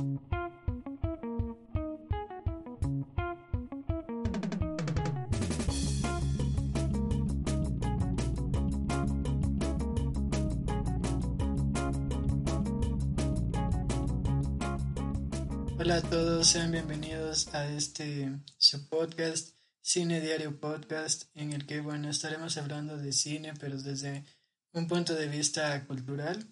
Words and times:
Hola 0.00 0.12
a 15.96 16.02
todos, 16.02 16.46
sean 16.46 16.72
bienvenidos 16.72 17.52
a 17.52 17.68
este 17.68 18.40
su 18.56 18.88
podcast, 18.88 19.50
Cine 19.82 20.22
Diario 20.22 20.58
Podcast, 20.58 21.24
en 21.34 21.52
el 21.52 21.66
que 21.66 21.80
bueno 21.82 22.08
estaremos 22.08 22.56
hablando 22.56 22.96
de 22.96 23.12
cine, 23.12 23.52
pero 23.60 23.76
desde 23.82 24.24
un 24.72 24.88
punto 24.88 25.14
de 25.14 25.28
vista 25.28 25.84
cultural. 25.86 26.46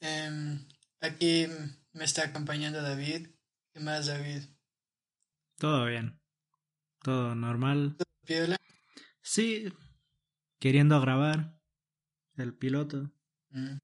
Em, 0.00 0.66
aquí 1.00 1.46
me 1.94 2.04
está 2.04 2.24
acompañando 2.24 2.82
David. 2.82 3.28
¿Qué 3.72 3.80
más, 3.80 4.06
David? 4.06 4.42
Todo 5.58 5.86
bien. 5.86 6.20
Todo 7.02 7.34
normal. 7.34 7.96
¿Todo 7.96 8.12
piola? 8.26 8.56
Sí. 9.22 9.72
Queriendo 10.58 11.00
grabar. 11.00 11.58
El 12.36 12.54
piloto. 12.54 13.12
Mm. 13.50 13.76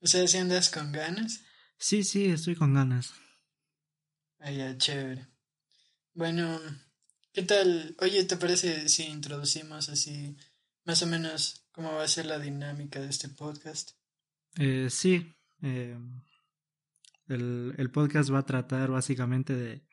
O 0.00 0.06
sea, 0.06 0.26
si 0.26 0.38
andas 0.38 0.70
con 0.70 0.92
ganas. 0.92 1.42
Sí, 1.78 2.02
sí, 2.04 2.26
estoy 2.26 2.56
con 2.56 2.74
ganas. 2.74 3.14
Ah, 4.40 4.50
ya, 4.50 4.76
chévere. 4.76 5.28
Bueno, 6.14 6.58
¿qué 7.32 7.42
tal? 7.42 7.94
Oye, 8.00 8.24
¿te 8.24 8.36
parece 8.36 8.88
si 8.88 9.04
introducimos 9.04 9.88
así 9.88 10.36
más 10.84 11.02
o 11.02 11.06
menos 11.06 11.66
cómo 11.70 11.92
va 11.94 12.02
a 12.02 12.08
ser 12.08 12.26
la 12.26 12.38
dinámica 12.38 13.00
de 13.00 13.08
este 13.08 13.28
podcast? 13.28 13.92
Eh, 14.58 14.88
sí. 14.90 15.32
eh, 15.62 15.96
el, 17.30 17.74
el 17.78 17.90
podcast 17.90 18.32
va 18.32 18.40
a 18.40 18.46
tratar 18.46 18.90
básicamente 18.90 19.54
de 19.54 19.84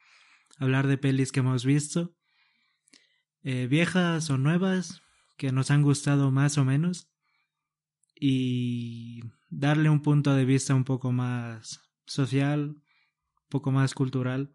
hablar 0.60 0.88
de 0.88 0.98
pelis 0.98 1.32
que 1.32 1.40
hemos 1.42 1.66
visto. 1.66 2.16
eh, 3.44 3.68
viejas 3.68 4.30
o 4.30 4.38
nuevas, 4.38 5.02
que 5.38 5.52
nos 5.52 5.72
han 5.72 5.82
gustado 5.84 6.32
más 6.32 6.58
o 6.58 6.66
menos. 6.66 7.10
Y 8.20 9.22
darle 9.50 9.90
un 9.90 10.02
punto 10.02 10.34
de 10.34 10.46
vista 10.46 10.74
un 10.76 10.84
poco 10.84 11.12
más 11.12 11.82
social, 12.06 12.70
un 12.72 13.48
poco 13.50 13.72
más 13.72 13.94
cultural. 13.94 14.54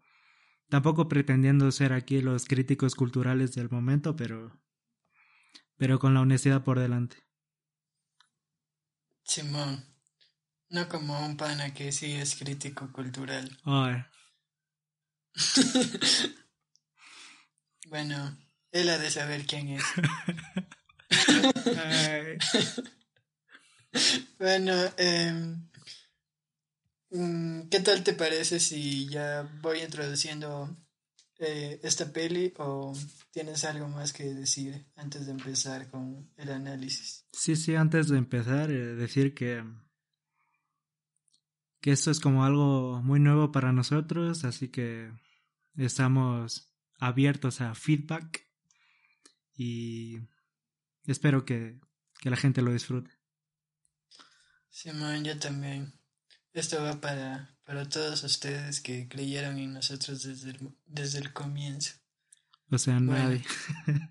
Tampoco 0.69 1.07
pretendiendo 1.07 1.71
ser 1.71 1.93
aquí 1.93 2.21
los 2.21 2.45
críticos 2.45 2.95
culturales 2.95 3.53
del 3.55 3.69
momento, 3.69 4.15
pero, 4.15 4.59
pero 5.77 5.99
con 5.99 6.13
la 6.13 6.21
honestidad 6.21 6.63
por 6.63 6.79
delante. 6.79 7.17
Simón, 9.23 9.92
no 10.73 10.89
como 10.89 11.23
un 11.23 11.37
pana 11.37 11.71
que 11.73 11.91
sí 11.91 12.13
es 12.13 12.35
crítico 12.35 12.91
cultural. 12.91 13.57
Ay, 13.63 14.03
Bueno, 17.89 18.37
él 18.71 18.89
ha 18.89 18.97
de 18.97 19.11
saber 19.11 19.45
quién 19.45 19.67
es. 19.69 19.83
ay. 21.77 22.37
Bueno, 24.39 24.73
em, 24.97 25.69
mm, 27.11 27.69
¿qué 27.69 27.79
tal 27.81 28.03
te 28.03 28.13
parece 28.13 28.59
si 28.59 29.07
ya 29.09 29.47
voy 29.61 29.81
introduciendo 29.81 30.75
eh, 31.37 31.79
esta 31.83 32.11
peli 32.11 32.51
o 32.57 32.93
tienes 33.31 33.63
algo 33.65 33.87
más 33.89 34.11
que 34.11 34.33
decir 34.33 34.87
antes 34.95 35.27
de 35.27 35.33
empezar 35.33 35.87
con 35.91 36.31
el 36.37 36.49
análisis? 36.49 37.25
Sí, 37.31 37.55
sí, 37.55 37.75
antes 37.75 38.07
de 38.07 38.17
empezar, 38.17 38.71
eh, 38.71 38.95
decir 38.95 39.35
que, 39.35 39.63
que 41.83 41.91
esto 41.91 42.11
es 42.11 42.21
como 42.21 42.45
algo 42.45 43.01
muy 43.03 43.19
nuevo 43.19 43.51
para 43.51 43.73
nosotros, 43.73 44.45
así 44.45 44.69
que 44.69 45.11
estamos 45.75 46.73
abiertos 46.97 47.59
a 47.59 47.75
feedback 47.75 48.47
y 49.53 50.19
espero 51.05 51.43
que, 51.43 51.81
que 52.21 52.29
la 52.29 52.37
gente 52.37 52.61
lo 52.61 52.71
disfrute. 52.71 53.11
Simón, 54.69 55.25
yo 55.25 55.37
también. 55.37 55.99
Esto 56.53 56.81
va 56.81 57.01
para, 57.01 57.57
para 57.65 57.89
todos 57.89 58.23
ustedes 58.23 58.79
que 58.79 59.09
creyeron 59.09 59.59
en 59.59 59.73
nosotros 59.73 60.23
desde 60.23 60.51
el, 60.51 60.69
desde 60.85 61.19
el 61.19 61.33
comienzo. 61.33 61.95
O 62.71 62.77
sea, 62.77 62.93
Bueno. 62.93 63.11
nadie. 63.11 63.43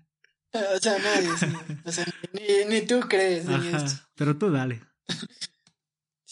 O 0.75 0.79
sea, 0.79 0.99
nadie, 0.99 1.35
sí. 1.39 1.47
O 1.83 1.91
sea, 1.91 2.05
ni, 2.33 2.69
ni 2.69 2.85
tú 2.85 2.99
crees 3.09 3.47
en 3.47 3.63
esto. 3.75 4.03
Pero 4.13 4.37
tú 4.37 4.51
dale. 4.51 4.83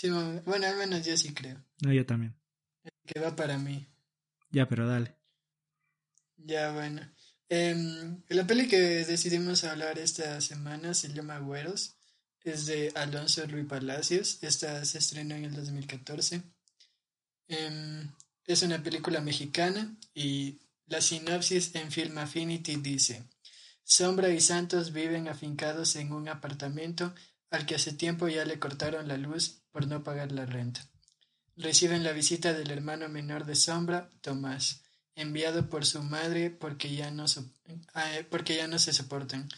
Bueno, 0.09 0.67
al 0.67 0.77
menos 0.77 1.05
yo 1.05 1.15
sí 1.17 1.33
creo. 1.33 1.63
No, 1.81 1.93
yo 1.93 2.05
también. 2.05 2.35
Que 3.05 3.19
va 3.19 3.35
para 3.35 3.57
mí. 3.57 3.87
Ya, 4.49 4.67
pero 4.67 4.87
dale. 4.87 5.15
Ya, 6.37 6.71
bueno. 6.71 7.01
Em, 7.49 8.23
la 8.29 8.47
peli 8.47 8.67
que 8.67 8.79
decidimos 9.05 9.63
hablar 9.63 9.99
esta 9.99 10.39
semana 10.41 10.93
se 10.93 11.13
llama 11.13 11.39
Güeros. 11.39 11.97
Es 12.43 12.65
de 12.65 12.91
Alonso 12.95 13.45
Ruiz 13.45 13.67
Palacios. 13.67 14.41
Esta 14.41 14.83
se 14.85 14.97
estrenó 14.97 15.35
en 15.35 15.45
el 15.45 15.53
2014. 15.53 16.41
Em, 17.47 18.09
es 18.45 18.63
una 18.63 18.81
película 18.81 19.21
mexicana 19.21 19.95
y 20.13 20.59
la 20.87 21.01
sinopsis 21.01 21.75
en 21.75 21.91
Film 21.91 22.17
Affinity 22.17 22.77
dice: 22.77 23.23
Sombra 23.83 24.29
y 24.29 24.41
Santos 24.41 24.93
viven 24.93 25.27
afincados 25.27 25.95
en 25.95 26.11
un 26.13 26.29
apartamento 26.29 27.13
al 27.49 27.65
que 27.65 27.75
hace 27.75 27.93
tiempo 27.93 28.27
ya 28.29 28.45
le 28.45 28.59
cortaron 28.59 29.07
la 29.07 29.17
luz 29.17 29.60
por 29.71 29.87
no 29.87 30.03
pagar 30.03 30.31
la 30.31 30.45
renta. 30.45 30.81
Reciben 31.57 32.03
la 32.03 32.11
visita 32.13 32.53
del 32.53 32.71
hermano 32.71 33.07
menor 33.09 33.45
de 33.45 33.55
Sombra, 33.55 34.09
Tomás 34.21 34.83
enviado 35.15 35.69
por 35.69 35.85
su 35.85 36.01
madre 36.03 36.49
porque 36.49 36.93
ya 36.95 37.11
no, 37.11 37.27
so- 37.27 37.45
eh, 37.67 38.25
porque 38.29 38.55
ya 38.55 38.67
no 38.67 38.79
se 38.79 38.93
soportan. 38.93 39.49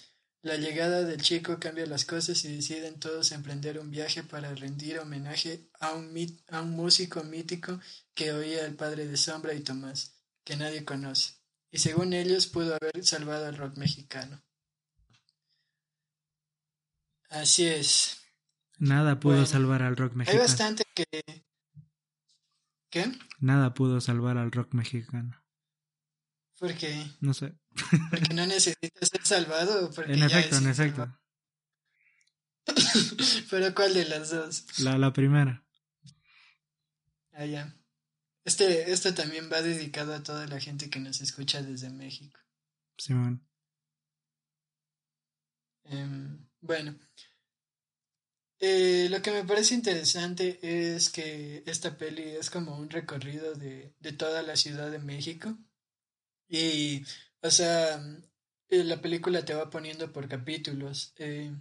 La 0.43 0.57
llegada 0.57 1.03
del 1.03 1.21
chico 1.21 1.59
cambia 1.59 1.85
las 1.87 2.05
cosas 2.05 2.43
y 2.45 2.55
deciden 2.55 2.99
todos 2.99 3.31
emprender 3.31 3.79
un 3.79 3.89
viaje 3.89 4.23
para 4.23 4.53
rendir 4.53 4.99
homenaje 4.99 5.69
a 5.79 5.93
un, 5.93 6.13
a 6.49 6.61
un 6.61 6.71
músico 6.71 7.23
mítico 7.23 7.79
que 8.13 8.31
oía 8.33 8.65
el 8.65 8.75
padre 8.75 9.07
de 9.07 9.17
Sombra 9.17 9.53
y 9.53 9.61
Tomás, 9.61 10.13
que 10.43 10.55
nadie 10.57 10.85
conoce, 10.85 11.33
y 11.71 11.79
según 11.79 12.13
ellos 12.13 12.47
pudo 12.47 12.75
haber 12.75 13.03
salvado 13.05 13.47
al 13.47 13.57
rock 13.57 13.77
mexicano. 13.77 14.43
Así 17.29 17.67
es. 17.67 18.22
Nada 18.83 19.19
pudo 19.19 19.33
Bueno, 19.35 19.47
salvar 19.47 19.81
al 19.81 19.95
rock 19.95 20.11
Hay 20.11 20.17
mexicano. 20.17 20.43
bastante 20.43 20.83
que... 20.93 21.05
¿Qué? 22.89 23.11
Nada 23.39 23.73
pudo 23.73 24.01
salvar 24.01 24.37
al 24.37 24.51
rock 24.51 24.73
mexicano. 24.73 25.41
Porque, 26.59 27.05
No 27.21 27.33
sé. 27.33 27.53
porque 28.09 28.33
no 28.33 28.45
necesita 28.45 29.05
ser 29.05 29.25
salvado. 29.25 29.89
Porque 29.91 30.13
En 30.13 30.19
ya 30.19 30.25
efecto, 30.27 30.55
es 30.57 30.61
en 30.61 30.69
efecto. 30.69 31.19
Pero 33.49 33.73
¿cuál 33.73 33.93
de 33.93 34.05
las 34.05 34.29
dos? 34.29 34.65
La, 34.79 34.97
la 34.97 35.11
primera. 35.13 35.63
Ah, 37.31 37.45
ya. 37.45 37.73
Este, 38.45 38.91
esto 38.91 39.13
también 39.13 39.49
va 39.51 39.61
dedicado 39.61 40.13
a 40.13 40.21
toda 40.23 40.45
la 40.47 40.59
gente 40.59 40.89
que 40.89 40.99
nos 40.99 41.21
escucha 41.21 41.61
desde 41.61 41.89
México. 41.89 42.37
Simón. 42.97 43.47
Em, 45.85 46.45
bueno, 46.61 46.95
Eh, 48.59 49.07
lo 49.09 49.21
que 49.21 49.31
me 49.31 49.43
parece 49.43 49.73
interesante 49.75 50.59
es 50.61 51.09
que 51.09 51.63
esta 51.65 51.97
peli 51.97 52.23
es 52.23 52.49
como 52.49 52.77
un 52.77 52.89
recorrido 52.89 53.53
de, 53.55 53.93
de 53.99 54.11
toda 54.13 54.41
la 54.41 54.55
Ciudad 54.55 54.89
de 54.89 54.99
México. 54.99 55.57
Y, 56.47 57.03
o 57.41 57.51
sea, 57.51 58.01
eh, 58.69 58.83
la 58.83 59.01
película 59.01 59.43
te 59.43 59.53
va 59.53 59.69
poniendo 59.69 60.11
por 60.13 60.27
capítulos. 60.29 61.13
eh, 61.17 61.51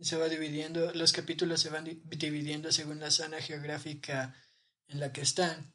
se 0.00 0.16
va 0.16 0.28
dividiendo, 0.28 0.92
los 0.94 1.12
capítulos 1.12 1.60
se 1.60 1.70
van 1.70 1.84
di- 1.84 2.02
dividiendo 2.04 2.70
según 2.70 3.00
la 3.00 3.10
zona 3.10 3.40
geográfica 3.40 4.34
en 4.88 5.00
la 5.00 5.12
que 5.12 5.22
están. 5.22 5.74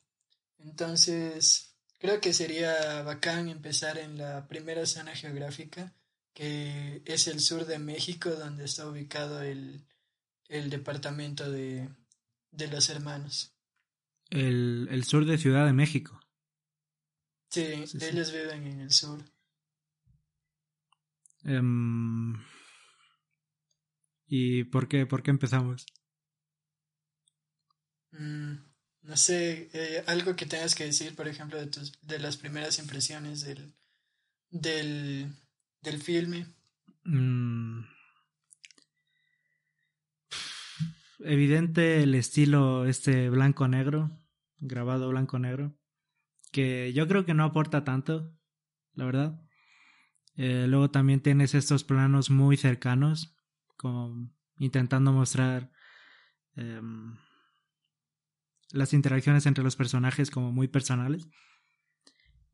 Entonces, 0.60 1.76
creo 1.98 2.22
que 2.22 2.34
sería 2.34 3.02
bacán 3.04 3.50
empezar 3.50 3.98
en 3.98 4.18
la 4.18 4.48
primera 4.48 4.86
zona 4.86 5.16
geográfica, 5.16 5.96
que 6.34 7.02
es 7.06 7.28
el 7.28 7.40
sur 7.42 7.66
de 7.66 7.80
México, 7.80 8.30
donde 8.32 8.66
está 8.66 8.88
ubicado 8.88 9.42
el, 9.42 9.86
el 10.52 10.70
departamento 10.70 11.50
de, 11.50 11.90
de 12.52 12.68
los 12.68 12.90
hermanos. 12.90 13.56
El, 14.30 14.88
el 14.92 15.04
sur 15.06 15.26
de 15.26 15.38
Ciudad 15.38 15.66
de 15.66 15.74
México. 15.74 16.20
Sí, 17.50 17.62
ellos 17.62 18.32
viven 18.32 18.68
en 18.68 18.80
el 18.82 18.92
sur. 18.92 19.24
Em, 21.44 22.34
¿Y 24.28 24.66
por 24.66 24.88
qué, 24.88 25.06
por 25.06 25.24
qué 25.24 25.32
empezamos? 25.32 25.86
Mm, 28.12 28.54
no 29.04 29.18
sé, 29.18 29.70
eh, 29.74 30.04
algo 30.08 30.36
que 30.36 30.46
tengas 30.46 30.76
que 30.76 30.86
decir, 30.86 31.16
por 31.16 31.28
ejemplo, 31.28 31.58
de, 31.58 31.68
tus, 31.68 31.94
de 32.02 32.20
las 32.20 32.38
primeras 32.38 32.78
impresiones 32.80 33.42
del, 33.42 33.74
del, 34.50 35.34
del 35.82 36.02
filme. 36.02 36.46
Mm. 37.04 37.84
Evidente 41.24 42.04
el 42.04 42.16
estilo 42.16 42.86
este 42.86 43.30
blanco-negro, 43.30 44.12
grabado 44.60 45.10
blanco-negro, 45.10 45.76
que 46.52 46.94
yo 46.94 47.08
creo 47.08 47.26
que 47.26 47.34
no 47.34 47.44
aporta 47.44 47.84
tanto, 47.84 48.34
la 48.94 49.06
verdad. 49.06 49.42
Eh, 50.36 50.66
luego 50.68 50.90
también 50.90 51.22
tienes 51.22 51.54
estos 51.54 51.84
planos 51.84 52.30
muy 52.30 52.58
cercanos, 52.58 53.36
como 53.78 54.32
intentando 54.58 55.12
mostrar 55.12 55.72
em, 56.56 57.16
las 58.72 58.94
interacciones 58.94 59.46
entre 59.46 59.64
los 59.64 59.76
personajes 59.76 60.32
como 60.32 60.52
muy 60.52 60.68
personales. 60.68 61.28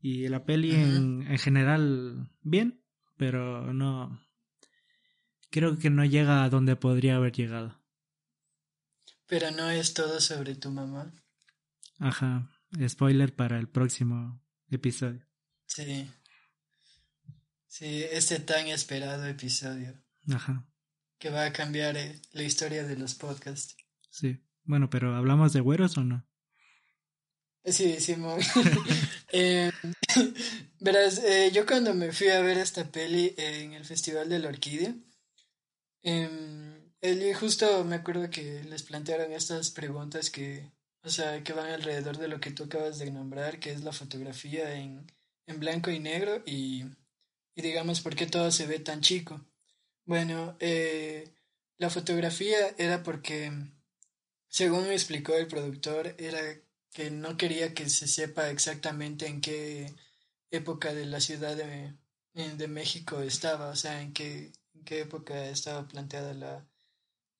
Y 0.00 0.28
la 0.28 0.44
peli 0.44 0.74
en, 0.74 1.26
en, 1.26 1.38
general, 1.38 2.30
bien, 2.42 2.84
pero 3.16 3.72
no. 3.72 4.20
Creo 5.50 5.78
que 5.78 5.90
no 5.90 6.04
llega 6.04 6.44
a 6.44 6.50
donde 6.50 6.76
podría 6.76 7.16
haber 7.16 7.32
llegado. 7.32 7.77
Pero 9.28 9.50
no 9.50 9.70
es 9.70 9.94
todo 9.94 10.20
sobre 10.20 10.56
tu 10.56 10.70
mamá. 10.70 11.14
Ajá. 11.98 12.50
Spoiler 12.86 13.34
para 13.34 13.58
el 13.58 13.68
próximo 13.68 14.42
episodio. 14.70 15.26
Sí. 15.66 16.10
Sí, 17.66 18.04
este 18.10 18.40
tan 18.40 18.66
esperado 18.68 19.26
episodio. 19.26 20.02
Ajá. 20.32 20.66
Que 21.18 21.30
va 21.30 21.44
a 21.44 21.52
cambiar 21.52 21.96
eh, 21.96 22.20
la 22.32 22.42
historia 22.42 22.84
de 22.84 22.96
los 22.96 23.14
podcasts. 23.14 23.76
Sí. 24.10 24.40
Bueno, 24.64 24.90
pero 24.90 25.14
¿hablamos 25.14 25.52
de 25.52 25.60
güeros 25.60 25.96
o 25.98 26.04
no? 26.04 26.26
Sí, 27.64 28.00
sí, 28.00 28.16
eh, 29.32 29.70
verás, 30.80 31.18
eh, 31.18 31.50
yo 31.52 31.66
cuando 31.66 31.94
me 31.94 32.12
fui 32.12 32.28
a 32.28 32.40
ver 32.40 32.58
esta 32.58 32.90
peli 32.90 33.34
en 33.36 33.74
el 33.74 33.84
Festival 33.84 34.28
de 34.28 34.38
la 34.38 34.48
Orquídea, 34.48 34.94
eh, 36.02 36.77
justo 37.34 37.84
me 37.84 37.96
acuerdo 37.96 38.30
que 38.30 38.62
les 38.64 38.82
plantearon 38.82 39.32
estas 39.32 39.70
preguntas 39.70 40.30
que, 40.30 40.70
o 41.02 41.08
sea, 41.08 41.42
que 41.42 41.52
van 41.52 41.70
alrededor 41.70 42.18
de 42.18 42.28
lo 42.28 42.40
que 42.40 42.50
tú 42.50 42.64
acabas 42.64 42.98
de 42.98 43.10
nombrar, 43.10 43.60
que 43.60 43.72
es 43.72 43.82
la 43.82 43.92
fotografía 43.92 44.74
en, 44.74 45.10
en 45.46 45.60
blanco 45.60 45.90
y 45.90 46.00
negro 46.00 46.42
y 46.46 46.84
y 47.58 47.62
digamos 47.62 48.00
por 48.02 48.14
qué 48.14 48.26
todo 48.26 48.52
se 48.52 48.68
ve 48.68 48.78
tan 48.78 49.00
chico. 49.00 49.44
Bueno, 50.04 50.56
eh, 50.60 51.34
la 51.76 51.90
fotografía 51.90 52.56
era 52.78 53.02
porque, 53.02 53.50
según 54.48 54.86
me 54.86 54.92
explicó 54.92 55.34
el 55.34 55.48
productor, 55.48 56.14
era 56.18 56.38
que 56.92 57.10
no 57.10 57.36
quería 57.36 57.74
que 57.74 57.90
se 57.90 58.06
sepa 58.06 58.48
exactamente 58.50 59.26
en 59.26 59.40
qué 59.40 59.92
época 60.52 60.94
de 60.94 61.06
la 61.06 61.20
Ciudad 61.20 61.56
de, 61.56 61.94
de 62.32 62.68
México 62.68 63.22
estaba, 63.22 63.70
o 63.70 63.76
sea, 63.76 64.02
en 64.02 64.12
qué, 64.12 64.52
en 64.74 64.84
qué 64.84 65.00
época 65.00 65.48
estaba 65.48 65.88
planteada 65.88 66.34
la, 66.34 66.64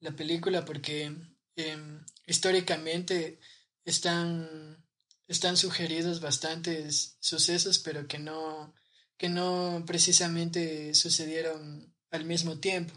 la 0.00 0.12
película, 0.12 0.64
porque 0.64 1.12
em, 1.56 2.04
históricamente 2.26 3.38
están, 3.84 4.84
están 5.26 5.56
sugeridos 5.56 6.20
bastantes 6.20 7.16
sucesos, 7.20 7.78
pero 7.78 8.06
que 8.06 8.18
no, 8.18 8.74
que 9.16 9.28
no 9.28 9.84
precisamente 9.86 10.94
sucedieron 10.94 11.94
al 12.10 12.24
mismo 12.24 12.58
tiempo. 12.58 12.94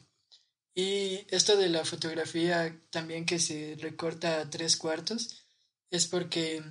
Y 0.73 1.25
esto 1.29 1.57
de 1.57 1.69
la 1.69 1.83
fotografía 1.83 2.79
también 2.91 3.25
que 3.25 3.39
se 3.39 3.75
recorta 3.79 4.39
a 4.39 4.49
tres 4.49 4.77
cuartos 4.77 5.43
es 5.89 6.07
porque, 6.07 6.63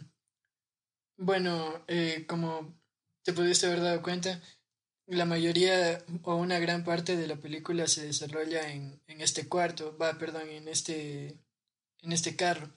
bueno, 1.17 1.85
eh, 1.87 2.25
como 2.27 2.81
te 3.23 3.35
pudiste 3.35 3.67
haber 3.67 3.83
dado 3.83 4.03
cuenta, 4.03 4.41
la 5.11 5.25
mayoría 5.25 6.05
o 6.23 6.37
una 6.37 6.59
gran 6.61 6.85
parte 6.85 7.17
de 7.17 7.27
la 7.27 7.37
película 7.37 7.89
se 7.89 8.07
desarrolla 8.07 8.71
en, 8.71 9.01
en 9.09 9.21
este 9.21 9.49
cuarto, 9.49 9.97
va, 9.99 10.17
perdón, 10.19 10.49
en 10.49 10.69
este, 10.69 11.37
en 12.03 12.13
este 12.13 12.37
carro. 12.37 12.71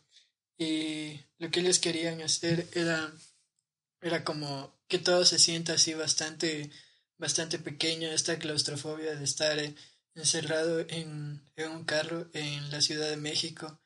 Y 0.57 1.19
lo 1.37 1.51
que 1.51 1.59
ellos 1.59 1.79
querían 1.79 2.21
hacer 2.21 2.67
era, 2.73 3.13
era 4.01 4.23
como 4.23 4.73
que 4.87 4.97
todo 4.97 5.25
se 5.25 5.37
sienta 5.37 5.73
así 5.73 5.93
bastante, 5.93 6.71
bastante 7.19 7.59
pequeño, 7.59 8.09
esta 8.09 8.39
claustrofobia 8.39 9.15
de 9.15 9.23
estar 9.23 9.57
encerrado 10.15 10.79
en, 10.81 11.41
en, 11.55 11.71
un 11.71 11.85
carro 11.85 12.27
en 12.33 12.71
la 12.71 12.81
Ciudad 12.81 13.09
de 13.09 13.17
México. 13.17 13.79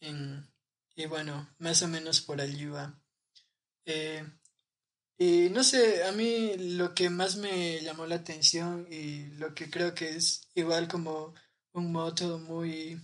En, 0.00 0.46
y 0.94 1.06
bueno, 1.06 1.48
más 1.58 1.82
o 1.82 1.88
menos 1.88 2.20
por 2.20 2.42
allí 2.42 2.66
va. 2.66 2.94
Eh, 3.86 4.22
y 5.18 5.48
no 5.50 5.64
sé, 5.64 6.04
a 6.04 6.12
mí 6.12 6.52
lo 6.58 6.94
que 6.94 7.08
más 7.08 7.36
me 7.36 7.80
llamó 7.80 8.06
la 8.06 8.16
atención 8.16 8.86
y 8.90 9.26
lo 9.36 9.54
que 9.54 9.70
creo 9.70 9.94
que 9.94 10.10
es 10.10 10.48
igual 10.54 10.88
como 10.88 11.34
un 11.72 11.92
moto 11.92 12.38
muy, 12.38 13.00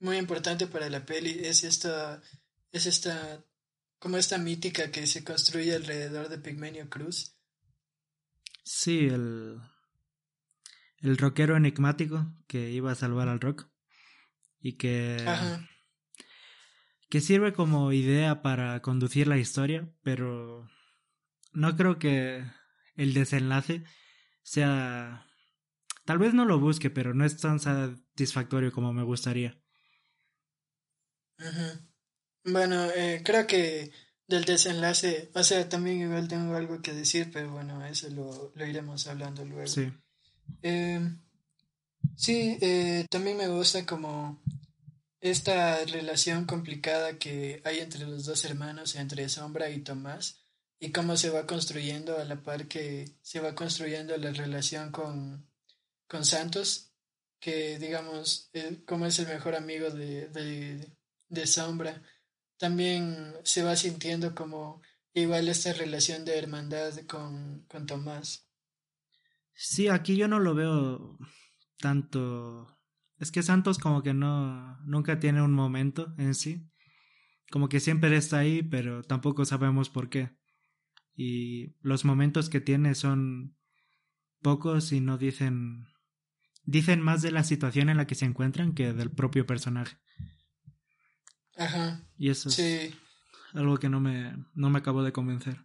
muy 0.00 0.16
importante 0.16 0.66
para 0.66 0.88
la 0.88 1.04
peli 1.04 1.38
es 1.44 1.64
esta, 1.64 2.22
es 2.72 2.86
esta 2.86 3.44
como 3.98 4.16
esta 4.16 4.38
mítica 4.38 4.90
que 4.90 5.06
se 5.06 5.24
construye 5.24 5.74
alrededor 5.74 6.28
de 6.28 6.38
Pigmenio 6.38 6.88
Cruz. 6.88 7.36
Sí, 8.62 9.06
el, 9.06 9.60
el 11.00 11.18
rockero 11.18 11.56
enigmático 11.56 12.32
que 12.46 12.70
iba 12.70 12.92
a 12.92 12.94
salvar 12.94 13.28
al 13.28 13.40
rock 13.40 13.68
y 14.60 14.76
que, 14.76 15.16
que 17.08 17.20
sirve 17.20 17.52
como 17.52 17.92
idea 17.92 18.42
para 18.42 18.80
conducir 18.82 19.26
la 19.26 19.38
historia, 19.38 19.90
pero 20.02 20.68
no 21.52 21.76
creo 21.76 21.98
que 21.98 22.44
el 22.96 23.14
desenlace 23.14 23.84
sea... 24.42 25.24
Tal 26.04 26.18
vez 26.18 26.32
no 26.32 26.46
lo 26.46 26.58
busque, 26.58 26.88
pero 26.88 27.12
no 27.12 27.24
es 27.26 27.36
tan 27.36 27.60
satisfactorio 27.60 28.72
como 28.72 28.92
me 28.94 29.02
gustaría. 29.02 29.60
Bueno, 32.44 32.86
eh, 32.96 33.22
creo 33.24 33.46
que 33.46 33.92
del 34.26 34.44
desenlace, 34.44 35.30
o 35.34 35.42
sea, 35.42 35.68
también 35.68 36.00
igual 36.00 36.28
tengo 36.28 36.54
algo 36.56 36.80
que 36.82 36.92
decir, 36.92 37.30
pero 37.32 37.50
bueno, 37.50 37.84
eso 37.84 38.08
lo, 38.10 38.52
lo 38.54 38.66
iremos 38.66 39.06
hablando 39.06 39.44
luego. 39.44 39.66
Sí. 39.66 39.92
Eh, 40.62 41.00
sí, 42.16 42.58
eh, 42.60 43.06
también 43.10 43.36
me 43.36 43.48
gusta 43.48 43.84
como 43.86 44.42
esta 45.20 45.84
relación 45.84 46.44
complicada 46.44 47.18
que 47.18 47.60
hay 47.64 47.80
entre 47.80 48.06
los 48.06 48.24
dos 48.24 48.44
hermanos, 48.44 48.96
entre 48.96 49.28
Sombra 49.28 49.70
y 49.70 49.80
Tomás, 49.80 50.42
y 50.80 50.92
cómo 50.92 51.16
se 51.16 51.30
va 51.30 51.46
construyendo 51.46 52.18
a 52.18 52.24
la 52.24 52.42
par 52.42 52.68
que 52.68 53.16
se 53.22 53.40
va 53.40 53.54
construyendo 53.54 54.16
la 54.16 54.32
relación 54.32 54.92
con, 54.92 55.48
con 56.06 56.24
Santos, 56.24 56.92
que 57.40 57.78
digamos, 57.78 58.50
como 58.86 59.06
es 59.06 59.18
el 59.18 59.28
mejor 59.28 59.54
amigo 59.54 59.90
de, 59.90 60.28
de, 60.28 60.92
de 61.28 61.46
Sombra 61.46 62.02
también 62.58 63.34
se 63.44 63.62
va 63.62 63.76
sintiendo 63.76 64.34
como 64.34 64.82
igual 65.14 65.48
esta 65.48 65.72
relación 65.72 66.24
de 66.24 66.36
hermandad 66.36 66.92
con, 67.06 67.64
con 67.68 67.86
Tomás. 67.86 68.46
Sí, 69.54 69.88
aquí 69.88 70.16
yo 70.16 70.28
no 70.28 70.38
lo 70.38 70.54
veo 70.54 71.18
tanto. 71.78 72.78
Es 73.18 73.32
que 73.32 73.42
Santos 73.42 73.78
como 73.78 74.02
que 74.02 74.14
no 74.14 74.78
nunca 74.84 75.18
tiene 75.18 75.42
un 75.42 75.52
momento 75.52 76.14
en 76.18 76.34
sí. 76.34 76.68
Como 77.50 77.68
que 77.68 77.80
siempre 77.80 78.14
está 78.16 78.38
ahí, 78.38 78.62
pero 78.62 79.02
tampoco 79.02 79.44
sabemos 79.44 79.88
por 79.88 80.10
qué. 80.10 80.37
Y 81.20 81.74
los 81.80 82.04
momentos 82.04 82.48
que 82.48 82.60
tiene 82.60 82.94
son 82.94 83.56
pocos 84.40 84.92
y 84.92 85.00
no 85.00 85.18
dicen 85.18 85.88
dicen 86.62 87.00
más 87.00 87.22
de 87.22 87.32
la 87.32 87.42
situación 87.42 87.88
en 87.88 87.96
la 87.96 88.06
que 88.06 88.14
se 88.14 88.24
encuentran 88.24 88.72
que 88.72 88.92
del 88.92 89.10
propio 89.10 89.44
personaje. 89.44 89.98
Ajá. 91.56 92.08
Y 92.16 92.30
eso 92.30 92.50
es 92.50 92.94
algo 93.52 93.78
que 93.78 93.88
no 93.88 93.98
me, 93.98 94.32
no 94.54 94.70
me 94.70 94.78
acabó 94.78 95.02
de 95.02 95.10
convencer. 95.10 95.56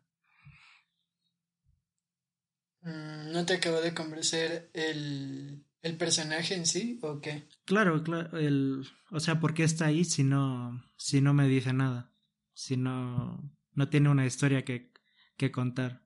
Mm, 2.81 3.31
¿No 3.31 3.45
te 3.45 3.53
acabó 3.53 3.79
de 3.79 3.93
convencer 3.93 4.72
el, 4.74 5.67
el 5.83 5.98
personaje 5.98 6.55
en 6.55 6.65
sí 6.65 6.98
o 7.03 7.22
qué? 7.22 7.48
Claro, 7.65 8.01
claro. 8.01 8.39
El, 8.39 8.88
o 9.12 9.19
sea, 9.19 9.39
¿por 9.39 9.53
qué 9.53 9.65
está 9.65 9.86
ahí 9.86 10.03
si 10.03 10.24
no, 10.24 10.83
si 10.98 11.22
no 11.22 11.36
me 11.36 11.48
dice 11.48 11.74
nada? 11.74 12.12
Si 12.53 12.75
no, 12.75 13.53
no 13.74 13.89
tiene 13.89 14.10
una 14.10 14.25
historia 14.25 14.65
que, 14.65 14.92
que 15.38 15.52
contar. 15.52 16.02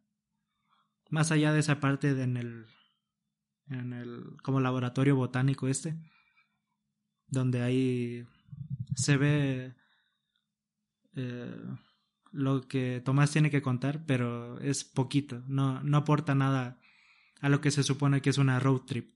Más 1.09 1.31
allá 1.31 1.53
de 1.53 1.59
esa 1.59 1.79
parte 1.79 2.13
de 2.13 2.23
en 2.23 2.37
el, 2.37 2.65
en 3.69 3.93
el, 3.93 4.37
como 4.43 4.59
laboratorio 4.59 5.15
botánico 5.15 5.67
este, 5.67 5.95
donde 7.27 7.61
hay 7.61 8.27
se 8.95 9.17
ve 9.17 9.75
eh, 11.15 11.55
lo 12.31 12.67
que 12.67 13.01
Tomás 13.03 13.31
tiene 13.31 13.49
que 13.49 13.61
contar, 13.61 14.05
pero 14.05 14.59
es 14.59 14.83
poquito, 14.83 15.43
no, 15.47 15.81
no 15.83 15.97
aporta 15.97 16.35
nada 16.35 16.79
a 17.41 17.49
lo 17.49 17.61
que 17.61 17.71
se 17.71 17.83
supone 17.83 18.21
que 18.21 18.29
es 18.29 18.37
una 18.37 18.59
road 18.59 18.81
trip. 18.81 19.13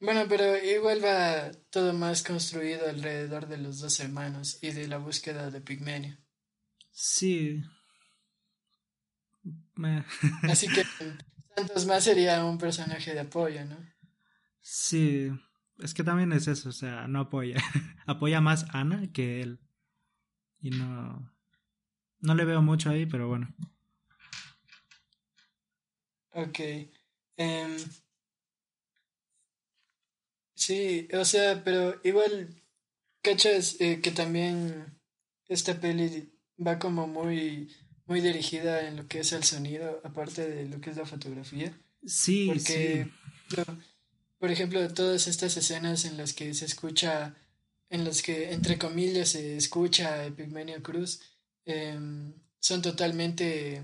Bueno, 0.00 0.24
pero 0.28 0.56
igual 0.56 1.04
va 1.04 1.50
todo 1.70 1.92
más 1.92 2.22
construido 2.22 2.88
alrededor 2.88 3.48
de 3.48 3.58
los 3.58 3.80
dos 3.80 4.00
hermanos 4.00 4.58
y 4.62 4.70
de 4.70 4.88
la 4.88 4.98
búsqueda 4.98 5.50
de 5.50 5.60
Pigmenio. 5.60 6.16
Sí. 7.02 7.62
Así 10.42 10.68
que 10.68 10.84
Santos 11.56 11.86
más 11.86 12.04
sería 12.04 12.44
un 12.44 12.58
personaje 12.58 13.14
de 13.14 13.20
apoyo, 13.20 13.64
¿no? 13.64 13.78
Sí, 14.60 15.30
es 15.78 15.94
que 15.94 16.04
también 16.04 16.30
es 16.32 16.46
eso, 16.46 16.68
o 16.68 16.72
sea, 16.72 17.08
no 17.08 17.20
apoya. 17.20 17.56
apoya 18.06 18.42
más 18.42 18.64
a 18.64 18.80
Ana 18.80 19.10
que 19.14 19.40
él. 19.40 19.60
Y 20.60 20.70
no. 20.72 21.32
No 22.18 22.34
le 22.34 22.44
veo 22.44 22.60
mucho 22.60 22.90
ahí, 22.90 23.06
pero 23.06 23.28
bueno. 23.28 23.48
Ok. 26.32 26.58
Em, 27.38 27.76
sí, 30.54 31.08
o 31.14 31.24
sea, 31.24 31.64
pero 31.64 31.98
igual, 32.04 32.62
¿cachas? 33.22 33.80
Eh, 33.80 34.02
que 34.02 34.10
también 34.10 35.00
esta 35.48 35.80
peli 35.80 36.39
va 36.64 36.78
como 36.78 37.06
muy, 37.06 37.70
muy 38.06 38.20
dirigida 38.20 38.86
en 38.86 38.96
lo 38.96 39.08
que 39.08 39.20
es 39.20 39.32
el 39.32 39.44
sonido, 39.44 40.00
aparte 40.04 40.48
de 40.48 40.68
lo 40.68 40.80
que 40.80 40.90
es 40.90 40.96
la 40.96 41.06
fotografía. 41.06 41.76
Sí, 42.04 42.46
Porque, 42.48 43.08
sí. 43.48 43.62
por 44.38 44.50
ejemplo, 44.50 44.86
todas 44.92 45.26
estas 45.26 45.56
escenas 45.56 46.04
en 46.04 46.16
las 46.16 46.32
que 46.32 46.52
se 46.54 46.64
escucha, 46.64 47.34
en 47.88 48.04
las 48.04 48.22
que, 48.22 48.52
entre 48.52 48.78
comillas, 48.78 49.30
se 49.30 49.56
escucha 49.56 50.14
a 50.14 50.26
Epigmenio 50.26 50.82
Cruz, 50.82 51.20
em, 51.64 52.32
son 52.58 52.82
totalmente 52.82 53.82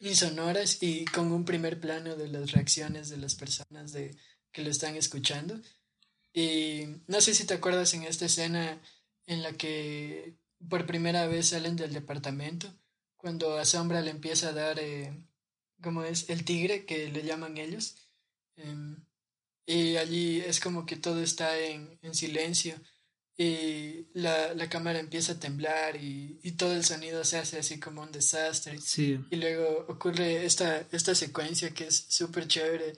insonoras 0.00 0.82
y 0.82 1.04
con 1.06 1.30
un 1.32 1.44
primer 1.44 1.78
plano 1.80 2.16
de 2.16 2.28
las 2.28 2.52
reacciones 2.52 3.08
de 3.08 3.18
las 3.18 3.34
personas 3.34 3.92
de, 3.92 4.16
que 4.52 4.62
lo 4.62 4.70
están 4.70 4.96
escuchando. 4.96 5.60
Y 6.32 6.86
no 7.06 7.20
sé 7.20 7.34
si 7.34 7.44
te 7.44 7.54
acuerdas 7.54 7.92
en 7.94 8.04
esta 8.04 8.26
escena 8.26 8.80
en 9.26 9.42
la 9.42 9.52
que 9.52 10.39
por 10.68 10.86
primera 10.86 11.26
vez 11.26 11.48
salen 11.48 11.76
del 11.76 11.92
departamento, 11.92 12.72
cuando 13.16 13.58
a 13.58 13.64
Sombra 13.64 14.00
le 14.00 14.10
empieza 14.10 14.48
a 14.48 14.52
dar, 14.52 14.78
eh, 14.78 15.12
¿cómo 15.82 16.04
es? 16.04 16.28
El 16.30 16.44
tigre, 16.44 16.84
que 16.84 17.10
le 17.10 17.22
llaman 17.22 17.58
ellos. 17.58 17.96
Em, 18.56 18.96
y 19.66 19.96
allí 19.96 20.40
es 20.40 20.60
como 20.60 20.84
que 20.86 20.96
todo 20.96 21.22
está 21.22 21.58
en, 21.58 21.98
en 22.02 22.14
silencio 22.14 22.74
y 23.36 24.06
la, 24.12 24.52
la, 24.52 24.68
cámara 24.68 24.98
empieza 24.98 25.32
a 25.32 25.40
temblar 25.40 25.96
y, 25.96 26.38
y, 26.42 26.52
todo 26.52 26.74
el 26.74 26.84
sonido 26.84 27.24
se 27.24 27.38
hace 27.38 27.58
así 27.58 27.80
como 27.80 28.02
un 28.02 28.12
desastre. 28.12 28.78
Sí. 28.78 29.18
Y 29.30 29.36
luego 29.36 29.86
ocurre 29.88 30.44
esta, 30.44 30.86
esta 30.92 31.14
secuencia 31.14 31.72
que 31.72 31.86
es 31.86 32.04
súper 32.08 32.46
chévere 32.48 32.92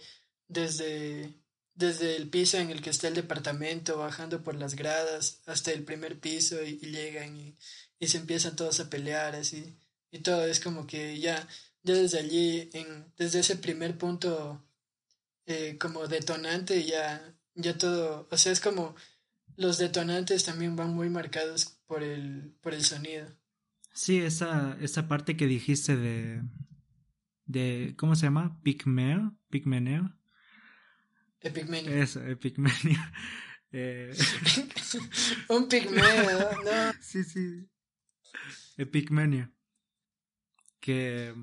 desde, 0.48 1.32
desde 1.74 2.16
el 2.16 2.28
piso 2.28 2.58
en 2.58 2.70
el 2.70 2.82
que 2.82 2.90
está 2.90 3.08
el 3.08 3.14
departamento, 3.14 3.98
bajando 3.98 4.42
por 4.42 4.54
las 4.54 4.74
gradas 4.74 5.40
hasta 5.46 5.72
el 5.72 5.84
primer 5.84 6.18
piso 6.20 6.62
y, 6.62 6.78
llegan 6.78 7.36
y, 7.36 7.56
y, 7.98 8.08
se 8.08 8.18
empiezan 8.18 8.56
todos 8.56 8.80
a 8.80 8.90
pelear 8.90 9.34
así. 9.34 9.76
Y 10.10 10.20
todo 10.20 10.44
es 10.46 10.60
como 10.60 10.86
que 10.86 11.18
ya, 11.18 11.48
ya 11.82 11.94
desde 11.94 12.18
allí, 12.18 12.70
en, 12.74 13.06
desde 13.16 13.40
ese 13.40 13.56
primer 13.56 13.96
punto 13.96 14.62
eh, 15.46 15.78
como 15.78 16.06
detonante, 16.06 16.84
ya, 16.84 17.34
ya 17.54 17.76
todo, 17.78 18.28
o 18.30 18.36
sea, 18.36 18.52
es 18.52 18.60
como 18.60 18.94
los 19.56 19.78
detonantes 19.78 20.44
también 20.44 20.76
van 20.76 20.94
muy 20.94 21.10
marcados 21.10 21.78
por 21.86 22.02
el, 22.02 22.54
por 22.60 22.74
el 22.74 22.84
sonido. 22.84 23.26
Sí, 23.94 24.18
esa, 24.18 24.76
esa 24.80 25.08
parte 25.08 25.36
que 25.36 25.46
dijiste 25.46 25.96
de, 25.96 26.42
de 27.44 27.94
¿cómo 27.98 28.14
se 28.14 28.26
llama? 28.26 28.58
Pigmeo, 28.62 29.34
pigmeneo. 29.50 30.14
Epigmenio. 31.42 31.92
Eso, 31.92 32.24
epigmenio. 32.24 33.00
Eh... 33.74 34.12
Un 35.48 35.66
pigmeo, 35.66 36.62
no. 36.62 36.92
Sí, 37.00 37.24
sí. 37.24 37.66
Epigmenio. 38.76 39.50
Que, 40.78 41.34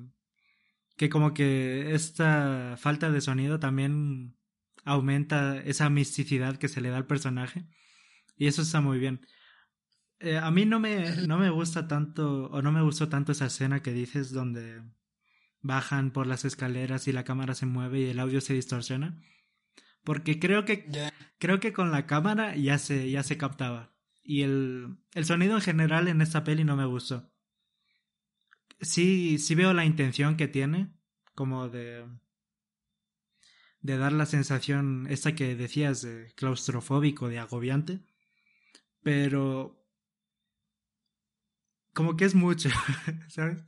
que 0.96 1.08
como 1.08 1.34
que 1.34 1.92
esta 1.92 2.76
falta 2.78 3.10
de 3.10 3.20
sonido 3.20 3.58
también 3.58 4.36
aumenta 4.84 5.58
esa 5.58 5.90
misticidad 5.90 6.56
que 6.56 6.68
se 6.68 6.80
le 6.80 6.90
da 6.90 6.98
al 6.98 7.06
personaje. 7.08 7.66
Y 8.36 8.46
eso 8.46 8.62
está 8.62 8.80
muy 8.80 9.00
bien. 9.00 9.26
Eh, 10.20 10.36
a 10.36 10.50
mí 10.50 10.66
no 10.66 10.78
me, 10.78 11.26
no 11.26 11.36
me 11.36 11.50
gusta 11.50 11.88
tanto, 11.88 12.46
o 12.46 12.62
no 12.62 12.70
me 12.70 12.82
gustó 12.82 13.08
tanto 13.08 13.32
esa 13.32 13.46
escena 13.46 13.82
que 13.82 13.92
dices 13.92 14.30
donde 14.30 14.82
bajan 15.62 16.12
por 16.12 16.26
las 16.26 16.44
escaleras 16.44 17.08
y 17.08 17.12
la 17.12 17.24
cámara 17.24 17.54
se 17.54 17.66
mueve 17.66 18.00
y 18.00 18.10
el 18.10 18.20
audio 18.20 18.40
se 18.40 18.54
distorsiona. 18.54 19.20
Porque 20.04 20.38
creo 20.38 20.64
que, 20.64 20.88
creo 21.38 21.60
que 21.60 21.72
con 21.72 21.90
la 21.90 22.06
cámara 22.06 22.56
ya 22.56 22.78
se, 22.78 23.10
ya 23.10 23.22
se 23.22 23.36
captaba. 23.36 23.94
Y 24.22 24.42
el, 24.42 24.98
el 25.14 25.24
sonido 25.24 25.56
en 25.56 25.62
general 25.62 26.08
en 26.08 26.20
esta 26.20 26.44
peli 26.44 26.64
no 26.64 26.76
me 26.76 26.86
gustó. 26.86 27.30
Sí, 28.80 29.38
sí 29.38 29.54
veo 29.54 29.74
la 29.74 29.84
intención 29.84 30.36
que 30.36 30.48
tiene, 30.48 30.92
como 31.34 31.68
de, 31.68 32.06
de 33.80 33.98
dar 33.98 34.12
la 34.12 34.26
sensación, 34.26 35.06
esta 35.10 35.34
que 35.34 35.54
decías, 35.54 36.02
de 36.02 36.32
claustrofóbico, 36.34 37.28
de 37.28 37.38
agobiante 37.38 38.00
pero 39.02 39.82
como 41.92 42.16
que 42.16 42.24
es 42.24 42.34
mucho, 42.34 42.68
¿sabes? 43.28 43.64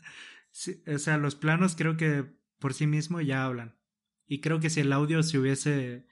Sí, 0.51 0.83
o 0.87 0.99
sea, 0.99 1.17
los 1.17 1.35
planos 1.35 1.77
creo 1.77 1.97
que 1.97 2.27
por 2.59 2.75
sí 2.75 2.87
mismo 2.87 3.21
ya 3.21 3.45
hablan. 3.45 3.79
Y 4.27 4.41
creo 4.41 4.61
que 4.61 4.71
si 4.71 4.81
el 4.81 4.93
audio 4.93 5.23
se 5.23 5.39
hubiese 5.39 6.07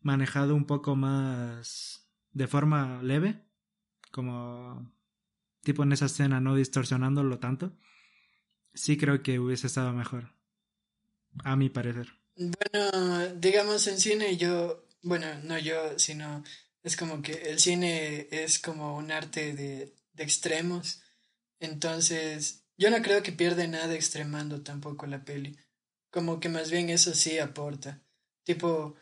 manejado 0.00 0.54
un 0.54 0.66
poco 0.66 0.96
más 0.96 2.08
de 2.32 2.46
forma 2.46 3.02
leve, 3.02 3.44
como 4.10 4.92
tipo 5.62 5.82
en 5.82 5.92
esa 5.92 6.06
escena, 6.06 6.40
no 6.40 6.54
distorsionándolo 6.54 7.38
tanto, 7.38 7.76
sí 8.74 8.96
creo 8.96 9.22
que 9.22 9.38
hubiese 9.38 9.66
estado 9.66 9.92
mejor. 9.92 10.32
A 11.44 11.56
mi 11.56 11.68
parecer. 11.68 12.08
Bueno, 12.36 13.34
digamos 13.34 13.86
en 13.86 13.98
cine 13.98 14.36
yo, 14.36 14.86
bueno, 15.02 15.26
no 15.44 15.58
yo, 15.58 15.98
sino 15.98 16.42
es 16.82 16.96
como 16.96 17.20
que 17.20 17.32
el 17.50 17.58
cine 17.58 18.28
es 18.30 18.58
como 18.58 18.96
un 18.96 19.10
arte 19.10 19.52
de, 19.52 19.94
de, 20.12 20.22
extremos. 20.22 21.02
Entonces, 21.60 22.64
yo 22.76 22.90
no 22.90 23.02
creo 23.02 23.22
que 23.22 23.32
pierde 23.32 23.68
nada 23.68 23.94
extremando 23.94 24.62
tampoco 24.62 25.06
la 25.06 25.24
peli. 25.24 25.58
Como 26.10 26.40
que 26.40 26.48
más 26.48 26.70
bien 26.70 26.88
eso 26.88 27.14
sí 27.14 27.38
aporta. 27.38 28.00
Tipo, 28.44 28.96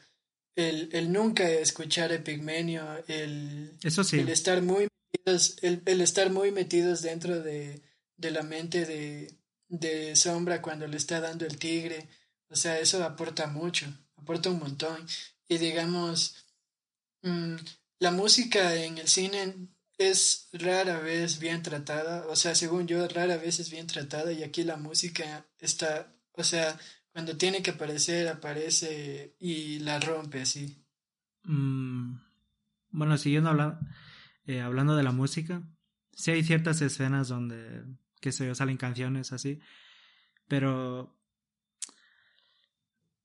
el, 0.57 0.89
el 0.93 1.13
nunca 1.13 1.49
escuchar 1.49 2.13
Epigmenio, 2.13 2.85
el, 3.07 3.73
eso 3.83 4.03
sí. 4.03 4.19
el 4.19 4.29
estar 4.29 4.63
muy 4.63 4.89
metidos, 5.13 5.57
el, 5.63 5.83
el 5.87 6.01
estar 6.01 6.31
muy 6.31 6.51
metidos 6.51 7.03
dentro 7.03 7.41
de, 7.41 7.83
de 8.17 8.31
la 8.31 8.43
mente 8.43 8.85
de, 8.85 9.33
de 9.69 10.17
Sombra 10.17 10.61
cuando 10.61 10.87
le 10.89 10.97
está 10.97 11.21
dando 11.21 11.47
el 11.47 11.59
tigre. 11.59 12.09
O 12.49 12.57
sea, 12.57 12.79
eso 12.81 13.05
aporta 13.05 13.47
mucho, 13.47 13.87
aporta 14.17 14.51
un 14.51 14.59
montón. 14.59 15.07
Y 15.49 15.59
digamos, 15.59 16.47
Mm, 17.27 17.57
la 17.99 18.13
música 18.13 18.77
en 18.77 18.99
el 18.99 19.09
cine 19.09 19.69
es 19.99 20.49
rara 20.53 21.01
vez 21.01 21.41
bien 21.41 21.63
tratada, 21.63 22.27
o 22.29 22.37
sea, 22.37 22.55
según 22.55 22.87
yo, 22.87 23.09
rara 23.09 23.37
vez 23.37 23.59
es 23.59 23.71
bien 23.71 23.87
tratada 23.89 24.33
y 24.33 24.45
aquí 24.45 24.63
la 24.63 24.77
música 24.77 25.45
está, 25.59 26.15
o 26.33 26.45
sea, 26.45 26.79
cuando 27.16 27.38
tiene 27.38 27.62
que 27.62 27.70
aparecer, 27.70 28.28
aparece 28.28 29.37
y 29.40 29.78
la 29.78 29.99
rompe 29.99 30.42
así. 30.42 30.85
Mm, 31.44 32.18
bueno, 32.90 33.16
siguiendo 33.16 33.49
hablando, 33.49 33.78
eh, 34.44 34.61
hablando 34.61 34.94
de 34.96 35.02
la 35.02 35.12
música, 35.12 35.62
sí 36.12 36.32
hay 36.32 36.44
ciertas 36.44 36.82
escenas 36.82 37.28
donde, 37.28 37.85
que 38.20 38.32
se 38.32 38.54
salen 38.54 38.76
canciones 38.76 39.32
así, 39.32 39.61
pero 40.46 41.18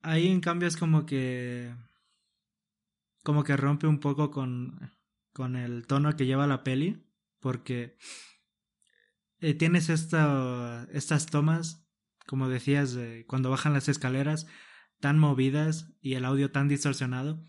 ahí 0.01 0.29
en 0.29 0.39
cambio 0.39 0.69
es 0.69 0.77
como 0.77 1.05
que 1.05 1.75
como 3.23 3.43
que 3.43 3.57
rompe 3.57 3.87
un 3.87 3.99
poco 3.99 4.31
con, 4.31 4.93
con 5.33 5.57
el 5.57 5.85
tono 5.85 6.15
que 6.15 6.25
lleva 6.25 6.47
la 6.47 6.63
peli, 6.63 7.03
porque 7.41 7.97
eh, 9.41 9.53
tienes 9.53 9.89
esta, 9.89 10.87
estas 10.93 11.25
tomas, 11.25 11.80
como 12.31 12.47
decías, 12.47 12.93
de 12.93 13.25
cuando 13.25 13.49
bajan 13.49 13.73
las 13.73 13.89
escaleras, 13.89 14.47
tan 15.01 15.19
movidas 15.19 15.91
y 15.99 16.13
el 16.13 16.23
audio 16.23 16.49
tan 16.49 16.69
distorsionado, 16.69 17.43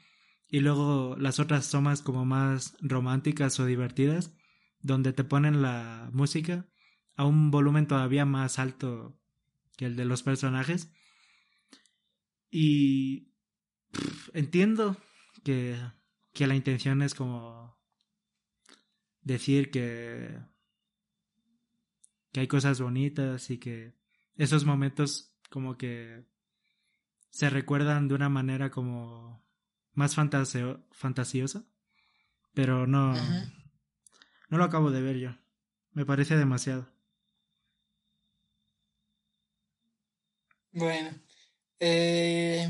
y 0.48 0.58
luego 0.58 1.14
las 1.20 1.38
otras 1.38 1.70
tomas 1.70 2.02
como 2.02 2.24
más 2.24 2.76
románticas 2.80 3.60
o 3.60 3.64
divertidas, 3.64 4.34
donde 4.80 5.12
te 5.12 5.22
ponen 5.22 5.62
la 5.62 6.10
música 6.12 6.66
a 7.14 7.24
un 7.24 7.52
volumen 7.52 7.86
todavía 7.86 8.24
más 8.24 8.58
alto 8.58 9.16
que 9.76 9.86
el 9.86 9.94
de 9.94 10.04
los 10.04 10.24
personajes. 10.24 10.92
Y 12.50 13.30
entiendo 14.34 14.96
que, 15.44 15.78
que 16.32 16.48
la 16.48 16.56
intención 16.56 17.02
es 17.02 17.14
como 17.14 17.78
decir 19.22 19.70
que 19.70 20.40
que 22.32 22.40
hay 22.40 22.48
cosas 22.48 22.80
bonitas 22.80 23.50
y 23.50 23.58
que 23.58 23.94
esos 24.42 24.64
momentos 24.64 25.32
como 25.50 25.76
que 25.76 26.24
se 27.30 27.48
recuerdan 27.48 28.08
de 28.08 28.14
una 28.14 28.28
manera 28.28 28.70
como 28.70 29.40
más 29.94 30.16
fantasiosa, 30.16 31.64
pero 32.52 32.86
no, 32.86 33.14
no 34.48 34.58
lo 34.58 34.64
acabo 34.64 34.90
de 34.90 35.02
ver 35.02 35.18
yo. 35.18 35.30
Me 35.92 36.04
parece 36.04 36.36
demasiado. 36.36 36.88
Bueno, 40.72 41.10
eh, 41.78 42.68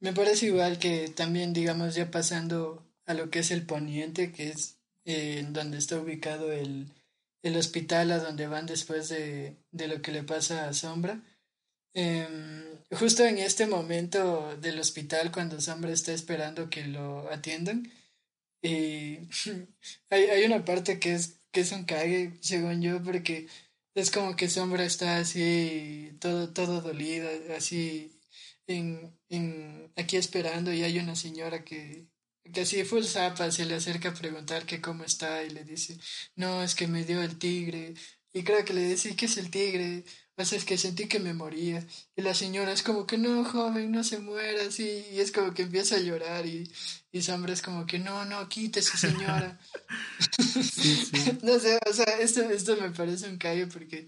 me 0.00 0.12
parece 0.12 0.46
igual 0.46 0.78
que 0.78 1.08
también, 1.08 1.52
digamos, 1.52 1.94
ya 1.94 2.10
pasando 2.10 2.86
a 3.06 3.14
lo 3.14 3.30
que 3.30 3.38
es 3.38 3.50
el 3.52 3.64
poniente, 3.64 4.32
que 4.32 4.50
es 4.50 4.80
eh, 5.04 5.46
donde 5.48 5.78
está 5.78 5.98
ubicado 5.98 6.52
el, 6.52 6.92
el 7.46 7.56
hospital 7.56 8.10
a 8.10 8.18
donde 8.18 8.48
van 8.48 8.66
después 8.66 9.08
de, 9.08 9.56
de 9.70 9.86
lo 9.88 10.02
que 10.02 10.10
le 10.10 10.24
pasa 10.24 10.68
a 10.68 10.72
Sombra. 10.72 11.22
Em, 11.94 12.64
justo 12.90 13.24
en 13.24 13.38
este 13.38 13.66
momento 13.66 14.56
del 14.56 14.80
hospital, 14.80 15.30
cuando 15.30 15.60
Sombra 15.60 15.92
está 15.92 16.12
esperando 16.12 16.68
que 16.68 16.86
lo 16.86 17.30
atiendan, 17.30 17.90
y 18.62 19.18
hay, 20.10 20.24
hay 20.24 20.44
una 20.44 20.64
parte 20.64 20.98
que 20.98 21.14
es, 21.14 21.40
que 21.52 21.60
es 21.60 21.70
un 21.72 21.84
cague, 21.84 22.32
según 22.40 22.82
yo, 22.82 23.00
porque 23.02 23.46
es 23.94 24.10
como 24.10 24.34
que 24.34 24.48
Sombra 24.48 24.84
está 24.84 25.18
así, 25.18 26.16
todo, 26.20 26.52
todo 26.52 26.80
dolida, 26.80 27.30
así, 27.56 28.18
en, 28.66 29.16
en, 29.28 29.92
aquí 29.96 30.16
esperando, 30.16 30.72
y 30.72 30.82
hay 30.82 30.98
una 30.98 31.14
señora 31.14 31.64
que, 31.64 32.08
que 32.52 32.62
así 32.62 32.84
full 32.84 33.04
zapa 33.04 33.50
se 33.50 33.64
le 33.64 33.74
acerca 33.74 34.10
a 34.10 34.14
preguntar 34.14 34.66
que 34.66 34.80
cómo 34.80 35.04
está 35.04 35.42
y 35.42 35.50
le 35.50 35.64
dice, 35.64 35.98
no, 36.34 36.62
es 36.62 36.74
que 36.74 36.86
me 36.88 37.04
dio 37.04 37.22
el 37.22 37.38
tigre. 37.38 37.94
Y 38.32 38.44
creo 38.44 38.64
que 38.64 38.74
le 38.74 38.84
dice, 38.84 39.16
¿qué 39.16 39.26
es 39.26 39.36
el 39.38 39.50
tigre? 39.50 40.04
O 40.38 40.44
sea, 40.44 40.58
es 40.58 40.66
que 40.66 40.76
sentí 40.76 41.08
que 41.08 41.18
me 41.18 41.32
moría. 41.32 41.86
Y 42.14 42.20
la 42.20 42.34
señora 42.34 42.70
es 42.72 42.82
como 42.82 43.06
que, 43.06 43.16
no, 43.16 43.42
joven, 43.44 43.90
no 43.90 44.04
se 44.04 44.18
muera, 44.18 44.66
así. 44.68 45.06
Y 45.10 45.20
es 45.20 45.32
como 45.32 45.54
que 45.54 45.62
empieza 45.62 45.96
a 45.96 46.00
llorar 46.00 46.44
y, 46.44 46.70
y 47.10 47.22
Sombra 47.22 47.54
es 47.54 47.62
como 47.62 47.86
que, 47.86 47.98
no, 47.98 48.26
no, 48.26 48.46
quítese, 48.48 48.98
señora. 48.98 49.58
no 51.42 51.58
sé, 51.58 51.78
o 51.88 51.92
sea, 51.94 52.18
esto, 52.20 52.42
esto 52.50 52.76
me 52.76 52.90
parece 52.90 53.30
un 53.30 53.38
callo 53.38 53.68
porque 53.70 54.04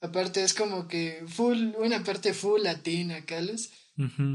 aparte 0.00 0.44
es 0.44 0.54
como 0.54 0.86
que 0.86 1.24
full, 1.26 1.72
una 1.78 2.04
parte 2.04 2.32
full 2.32 2.62
latina, 2.62 3.24
Carlos. 3.26 3.70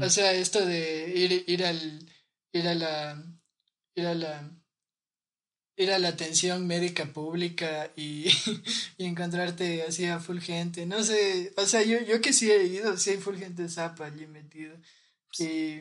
O 0.02 0.10
sea, 0.10 0.32
esto 0.34 0.64
de 0.64 1.12
ir, 1.14 1.44
ir 1.46 1.64
al, 1.64 2.06
ir 2.52 2.68
a 2.68 2.74
la 2.74 3.39
ir 3.94 4.06
a 4.06 4.14
la 4.14 4.60
ir 5.80 5.90
a 5.92 5.98
la 5.98 6.08
atención 6.08 6.66
médica 6.66 7.06
pública 7.06 7.90
y, 7.96 8.26
y 8.98 9.04
encontrarte 9.06 9.82
así 9.82 10.04
a 10.04 10.20
full 10.20 10.38
gente. 10.38 10.84
No 10.86 11.02
sé, 11.02 11.52
o 11.56 11.66
sea, 11.66 11.82
yo, 11.82 12.00
yo 12.02 12.20
que 12.20 12.32
sí 12.32 12.50
he 12.50 12.64
ido, 12.64 12.96
sí 12.96 13.10
hay 13.10 13.16
full 13.16 13.36
gente 13.36 13.68
zapa 13.68 14.06
allí 14.06 14.26
metido. 14.26 14.76
Y, 15.38 15.80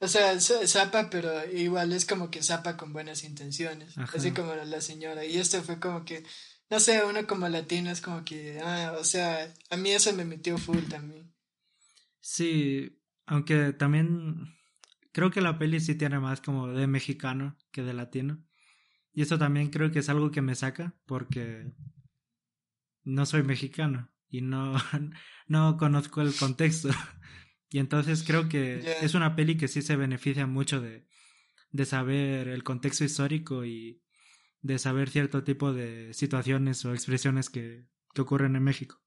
o 0.00 0.08
sea, 0.08 0.38
zapa, 0.40 1.08
pero 1.10 1.48
igual 1.52 1.92
es 1.92 2.04
como 2.04 2.30
que 2.30 2.42
zapa 2.42 2.76
con 2.76 2.92
buenas 2.92 3.22
intenciones, 3.24 3.96
así 3.98 4.32
como 4.32 4.54
la 4.54 4.80
señora. 4.80 5.24
Y 5.24 5.38
esto 5.38 5.62
fue 5.62 5.78
como 5.78 6.04
que, 6.04 6.24
no 6.70 6.80
sé, 6.80 7.04
uno 7.04 7.26
como 7.26 7.48
latino 7.48 7.90
es 7.90 8.00
como 8.00 8.24
que, 8.24 8.58
ah, 8.60 8.96
o 8.98 9.04
sea, 9.04 9.54
a 9.70 9.76
mí 9.76 9.90
eso 9.90 10.12
me 10.14 10.24
metió 10.24 10.58
full 10.58 10.82
también. 10.88 11.32
Sí, 12.20 13.00
aunque 13.26 13.72
también 13.72 14.57
creo 15.18 15.32
que 15.32 15.40
la 15.40 15.58
peli 15.58 15.80
sí 15.80 15.96
tiene 15.96 16.20
más 16.20 16.40
como 16.40 16.68
de 16.68 16.86
mexicano 16.86 17.56
que 17.72 17.82
de 17.82 17.92
latino. 17.92 18.40
Y 19.12 19.22
eso 19.22 19.36
también 19.36 19.68
creo 19.68 19.90
que 19.90 19.98
es 19.98 20.08
algo 20.08 20.30
que 20.30 20.42
me 20.42 20.54
saca 20.54 20.94
porque 21.06 21.72
no 23.02 23.26
soy 23.26 23.42
mexicano 23.42 24.12
y 24.28 24.42
no, 24.42 24.74
no 25.48 25.76
conozco 25.76 26.22
el 26.22 26.32
contexto. 26.34 26.90
Y 27.70 27.80
entonces 27.80 28.22
creo 28.22 28.48
que 28.48 28.96
es 29.02 29.14
una 29.14 29.36
peli 29.36 29.58
que 29.58 29.68
sí 29.68 29.82
se 29.82 29.94
beneficia 29.94 30.46
mucho 30.46 30.80
de, 30.80 31.06
de 31.70 31.84
saber 31.84 32.48
el 32.48 32.64
contexto 32.64 33.04
histórico 33.04 33.66
y 33.66 34.00
de 34.62 34.78
saber 34.78 35.10
cierto 35.10 35.44
tipo 35.44 35.74
de 35.74 36.14
situaciones 36.14 36.82
o 36.86 36.94
expresiones 36.94 37.50
que, 37.50 37.84
que 38.14 38.22
ocurren 38.22 38.56
en 38.56 38.62
México. 38.62 39.02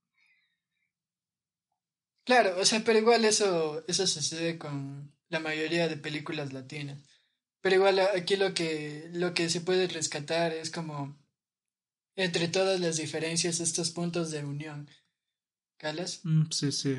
Claro, 2.23 2.59
o 2.59 2.65
sea, 2.65 2.83
pero 2.83 2.99
igual 2.99 3.25
eso, 3.25 3.83
eso 3.87 4.05
sucede 4.05 4.59
con, 4.59 5.11
la 5.31 5.39
mayoría 5.39 5.87
de 5.87 5.97
películas 5.97 6.53
latinas. 6.53 6.99
Pero 7.61 7.75
igual 7.77 7.99
aquí 7.99 8.35
lo 8.35 8.53
que, 8.53 9.09
lo 9.13 9.33
que 9.33 9.49
se 9.49 9.61
puede 9.61 9.87
rescatar 9.87 10.51
es 10.51 10.69
como 10.69 11.17
entre 12.15 12.47
todas 12.47 12.79
las 12.79 12.97
diferencias 12.97 13.59
estos 13.59 13.91
puntos 13.91 14.29
de 14.29 14.43
unión. 14.43 14.89
¿Calas? 15.77 16.19
Mm, 16.23 16.51
sí, 16.51 16.71
sí. 16.71 16.97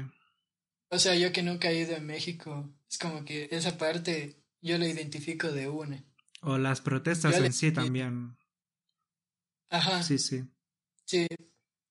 O 0.88 0.98
sea, 0.98 1.14
yo 1.14 1.32
que 1.32 1.42
nunca 1.42 1.70
he 1.70 1.78
ido 1.78 1.96
a 1.96 2.00
México, 2.00 2.72
es 2.90 2.98
como 2.98 3.24
que 3.24 3.48
esa 3.52 3.76
parte 3.78 4.42
yo 4.60 4.78
lo 4.78 4.86
identifico 4.86 5.52
de 5.52 5.68
una. 5.68 6.04
O 6.40 6.58
las 6.58 6.80
protestas 6.80 7.36
en 7.36 7.52
sí 7.52 7.70
también. 7.70 8.36
Ajá. 9.68 10.02
Sí, 10.02 10.18
sí. 10.18 10.44
Sí. 11.04 11.26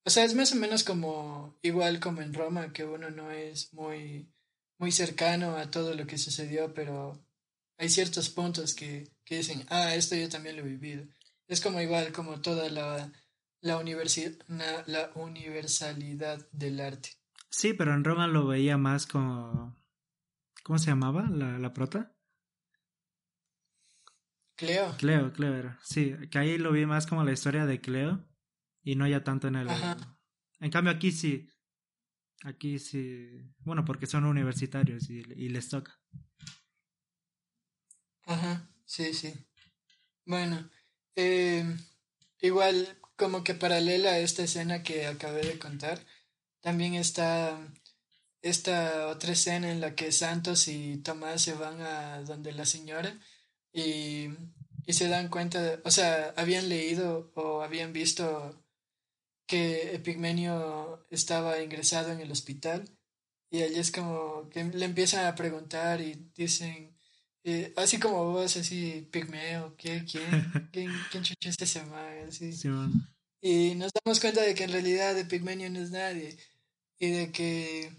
O 0.04 0.10
sea, 0.10 0.26
es 0.26 0.34
más 0.34 0.52
o 0.54 0.56
menos 0.56 0.84
como 0.84 1.58
igual 1.62 2.00
como 2.00 2.22
en 2.22 2.34
Roma, 2.34 2.74
que 2.74 2.84
uno 2.84 3.12
no 3.12 3.32
es 3.32 3.74
muy 3.74 4.28
muy 4.82 4.92
cercano 4.92 5.56
a 5.58 5.70
todo 5.70 5.94
lo 5.94 6.08
que 6.08 6.18
sucedió, 6.18 6.74
pero 6.74 7.24
hay 7.78 7.88
ciertos 7.88 8.32
puntos 8.32 8.74
que, 8.74 9.08
que 9.24 9.38
dicen, 9.38 9.64
ah, 9.70 9.94
esto 9.94 10.16
yo 10.16 10.28
también 10.28 10.56
lo 10.56 10.64
he 10.64 10.70
vivido. 10.70 11.06
Es 11.48 11.62
como 11.62 11.80
igual, 11.80 12.12
como 12.12 12.42
toda 12.42 12.68
la, 12.70 13.12
la, 13.62 13.78
la 14.90 15.12
universalidad 15.16 16.50
del 16.52 16.80
arte. 16.80 17.10
Sí, 17.52 17.74
pero 17.74 17.94
en 17.94 18.04
Roma 18.04 18.26
lo 18.26 18.48
veía 18.48 18.78
más 18.78 19.06
como... 19.06 19.80
¿Cómo 20.64 20.80
se 20.80 20.88
llamaba 20.88 21.30
la, 21.30 21.60
la 21.60 21.74
prota? 21.74 22.16
Cleo. 24.56 24.96
Cleo, 24.98 25.32
Cleo 25.32 25.56
era. 25.56 25.80
Sí, 25.84 26.16
que 26.32 26.40
ahí 26.40 26.58
lo 26.58 26.72
vi 26.72 26.88
más 26.88 27.06
como 27.06 27.24
la 27.24 27.34
historia 27.34 27.68
de 27.68 27.82
Cleo 27.82 28.28
y 28.82 28.96
no 28.96 29.08
ya 29.08 29.24
tanto 29.24 29.48
en 29.48 29.58
el... 29.58 29.68
En 30.60 30.72
cambio 30.72 30.92
aquí 30.92 31.12
sí, 31.12 31.48
Aquí 32.44 32.80
sí, 32.80 33.40
bueno, 33.60 33.86
porque 33.86 34.08
son 34.08 34.26
universitarios 34.26 35.10
y, 35.10 35.24
les 35.50 35.70
toca. 35.70 36.00
Ajá, 38.24 38.68
sí, 38.86 39.14
sí. 39.14 39.34
Bueno, 40.26 40.70
eh, 41.16 41.64
igual 42.40 42.98
como 43.16 43.44
que 43.44 43.54
paralela 43.54 44.12
a 44.12 44.20
esta 44.20 44.44
escena 44.44 44.82
que 44.82 45.06
acabé 45.06 45.44
de 45.44 45.60
contar, 45.60 46.04
también 46.62 46.96
está 46.96 47.60
esta 48.42 49.08
otra 49.08 49.34
escena 49.34 49.72
en 49.72 49.82
la 49.82 49.94
que 49.96 50.12
Santos 50.12 50.68
y 50.68 50.98
Tomás 50.98 51.44
se 51.44 51.54
van 51.54 51.82
a 51.82 52.24
donde 52.24 52.52
la 52.54 52.66
señora 52.66 53.20
y, 53.72 54.30
y 54.88 54.94
se 54.94 55.08
dan 55.10 55.30
cuenta, 55.30 55.80
o 55.84 55.92
sea, 55.92 56.34
habían 56.38 56.70
leído 56.70 57.32
o 57.36 57.62
habían 57.62 57.94
visto 57.94 58.61
que 59.52 59.94
Epigmenio 59.96 61.06
estaba 61.10 61.62
ingresado 61.62 62.14
en 62.14 62.22
el 62.22 62.32
hospital 62.32 62.86
y 63.50 63.64
allí 63.64 63.80
es 63.80 63.92
como 63.92 64.48
que 64.50 64.64
le 64.64 64.86
empiezan 64.86 65.26
a 65.26 65.36
preguntar 65.36 66.00
y 66.00 66.32
dicen, 66.34 66.96
eh, 67.44 67.74
así 67.76 68.00
como 68.00 68.32
vos, 68.32 68.56
así, 68.56 69.10
Pigmeo, 69.12 69.76
¿quién, 69.78 70.06
quién, 70.06 70.24
quién, 70.72 70.90
quién 71.12 71.24
chucha 71.24 71.50
Así. 72.26 72.54
y 73.42 73.76
nos 73.76 73.92
damos 73.92 74.22
cuenta 74.22 74.42
de 74.42 74.56
que 74.56 74.64
en 74.64 74.72
realidad 74.72 75.20
Epigmenio 75.20 75.70
no 75.70 75.82
es 75.82 75.92
nadie 75.92 76.38
y 76.98 77.10
de 77.10 77.32
que, 77.34 77.92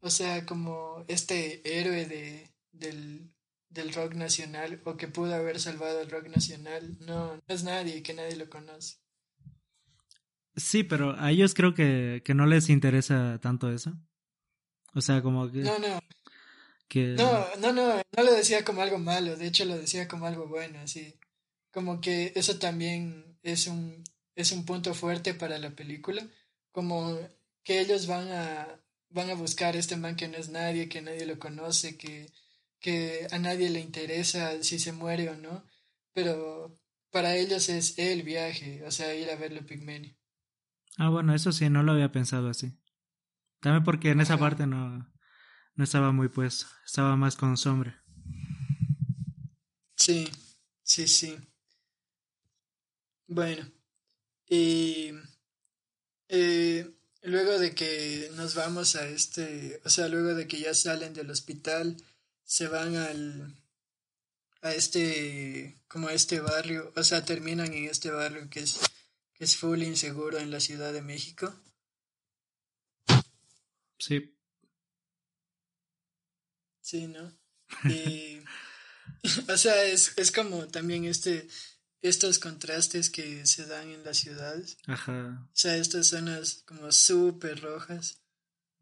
o 0.00 0.10
sea, 0.10 0.44
como 0.44 1.06
este 1.08 1.62
héroe 1.78 2.04
de, 2.04 2.50
del, 2.72 3.32
del 3.70 3.94
rock 3.94 4.12
nacional 4.12 4.82
o 4.84 4.98
que 4.98 5.08
pudo 5.08 5.34
haber 5.34 5.58
salvado 5.58 6.02
el 6.02 6.10
rock 6.10 6.28
nacional, 6.28 6.98
no, 7.00 7.34
no 7.34 7.42
es 7.48 7.64
nadie, 7.64 8.02
que 8.02 8.12
nadie 8.12 8.36
lo 8.36 8.50
conoce. 8.50 8.98
Sí, 10.58 10.82
pero 10.82 11.18
a 11.18 11.30
ellos 11.30 11.54
creo 11.54 11.74
que, 11.74 12.22
que 12.24 12.34
no 12.34 12.46
les 12.46 12.68
interesa 12.68 13.38
tanto 13.40 13.70
eso. 13.72 13.94
O 14.94 15.00
sea, 15.00 15.22
como 15.22 15.50
que... 15.50 15.58
No, 15.58 15.78
no. 15.78 16.00
Que... 16.88 17.14
No, 17.14 17.46
no, 17.60 17.72
no, 17.72 17.96
no 17.96 18.22
lo 18.22 18.32
decía 18.32 18.64
como 18.64 18.82
algo 18.82 18.98
malo, 18.98 19.36
de 19.36 19.46
hecho 19.46 19.64
lo 19.64 19.76
decía 19.78 20.08
como 20.08 20.26
algo 20.26 20.48
bueno, 20.48 20.80
así. 20.80 21.18
Como 21.70 22.00
que 22.00 22.32
eso 22.34 22.58
también 22.58 23.38
es 23.42 23.66
un, 23.66 24.02
es 24.34 24.52
un 24.52 24.64
punto 24.64 24.94
fuerte 24.94 25.34
para 25.34 25.58
la 25.58 25.70
película, 25.70 26.26
como 26.72 27.18
que 27.62 27.80
ellos 27.80 28.06
van 28.06 28.28
a, 28.30 28.80
van 29.10 29.30
a 29.30 29.34
buscar 29.34 29.76
este 29.76 29.96
man 29.96 30.16
que 30.16 30.28
no 30.28 30.38
es 30.38 30.48
nadie, 30.48 30.88
que 30.88 31.02
nadie 31.02 31.26
lo 31.26 31.38
conoce, 31.38 31.98
que, 31.98 32.32
que 32.80 33.26
a 33.30 33.38
nadie 33.38 33.68
le 33.68 33.80
interesa 33.80 34.62
si 34.62 34.78
se 34.78 34.92
muere 34.92 35.28
o 35.28 35.36
no, 35.36 35.64
pero 36.14 36.78
para 37.10 37.36
ellos 37.36 37.68
es 37.68 37.98
el 37.98 38.22
viaje, 38.22 38.82
o 38.84 38.90
sea, 38.90 39.14
ir 39.14 39.30
a 39.30 39.36
verlo 39.36 39.66
Pigmenio. 39.66 40.17
Ah, 40.98 41.10
bueno, 41.10 41.32
eso 41.32 41.52
sí, 41.52 41.70
no 41.70 41.84
lo 41.84 41.92
había 41.92 42.10
pensado 42.10 42.48
así. 42.48 42.76
También 43.60 43.84
porque 43.84 44.10
en 44.10 44.20
esa 44.20 44.36
parte 44.36 44.66
no, 44.66 45.08
no 45.76 45.84
estaba 45.84 46.10
muy 46.10 46.28
puesto, 46.28 46.66
estaba 46.84 47.16
más 47.16 47.36
con 47.36 47.56
sombra. 47.56 48.04
Sí, 49.94 50.28
sí, 50.82 51.06
sí. 51.06 51.38
Bueno, 53.28 53.70
y 54.48 55.12
eh, 56.28 56.90
luego 57.22 57.58
de 57.60 57.74
que 57.76 58.30
nos 58.34 58.56
vamos 58.56 58.96
a 58.96 59.06
este, 59.06 59.80
o 59.84 59.90
sea, 59.90 60.08
luego 60.08 60.34
de 60.34 60.48
que 60.48 60.60
ya 60.60 60.74
salen 60.74 61.14
del 61.14 61.30
hospital, 61.30 61.96
se 62.42 62.66
van 62.66 62.96
al 62.96 63.54
a 64.62 64.72
este 64.72 65.80
como 65.86 66.08
a 66.08 66.12
este 66.12 66.40
barrio, 66.40 66.92
o 66.96 67.04
sea, 67.04 67.24
terminan 67.24 67.72
en 67.72 67.84
este 67.84 68.10
barrio 68.10 68.50
que 68.50 68.60
es 68.60 68.80
que 69.38 69.44
es 69.44 69.56
full 69.56 69.82
inseguro 69.82 70.38
en 70.38 70.50
la 70.50 70.60
Ciudad 70.60 70.92
de 70.92 71.02
México. 71.02 71.54
Sí. 73.98 74.36
Sí, 76.80 77.06
¿no? 77.06 77.38
Y 77.84 78.42
o 79.48 79.56
sea, 79.56 79.84
es, 79.84 80.16
es 80.16 80.32
como 80.32 80.66
también 80.68 81.04
este 81.04 81.48
estos 82.00 82.38
contrastes 82.38 83.10
que 83.10 83.44
se 83.46 83.66
dan 83.66 83.88
en 83.88 84.04
las 84.04 84.18
ciudades. 84.18 84.78
Ajá. 84.86 85.46
O 85.46 85.56
sea, 85.56 85.76
estas 85.76 86.06
zonas 86.06 86.62
como 86.66 86.92
súper 86.92 87.60
rojas. 87.60 88.22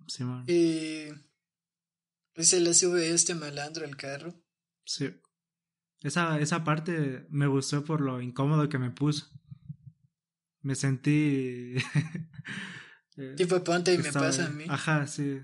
Sí, 0.07 0.23
man. 0.25 0.45
Y 0.47 1.07
pues 2.35 2.49
se 2.49 2.61
le 2.61 2.75
sube 2.75 3.11
este 3.11 3.35
malandro 3.35 3.87
al 3.87 3.97
carro. 3.97 4.35
Sí. 4.85 5.15
Esa, 6.03 6.39
esa 6.39 6.63
parte 6.63 7.27
me 7.31 7.47
gustó 7.47 7.83
por 7.85 8.03
lo 8.03 8.21
incómodo 8.21 8.69
que 8.69 8.79
me 8.79 8.91
puso. 8.91 9.31
Me 10.67 10.75
sentí... 10.75 11.77
eh, 13.17 13.35
tipo, 13.37 13.63
ponte 13.63 13.95
y 13.95 13.99
me 13.99 14.13
pasa 14.13 14.47
a 14.47 14.51
mí. 14.51 14.65
Ajá, 14.69 15.07
sí. 15.07 15.41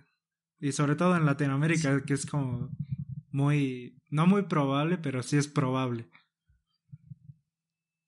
Y 0.59 0.73
sobre 0.73 0.97
todo 0.97 1.17
en 1.17 1.25
Latinoamérica, 1.25 2.03
que 2.03 2.15
es 2.15 2.27
como 2.27 2.71
muy... 3.31 3.97
No 4.11 4.27
muy 4.27 4.43
probable, 4.43 4.99
pero 4.99 5.23
sí 5.23 5.37
es 5.37 5.47
probable. 5.47 6.11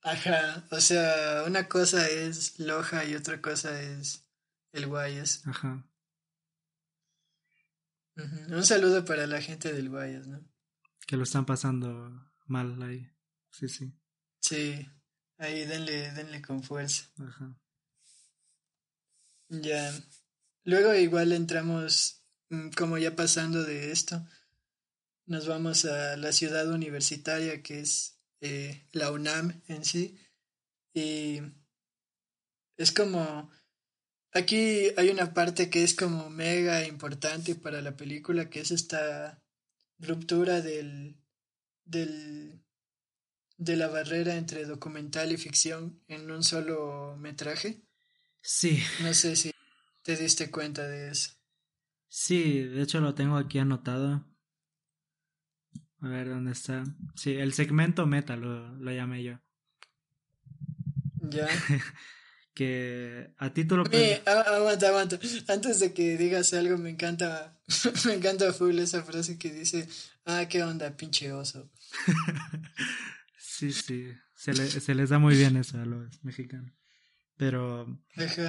Ajá, 0.03 0.67
o 0.73 0.81
sea, 0.81 1.45
una 1.47 1.69
cosa 1.69 2.09
es 2.09 2.59
Loja 2.59 3.05
y 3.05 3.15
otra 3.15 3.41
cosa 3.41 3.81
es 3.81 4.27
el 4.73 4.89
Guayas. 4.89 5.47
Ajá. 5.47 5.89
Un 8.49 8.65
saludo 8.65 9.05
para 9.05 9.29
la 9.29 9.41
gente 9.41 9.73
del 9.73 9.89
Guayas, 9.89 10.27
¿no? 10.27 10.45
Que 11.07 11.17
lo 11.17 11.23
están 11.23 11.47
pasando 11.47 12.29
mal 12.47 12.83
ahí. 12.83 13.09
Sí, 13.53 13.69
sí. 13.69 13.97
Sí, 14.41 14.85
ahí 15.39 15.65
denle, 15.65 16.13
denle 16.13 16.43
con 16.43 16.63
fuerza. 16.63 17.11
Ajá. 17.19 17.57
Ya. 19.49 19.93
Luego 20.65 20.95
igual 20.95 21.33
entramos, 21.33 22.25
mm, 22.49 22.71
como 22.71 22.99
ya 22.99 23.15
pasando 23.15 23.63
de 23.63 23.93
esto, 23.93 24.27
nos 25.27 25.47
vamos 25.47 25.85
a 25.85 26.17
la 26.17 26.33
ciudad 26.33 26.69
universitaria 26.71 27.63
que 27.63 27.81
es 27.81 28.19
eh, 28.41 28.87
la 28.93 29.11
UNAM 29.11 29.63
en 29.69 29.85
sí. 29.85 30.19
Y 30.93 31.41
es 32.77 32.93
como... 32.93 33.51
Aquí 34.33 34.89
hay 34.97 35.11
una 35.11 35.33
parte 35.33 35.71
que 35.71 35.85
es 35.85 35.95
como 35.95 36.29
mega 36.29 36.85
importante 36.87 37.55
para 37.55 37.81
la 37.81 37.97
película, 37.97 38.51
que 38.51 38.61
es 38.61 38.73
esta 38.73 39.41
ruptura 39.99 40.61
del, 40.61 41.17
del, 41.85 42.64
de 43.57 43.77
la 43.77 43.89
barrera 43.89 44.37
entre 44.37 44.65
documental 44.65 45.33
y 45.33 45.37
ficción 45.37 46.01
en 46.09 46.31
un 46.31 46.43
solo 46.43 47.17
metraje. 47.19 47.83
Sí. 48.41 48.83
No 49.01 49.15
sé 49.15 49.37
si 49.37 49.53
te 50.03 50.17
diste 50.17 50.51
cuenta 50.51 50.87
de 50.87 51.11
eso. 51.11 51.31
Sí, 52.09 52.63
de 52.63 52.83
hecho 52.83 53.01
lo 53.01 53.15
tengo 53.15 53.37
aquí 53.37 53.59
anotado. 53.59 54.25
A 56.01 56.09
ver 56.09 56.29
dónde 56.29 56.53
está. 56.53 56.85
Sí, 57.17 57.33
el 57.33 57.55
segmento 57.55 58.07
meta 58.07 58.37
lo, 58.37 58.77
lo 58.77 58.93
llamé 58.93 59.23
yo. 59.23 59.41
Ya. 61.21 61.49
que 62.55 63.35
a 63.39 63.53
título. 63.53 63.85
Oye, 63.85 64.23
aguanta, 64.27 64.89
aguanta. 64.89 65.19
Antes 65.49 65.81
de 65.81 65.93
que 65.93 66.17
digas 66.17 66.53
algo, 66.55 66.79
me 66.79 66.91
encanta. 66.91 67.59
me 68.07 68.15
encanta 68.15 68.53
full 68.53 68.79
esa 68.79 69.03
frase 69.03 69.39
que 69.39 69.53
dice: 69.53 69.89
Ah, 70.25 70.47
qué 70.49 70.63
onda, 70.63 70.97
pinche 70.97 71.33
oso. 71.33 71.71
sí, 73.57 73.73
sí. 73.73 74.13
Se, 74.35 74.53
le, 74.53 74.67
se 74.67 74.95
les 74.95 75.11
da 75.11 75.19
muy 75.19 75.37
bien 75.37 75.57
eso 75.57 75.81
a 75.81 75.85
los 75.85 76.23
mexicanos. 76.25 76.73
Pero. 77.37 78.01
Ajá. 78.17 78.49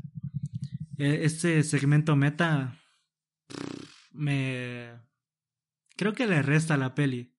E, 0.98 1.26
este 1.26 1.64
segmento 1.64 2.16
meta. 2.16 2.80
Me. 4.12 4.92
Creo 5.96 6.14
que 6.14 6.28
le 6.28 6.42
resta 6.42 6.78
la 6.78 6.96
peli. 6.96 7.34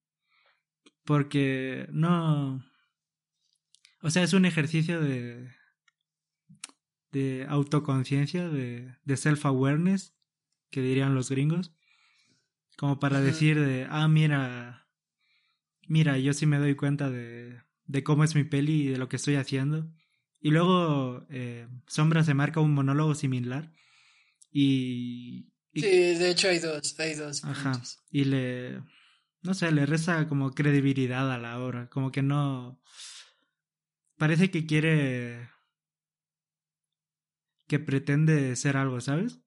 Porque 1.05 1.87
no... 1.93 2.65
O 4.03 4.11
sea, 4.11 4.23
es 4.23 4.33
un 4.33 4.45
ejercicio 4.45 5.01
de, 5.01 5.53
de 7.13 7.47
autoconciencia, 7.49 8.49
de, 8.49 8.97
de 9.05 9.17
self-awareness, 9.17 10.15
que 10.71 10.81
dirían 10.83 11.15
los 11.15 11.31
gringos, 11.31 11.75
como 12.77 12.99
para 12.99 13.21
decir 13.21 13.59
de, 13.59 13.87
ah, 13.89 14.09
mira, 14.09 14.86
mira, 15.89 16.19
yo 16.19 16.33
sí 16.33 16.47
me 16.47 16.59
doy 16.59 16.75
cuenta 16.75 17.11
de, 17.11 17.61
de 17.85 18.05
cómo 18.05 18.25
es 18.25 18.35
mi 18.35 18.45
peli 18.45 18.83
y 18.83 18.89
de 18.89 18.99
lo 18.99 19.09
que 19.09 19.17
estoy 19.17 19.37
haciendo. 19.37 19.91
Y 20.41 20.51
luego 20.51 21.27
eh, 21.31 21.69
Sombra 21.87 22.23
se 22.25 22.35
marca 22.35 22.61
un 22.61 22.75
monólogo 22.75 23.15
similar 23.15 23.73
y, 24.51 25.53
y... 25.73 25.81
Sí, 25.81 25.89
de 25.89 26.31
hecho 26.31 26.49
hay 26.49 26.59
dos, 26.59 26.99
hay 27.01 27.15
dos. 27.15 27.45
Ajá, 27.45 27.81
y 28.11 28.25
le 28.25 28.81
no 29.47 29.55
sé, 29.55 29.71
le 29.71 29.87
resta 29.87 30.29
como 30.29 30.51
credibilidad 30.51 31.31
a 31.33 31.39
la 31.39 31.61
obra, 31.61 31.89
como 31.89 32.11
que 32.11 32.21
no... 32.21 32.83
Parece 34.17 34.51
que 34.51 34.67
quiere... 34.67 35.49
que 37.69 37.79
pretende 37.79 38.57
ser 38.57 38.77
algo, 38.77 39.01
¿sabes? 39.01 39.39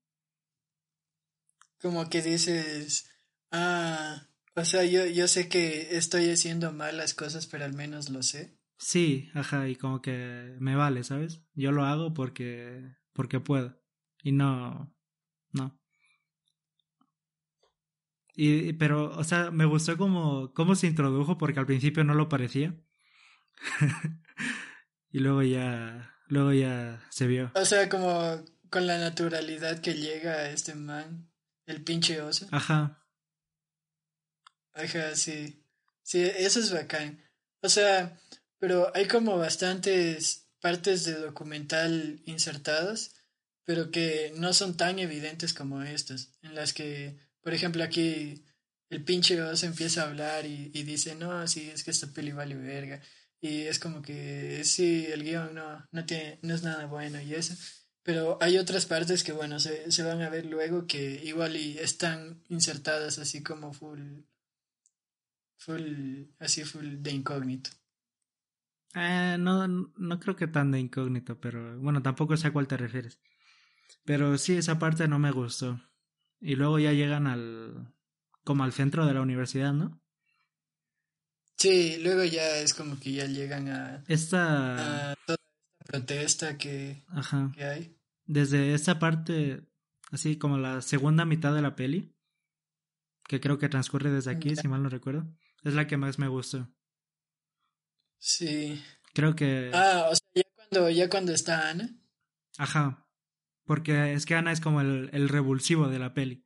Como 1.82 2.10
que 2.10 2.22
dices, 2.22 3.10
ah, 3.52 4.29
o 4.60 4.66
sea, 4.66 4.84
yo, 4.84 5.06
yo 5.06 5.28
sé 5.28 5.48
que 5.48 5.96
estoy 5.98 6.30
haciendo 6.30 6.72
mal 6.72 6.98
las 6.98 7.14
cosas, 7.14 7.48
pero 7.48 7.66
al 7.66 7.74
menos 7.74 8.10
lo 8.10 8.24
sé. 8.24 8.60
Sí, 8.78 9.30
ajá, 9.34 9.68
y 9.68 9.76
como 9.76 10.02
que 10.02 10.56
me 10.60 10.76
vale, 10.76 11.04
¿sabes? 11.04 11.42
Yo 11.54 11.72
lo 11.72 11.86
hago 11.86 12.14
porque, 12.14 12.96
porque 13.14 13.40
puedo. 13.40 13.82
Y 14.24 14.32
no, 14.32 14.96
no. 15.52 15.80
Y, 18.36 18.74
pero, 18.74 19.18
o 19.18 19.24
sea, 19.24 19.52
me 19.52 19.66
gustó 19.66 19.98
como 19.98 20.54
cómo 20.54 20.76
se 20.76 20.88
introdujo 20.88 21.38
porque 21.38 21.60
al 21.60 21.66
principio 21.66 22.04
no 22.04 22.14
lo 22.14 22.30
parecía. 22.30 22.74
y 25.12 25.20
luego 25.20 25.44
ya, 25.44 26.16
luego 26.28 26.54
ya 26.54 27.06
se 27.10 27.28
vio. 27.28 27.52
O 27.56 27.66
sea, 27.66 27.90
como 27.90 28.44
con 28.70 28.88
la 28.88 28.98
naturalidad 28.98 29.80
que 29.80 29.94
llega 29.94 30.32
a 30.32 30.50
este 30.52 30.76
man, 30.76 31.30
el 31.66 31.84
pinche 31.84 32.22
oso. 32.22 32.48
Ajá. 32.52 32.99
Ajá, 34.74 35.16
sí. 35.16 35.64
Sí, 36.04 36.22
eso 36.24 36.60
es 36.60 36.72
bacán. 36.72 37.24
O 37.62 37.70
sea, 37.70 38.20
pero 38.58 38.92
hay 38.96 39.08
como 39.08 39.38
bastantes 39.38 40.48
partes 40.62 41.04
de 41.06 41.14
documental 41.14 42.22
insertadas, 42.26 43.14
pero 43.66 43.92
que 43.92 44.34
no 44.36 44.54
son 44.54 44.76
tan 44.78 45.00
evidentes 45.00 45.54
como 45.54 45.82
estas, 45.84 46.32
en 46.42 46.56
las 46.56 46.74
que 46.74 47.18
por 47.42 47.54
ejemplo, 47.54 47.84
aquí 47.84 48.44
el 48.90 49.04
pinche 49.04 49.42
oso 49.42 49.66
empieza 49.66 50.04
a 50.04 50.08
hablar 50.10 50.46
y, 50.46 50.72
y 50.74 50.84
dice, 50.84 51.16
no, 51.16 51.48
sí, 51.48 51.70
es 51.74 51.84
que 51.84 51.92
esta 51.92 52.08
peli 52.08 52.32
vale 52.32 52.56
verga. 52.56 53.02
Y 53.42 53.62
es 53.64 53.80
como 53.80 54.02
que 54.02 54.64
sí, 54.66 55.08
el 55.08 55.24
guion 55.24 55.56
no, 55.56 55.88
no, 55.92 56.06
tiene, 56.06 56.40
no 56.42 56.54
es 56.54 56.64
nada 56.64 56.86
bueno 56.86 57.22
y 57.22 57.34
eso. 57.34 57.56
Pero 58.04 58.38
hay 58.42 58.58
otras 58.58 58.86
partes 58.86 59.24
que, 59.24 59.32
bueno, 59.32 59.60
se, 59.60 59.92
se 59.92 60.04
van 60.04 60.22
a 60.22 60.30
ver 60.30 60.46
luego 60.46 60.88
que 60.88 61.22
igual 61.24 61.56
y 61.56 61.78
están 61.80 62.44
insertadas 62.50 63.20
así 63.20 63.42
como 63.44 63.74
full, 63.74 64.02
full, 65.60 66.24
así 66.40 66.64
full 66.64 66.96
de 67.00 67.12
incógnito. 67.12 67.70
Eh, 68.96 69.38
no, 69.40 69.68
no 69.68 70.20
creo 70.20 70.36
que 70.36 70.48
tan 70.48 70.72
de 70.72 70.80
incógnito, 70.80 71.40
pero 71.40 71.80
bueno, 71.80 72.02
tampoco 72.02 72.36
sé 72.36 72.48
a 72.48 72.54
cuál 72.54 72.68
te 72.68 72.78
refieres. 72.78 73.20
Pero 74.04 74.38
sí, 74.38 74.54
esa 74.54 74.80
parte 74.80 75.08
no 75.08 75.20
me 75.20 75.32
gustó. 75.32 75.80
Y 76.42 76.56
luego 76.56 76.80
ya 76.80 76.94
llegan 76.94 77.28
al. 77.28 77.94
como 78.44 78.64
al 78.64 78.74
centro 78.74 79.06
de 79.06 79.14
la 79.14 79.22
universidad, 79.22 79.74
¿no? 79.74 80.02
Sí, 81.58 81.98
luego 82.02 82.24
ya 82.24 82.58
es 82.58 82.74
como 82.74 83.00
que 83.00 83.12
ya 83.12 83.26
llegan 83.26 83.68
a. 83.68 84.04
Esta. 84.08 85.12
A 85.12 85.16
toda 85.26 85.38
esta 85.38 85.86
protesta 85.86 86.58
que, 86.58 87.04
Ajá. 87.10 87.52
que 87.54 87.64
hay. 87.64 87.96
Desde 88.26 88.74
esa 88.74 89.00
parte, 89.00 89.68
así 90.12 90.38
como 90.38 90.58
la 90.58 90.82
segunda 90.82 91.26
mitad 91.26 91.54
de 91.54 91.62
la 91.62 91.76
peli, 91.76 92.16
que 93.28 93.40
creo 93.40 93.58
que 93.60 93.70
transcurre 93.70 94.12
desde 94.12 94.32
aquí, 94.32 94.56
si 94.56 94.68
mal 94.68 94.82
no 94.82 94.90
recuerdo, 94.90 95.28
es 95.64 95.74
la 95.74 95.88
que 95.88 95.98
más 95.98 96.20
me 96.20 96.28
gustó. 96.28 96.70
Sí. 98.18 98.82
Creo 99.14 99.36
que. 99.36 99.72
Ah, 99.74 100.10
o 100.12 100.16
sea, 100.16 100.28
ya 100.36 100.44
cuando, 100.56 100.90
ya 100.90 101.10
cuando 101.10 101.32
está 101.34 101.70
Ana. 101.70 101.90
Ajá. 102.58 103.06
Porque 103.66 104.14
es 104.14 104.26
que 104.26 104.36
Ana 104.36 104.52
es 104.52 104.62
como 104.62 104.82
el, 104.82 105.10
el 105.14 105.30
revulsivo 105.30 105.88
de 105.88 106.00
la 106.00 106.14
peli. 106.14 106.46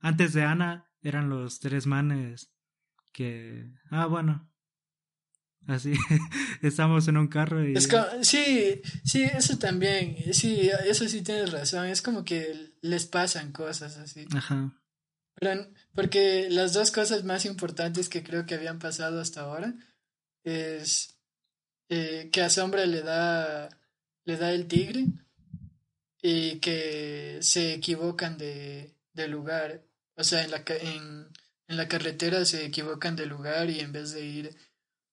Antes 0.00 0.32
de 0.32 0.44
Ana 0.44 0.90
eran 1.02 1.28
los 1.28 1.60
tres 1.60 1.86
manes 1.86 2.50
que... 3.12 3.72
Ah, 3.90 4.06
bueno. 4.06 4.50
Así, 5.66 5.92
estamos 6.62 7.06
en 7.08 7.16
un 7.16 7.28
carro 7.28 7.66
y... 7.66 7.74
Es 7.74 7.86
como, 7.86 8.04
sí, 8.22 8.80
sí, 9.04 9.22
eso 9.22 9.58
también, 9.58 10.16
sí, 10.32 10.70
eso 10.86 11.06
sí 11.06 11.22
tienes 11.22 11.52
razón, 11.52 11.86
es 11.86 12.00
como 12.00 12.24
que 12.24 12.74
les 12.80 13.06
pasan 13.06 13.52
cosas 13.52 13.98
así. 13.98 14.26
Ajá. 14.34 14.79
Pero, 15.40 15.66
porque 15.94 16.48
las 16.50 16.74
dos 16.74 16.92
cosas 16.92 17.24
más 17.24 17.44
importantes 17.46 18.08
que 18.08 18.22
creo 18.22 18.46
que 18.46 18.54
habían 18.54 18.78
pasado 18.78 19.20
hasta 19.20 19.40
ahora 19.40 19.74
es 20.44 21.18
eh, 21.88 22.28
que 22.30 22.42
a 22.42 22.50
Sombra 22.50 22.86
le 22.86 23.02
da, 23.02 23.68
le 24.24 24.36
da 24.36 24.52
el 24.52 24.68
tigre 24.68 25.06
y 26.22 26.60
que 26.60 27.38
se 27.40 27.72
equivocan 27.72 28.36
de, 28.36 28.94
de 29.14 29.28
lugar, 29.28 29.82
o 30.14 30.22
sea, 30.22 30.44
en 30.44 30.50
la, 30.50 30.62
en, 30.66 31.28
en 31.68 31.76
la 31.76 31.88
carretera 31.88 32.44
se 32.44 32.66
equivocan 32.66 33.16
de 33.16 33.26
lugar 33.26 33.70
y 33.70 33.80
en 33.80 33.92
vez 33.92 34.12
de 34.12 34.24
ir 34.24 34.56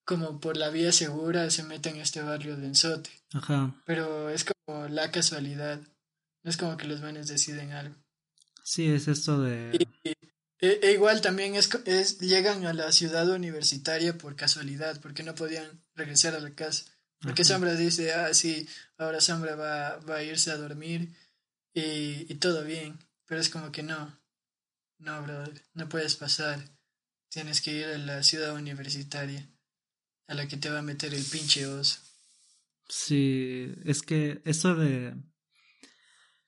como 0.04 0.40
por 0.40 0.56
la 0.56 0.70
vía 0.70 0.92
segura 0.92 1.50
se 1.50 1.62
mete 1.62 1.90
en 1.90 1.96
este 1.96 2.22
barrio 2.22 2.56
de 2.56 2.66
Enzote. 2.66 3.10
Ajá. 3.32 3.74
Pero 3.84 4.30
es 4.30 4.44
como 4.44 4.88
la 4.88 5.10
casualidad. 5.10 5.80
No 6.42 6.50
es 6.50 6.56
como 6.56 6.76
que 6.76 6.86
los 6.86 7.00
manes 7.00 7.28
deciden 7.28 7.72
algo. 7.72 7.94
Sí, 8.68 8.90
es 8.90 9.08
esto 9.08 9.40
de... 9.40 9.88
E, 10.60 10.80
e, 10.82 10.92
igual 10.92 11.22
también 11.22 11.54
es, 11.54 11.70
es, 11.86 12.18
llegan 12.18 12.66
a 12.66 12.74
la 12.74 12.92
ciudad 12.92 13.26
universitaria 13.30 14.18
por 14.18 14.36
casualidad, 14.36 15.00
porque 15.00 15.22
no 15.22 15.34
podían 15.34 15.82
regresar 15.94 16.34
a 16.34 16.40
la 16.40 16.50
casa. 16.50 16.84
Porque 17.18 17.44
Sombra 17.44 17.74
dice, 17.74 18.12
ah, 18.12 18.34
sí, 18.34 18.68
ahora 18.98 19.22
Sombra 19.22 19.56
va, 19.56 19.96
va 20.00 20.16
a 20.16 20.22
irse 20.22 20.50
a 20.50 20.58
dormir 20.58 21.16
y, 21.72 22.30
y 22.30 22.34
todo 22.34 22.62
bien. 22.62 22.98
Pero 23.24 23.40
es 23.40 23.48
como 23.48 23.72
que 23.72 23.82
no, 23.82 24.20
no, 24.98 25.22
brother, 25.22 25.62
no 25.72 25.88
puedes 25.88 26.16
pasar. 26.16 26.62
Tienes 27.30 27.62
que 27.62 27.72
ir 27.72 27.86
a 27.86 27.96
la 27.96 28.22
ciudad 28.22 28.54
universitaria 28.54 29.48
a 30.26 30.34
la 30.34 30.46
que 30.46 30.58
te 30.58 30.68
va 30.68 30.80
a 30.80 30.82
meter 30.82 31.14
el 31.14 31.24
pinche 31.24 31.66
oso. 31.66 32.00
Sí, 32.86 33.72
es 33.86 34.02
que 34.02 34.42
eso 34.44 34.74
de 34.74 35.14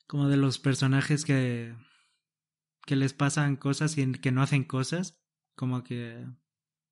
como 0.06 0.28
de 0.28 0.37
los 0.37 0.59
personajes 0.59 1.24
que 1.24 1.74
que 2.90 2.96
les 2.96 3.12
pasan 3.12 3.55
cosas 3.55 3.96
y 3.96 4.12
que 4.14 4.33
no 4.33 4.42
hacen 4.42 4.64
cosas, 4.64 5.16
como 5.55 5.85
que 5.85 6.26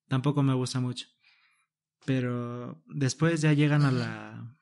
tampoco 0.07 0.43
me 0.43 0.53
gusta 0.53 0.79
mucho. 0.79 1.07
Pero 2.05 2.81
después 2.85 3.41
ya 3.41 3.51
llegan 3.51 3.81
a 3.81 3.91
la 3.91 4.57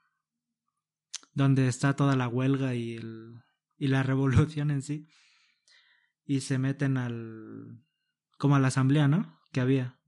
donde 1.33 1.67
está 1.67 1.95
toda 1.95 2.15
la 2.15 2.27
huelga 2.27 2.73
y 2.73 2.95
el 2.95 3.35
y 3.77 3.85
la 3.85 4.01
revolución 4.11 4.71
en 4.71 4.81
sí 4.81 5.07
y 6.25 6.41
se 6.41 6.57
meten 6.57 6.97
al 6.97 7.85
como 8.39 8.55
a 8.55 8.59
la 8.59 8.69
asamblea, 8.69 9.07
¿no? 9.07 9.39
Que 9.51 9.59
había. 9.59 9.99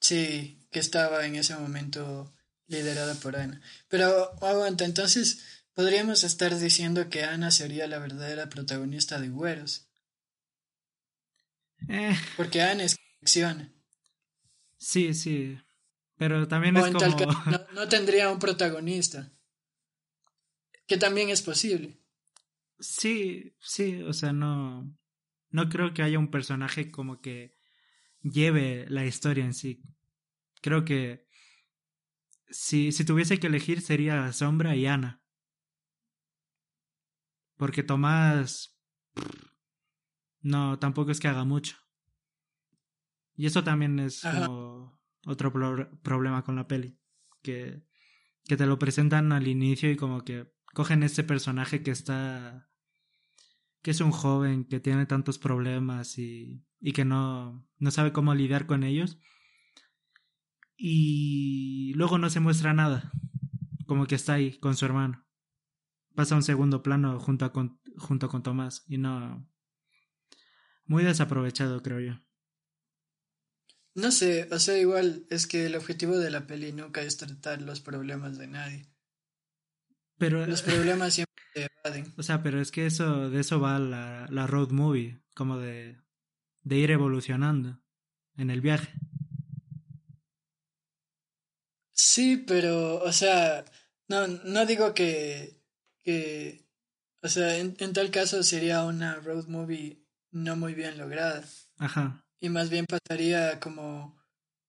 Sí, 0.00 0.66
que 0.72 0.80
estaba 0.80 1.26
en 1.26 1.36
ese 1.36 1.54
momento 1.54 2.34
liderada 2.66 3.14
por 3.20 3.36
Ana. 3.36 3.60
Pero 3.86 4.32
aguanta, 4.42 4.84
entonces 4.84 5.64
podríamos 5.74 6.24
estar 6.24 6.58
diciendo 6.58 7.08
que 7.08 7.22
Ana 7.22 7.52
sería 7.52 7.86
la 7.86 8.00
verdadera 8.00 8.48
protagonista 8.48 9.20
de 9.20 9.28
Güeros. 9.28 9.91
Eh. 11.88 12.16
Porque 12.36 12.62
Ana 12.62 12.84
es 12.84 12.96
acción. 13.20 13.72
Sí, 14.76 15.14
sí. 15.14 15.58
Pero 16.16 16.46
también 16.48 16.76
es 16.76 16.90
como... 16.90 17.08
no, 17.46 17.66
no 17.74 17.88
tendría 17.88 18.30
un 18.30 18.38
protagonista. 18.38 19.32
Que 20.86 20.96
también 20.96 21.30
es 21.30 21.42
posible. 21.42 22.00
Sí, 22.78 23.56
sí, 23.60 24.02
o 24.02 24.12
sea, 24.12 24.32
no. 24.32 24.92
No 25.50 25.68
creo 25.68 25.94
que 25.94 26.02
haya 26.02 26.18
un 26.18 26.30
personaje 26.30 26.90
como 26.90 27.20
que 27.20 27.56
lleve 28.22 28.86
la 28.88 29.04
historia 29.04 29.44
en 29.44 29.54
sí 29.54 29.82
creo 30.62 30.84
que 30.84 31.26
si, 32.48 32.92
si 32.92 33.04
tuviese 33.04 33.38
que 33.38 33.48
elegir 33.48 33.82
sería 33.82 34.32
Sombra 34.32 34.74
y 34.74 34.86
Ana. 34.86 35.20
Porque 37.56 37.82
Tomás... 37.82 38.78
No, 40.42 40.78
tampoco 40.78 41.10
es 41.10 41.20
que 41.20 41.28
haga 41.28 41.44
mucho. 41.44 41.76
Y 43.34 43.46
eso 43.46 43.64
también 43.64 43.98
es 43.98 44.22
como 44.22 45.00
otro 45.24 45.52
problema 46.02 46.44
con 46.44 46.56
la 46.56 46.66
peli. 46.66 46.98
Que, 47.42 47.82
que 48.44 48.56
te 48.56 48.66
lo 48.66 48.78
presentan 48.78 49.32
al 49.32 49.48
inicio 49.48 49.90
y 49.90 49.96
como 49.96 50.22
que 50.22 50.52
cogen 50.74 51.02
este 51.02 51.24
personaje 51.24 51.82
que 51.82 51.90
está... 51.90 52.68
que 53.82 53.90
es 53.90 54.00
un 54.00 54.12
joven 54.12 54.64
que 54.64 54.80
tiene 54.80 55.06
tantos 55.06 55.38
problemas 55.38 56.18
y, 56.18 56.64
y 56.80 56.92
que 56.92 57.04
no, 57.04 57.68
no 57.78 57.90
sabe 57.90 58.12
cómo 58.12 58.34
lidiar 58.34 58.66
con 58.66 58.84
ellos 58.84 59.18
y 60.76 61.92
luego 61.94 62.18
no 62.18 62.28
se 62.28 62.40
muestra 62.40 62.74
nada, 62.74 63.12
como 63.86 64.06
que 64.06 64.16
está 64.16 64.34
ahí 64.34 64.58
con 64.58 64.74
su 64.74 64.84
hermano. 64.84 65.24
Pasa 66.14 66.34
un 66.34 66.42
segundo 66.42 66.82
plano 66.82 67.20
junto, 67.20 67.52
con, 67.52 67.80
junto 67.96 68.28
con 68.28 68.42
Tomás 68.42 68.84
y 68.88 68.98
no... 68.98 69.48
Muy 70.86 71.04
desaprovechado, 71.04 71.82
creo 71.82 72.00
yo. 72.00 72.20
No 73.94 74.10
sé, 74.10 74.48
o 74.50 74.58
sea, 74.58 74.78
igual 74.78 75.26
es 75.30 75.46
que 75.46 75.66
el 75.66 75.76
objetivo 75.76 76.18
de 76.18 76.30
la 76.30 76.46
peli 76.46 76.72
nunca 76.72 77.02
es 77.02 77.18
tratar 77.18 77.60
los 77.60 77.80
problemas 77.80 78.38
de 78.38 78.46
nadie. 78.46 78.86
Pero 80.18 80.46
los 80.46 80.62
problemas 80.62 81.14
siempre 81.14 81.44
se 81.54 81.68
evaden. 81.84 82.12
O 82.16 82.22
sea, 82.22 82.42
pero 82.42 82.60
es 82.60 82.70
que 82.70 82.86
eso 82.86 83.28
de 83.28 83.40
eso 83.40 83.60
va 83.60 83.78
la, 83.78 84.26
la 84.30 84.46
road 84.46 84.70
movie, 84.70 85.20
como 85.34 85.58
de 85.58 86.02
de 86.64 86.76
ir 86.76 86.90
evolucionando 86.90 87.80
en 88.36 88.50
el 88.50 88.60
viaje. 88.60 88.92
Sí, 91.92 92.36
pero, 92.46 93.02
o 93.02 93.12
sea, 93.12 93.64
no, 94.08 94.26
no 94.26 94.66
digo 94.66 94.94
que, 94.94 95.60
que, 96.02 96.66
o 97.22 97.28
sea, 97.28 97.58
en, 97.58 97.76
en 97.78 97.92
tal 97.92 98.10
caso 98.10 98.42
sería 98.42 98.84
una 98.84 99.16
road 99.16 99.46
movie 99.46 100.01
no 100.32 100.56
muy 100.56 100.74
bien 100.74 100.98
lograda. 100.98 101.44
Ajá. 101.78 102.24
Y 102.40 102.48
más 102.48 102.70
bien 102.70 102.86
pasaría 102.86 103.60
como, 103.60 104.20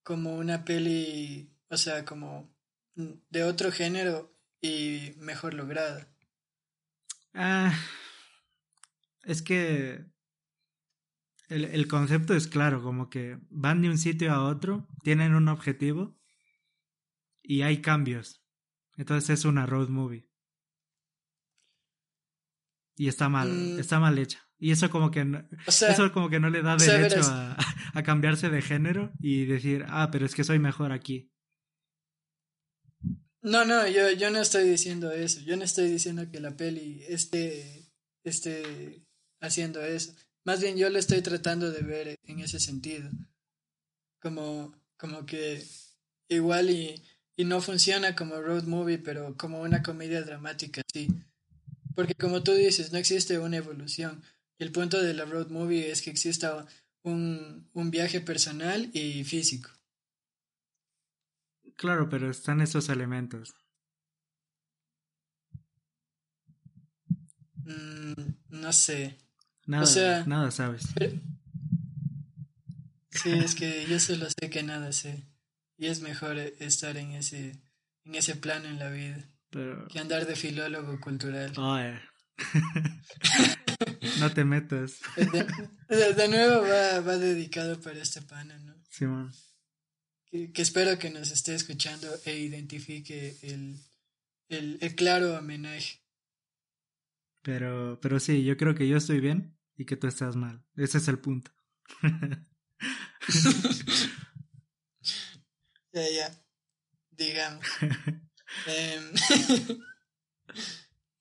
como 0.03 0.35
una 0.35 0.63
peli, 0.63 1.51
o 1.69 1.77
sea, 1.77 2.05
como 2.05 2.53
de 2.95 3.43
otro 3.43 3.71
género 3.71 4.37
y 4.61 5.13
mejor 5.17 5.55
lograda. 5.55 6.07
Ah, 7.33 7.73
es 9.23 9.41
que 9.41 10.05
el, 11.47 11.65
el 11.65 11.87
concepto 11.87 12.35
es 12.35 12.47
claro, 12.47 12.83
como 12.83 13.09
que 13.09 13.39
van 13.49 13.81
de 13.81 13.89
un 13.89 13.97
sitio 13.97 14.31
a 14.31 14.45
otro, 14.45 14.87
tienen 15.03 15.33
un 15.33 15.47
objetivo 15.47 16.15
y 17.41 17.63
hay 17.63 17.81
cambios. 17.81 18.43
Entonces 18.95 19.39
es 19.39 19.45
una 19.45 19.65
road 19.65 19.89
movie. 19.89 20.29
Y 22.95 23.07
está 23.07 23.27
mal, 23.29 23.49
mm. 23.49 23.79
está 23.79 23.99
mal 23.99 24.17
hecha. 24.19 24.47
Y 24.63 24.71
eso 24.71 24.89
como 24.89 25.11
que 25.11 25.25
no, 25.25 25.45
eso 25.67 26.11
como 26.13 26.29
que 26.29 26.39
no 26.39 26.49
le 26.49 26.61
da 26.61 26.77
derecho 26.77 27.19
a, 27.21 27.57
a, 27.93 28.03
cambiarse 28.03 28.49
de 28.49 28.61
género 28.61 29.11
y 29.19 29.45
decir, 29.45 29.85
ah, 29.89 30.09
pero 30.11 30.25
es 30.25 30.35
que 30.35 30.45
soy 30.45 30.57
mejor 30.57 30.93
aquí. 30.93 31.29
No, 33.41 33.65
no, 33.65 33.85
yo, 33.87 34.11
yo 34.11 34.29
no 34.29 34.39
estoy 34.39 34.69
diciendo 34.69 35.11
eso. 35.11 35.41
Yo 35.41 35.57
no 35.57 35.65
estoy 35.65 35.89
diciendo 35.89 36.31
que 36.31 36.39
la 36.39 36.55
peli 36.55 37.03
esté, 37.09 37.91
esté 38.23 39.03
haciendo 39.41 39.83
eso. 39.83 40.15
Más 40.45 40.61
bien 40.61 40.77
yo 40.77 40.89
lo 40.89 40.97
estoy 40.97 41.21
tratando 41.21 41.69
de 41.71 41.81
ver 41.81 42.15
en 42.23 42.39
ese 42.39 42.61
sentido. 42.61 43.09
Como, 44.21 44.73
como 44.97 45.25
que 45.25 45.61
igual 46.29 46.69
y 46.69 47.03
y 47.35 47.45
no 47.45 47.61
funciona 47.61 48.15
como 48.15 48.41
road 48.41 48.63
movie, 48.63 48.99
pero 48.99 49.35
como 49.37 49.61
una 49.61 49.81
comedia 49.81 50.21
dramática, 50.21 50.81
sí. 50.93 51.07
Porque 51.95 52.15
como 52.15 52.43
tú 52.43 52.53
dices, 52.53 52.91
no 52.91 52.99
existe 52.99 53.39
una 53.39 53.57
evolución. 53.57 54.23
El 54.63 54.71
punto 54.71 55.01
de 55.01 55.13
la 55.13 55.25
road 55.25 55.49
movie 55.49 55.91
es 55.91 56.01
que 56.01 56.09
exista 56.09 56.65
un, 57.01 57.69
un 57.73 57.91
viaje 57.91 58.21
personal 58.21 58.89
y 58.93 59.25
físico. 59.25 59.69
Claro, 61.75 62.07
pero 62.07 62.31
están 62.31 62.61
esos 62.61 62.87
elementos. 62.87 63.53
Mm, 67.65 68.13
no 68.51 68.71
sé. 68.71 69.17
Nada, 69.65 69.83
o 69.83 69.85
sea, 69.85 70.25
nada 70.27 70.49
sabes. 70.49 70.83
Sí, 73.09 73.31
es 73.31 73.53
que 73.53 73.85
yo 73.85 73.99
solo 73.99 74.27
sé 74.29 74.49
que 74.49 74.63
nada 74.63 74.93
sé. 74.93 75.27
Y 75.77 75.87
es 75.87 75.99
mejor 75.99 76.37
estar 76.37 76.95
en 76.95 77.11
ese, 77.11 77.61
en 78.05 78.15
ese 78.15 78.37
plano 78.37 78.69
en 78.69 78.79
la 78.79 78.89
vida 78.89 79.29
que 79.89 79.99
andar 79.99 80.25
de 80.25 80.37
filólogo 80.37 81.01
cultural. 81.01 81.51
no 84.19 84.33
te 84.33 84.43
metas. 84.43 84.99
De, 85.89 86.27
nuevo 86.27 86.61
va, 86.61 86.99
va, 87.01 87.17
dedicado 87.17 87.79
para 87.79 88.01
este 88.01 88.21
pana, 88.21 88.57
¿no? 88.59 88.75
Sí, 88.89 89.05
man. 89.05 89.31
Que, 90.25 90.51
que, 90.51 90.61
espero 90.61 90.97
que 90.97 91.09
nos 91.09 91.31
esté 91.31 91.53
escuchando 91.53 92.07
e 92.25 92.39
identifique 92.39 93.37
el, 93.43 93.77
el, 94.49 94.77
el 94.81 94.95
claro 94.95 95.37
homenaje. 95.37 96.01
Pero, 97.41 97.99
pero 98.01 98.19
sí, 98.19 98.43
yo 98.43 98.57
creo 98.57 98.73
que 98.73 98.87
yo 98.87 98.97
estoy 98.97 99.19
bien 99.19 99.57
y 99.75 99.85
que 99.85 99.97
tú 99.97 100.07
estás 100.07 100.35
mal. 100.35 100.63
Ese 100.75 100.97
es 100.97 101.07
el 101.07 101.19
punto. 101.19 101.51
Ya, 105.93 106.09
ya. 106.09 106.45
Digamos. 107.11 107.65
Em, 108.67 109.13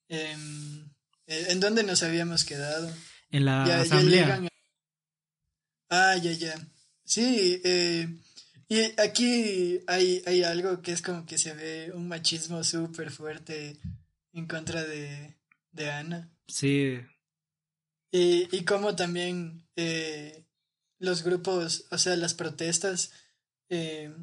eh, 0.08 0.36
¿En 1.26 1.60
dónde 1.60 1.82
nos 1.82 2.02
habíamos 2.02 2.44
quedado? 2.44 2.92
En 3.30 3.44
la 3.44 3.64
asamblea. 3.80 4.42
Ah, 5.88 6.16
ya, 6.16 6.32
ya. 6.32 6.54
Sí, 7.04 7.60
eh, 7.64 8.08
y 8.68 9.00
aquí 9.00 9.80
hay, 9.86 10.22
hay 10.26 10.42
algo 10.42 10.80
que 10.80 10.92
es 10.92 11.02
como 11.02 11.26
que 11.26 11.38
se 11.38 11.52
ve 11.52 11.92
un 11.92 12.08
machismo 12.08 12.64
súper 12.64 13.10
fuerte 13.10 13.78
en 14.32 14.46
contra 14.46 14.82
de, 14.84 15.36
de 15.72 15.90
Ana. 15.90 16.30
Sí. 16.46 16.98
Y, 18.10 18.48
y 18.56 18.64
como 18.64 18.96
también 18.96 19.66
eh, 19.76 20.46
los 20.98 21.22
grupos, 21.22 21.86
o 21.90 21.98
sea, 21.98 22.16
las 22.16 22.34
protestas, 22.34 23.12
eh, 23.68 24.14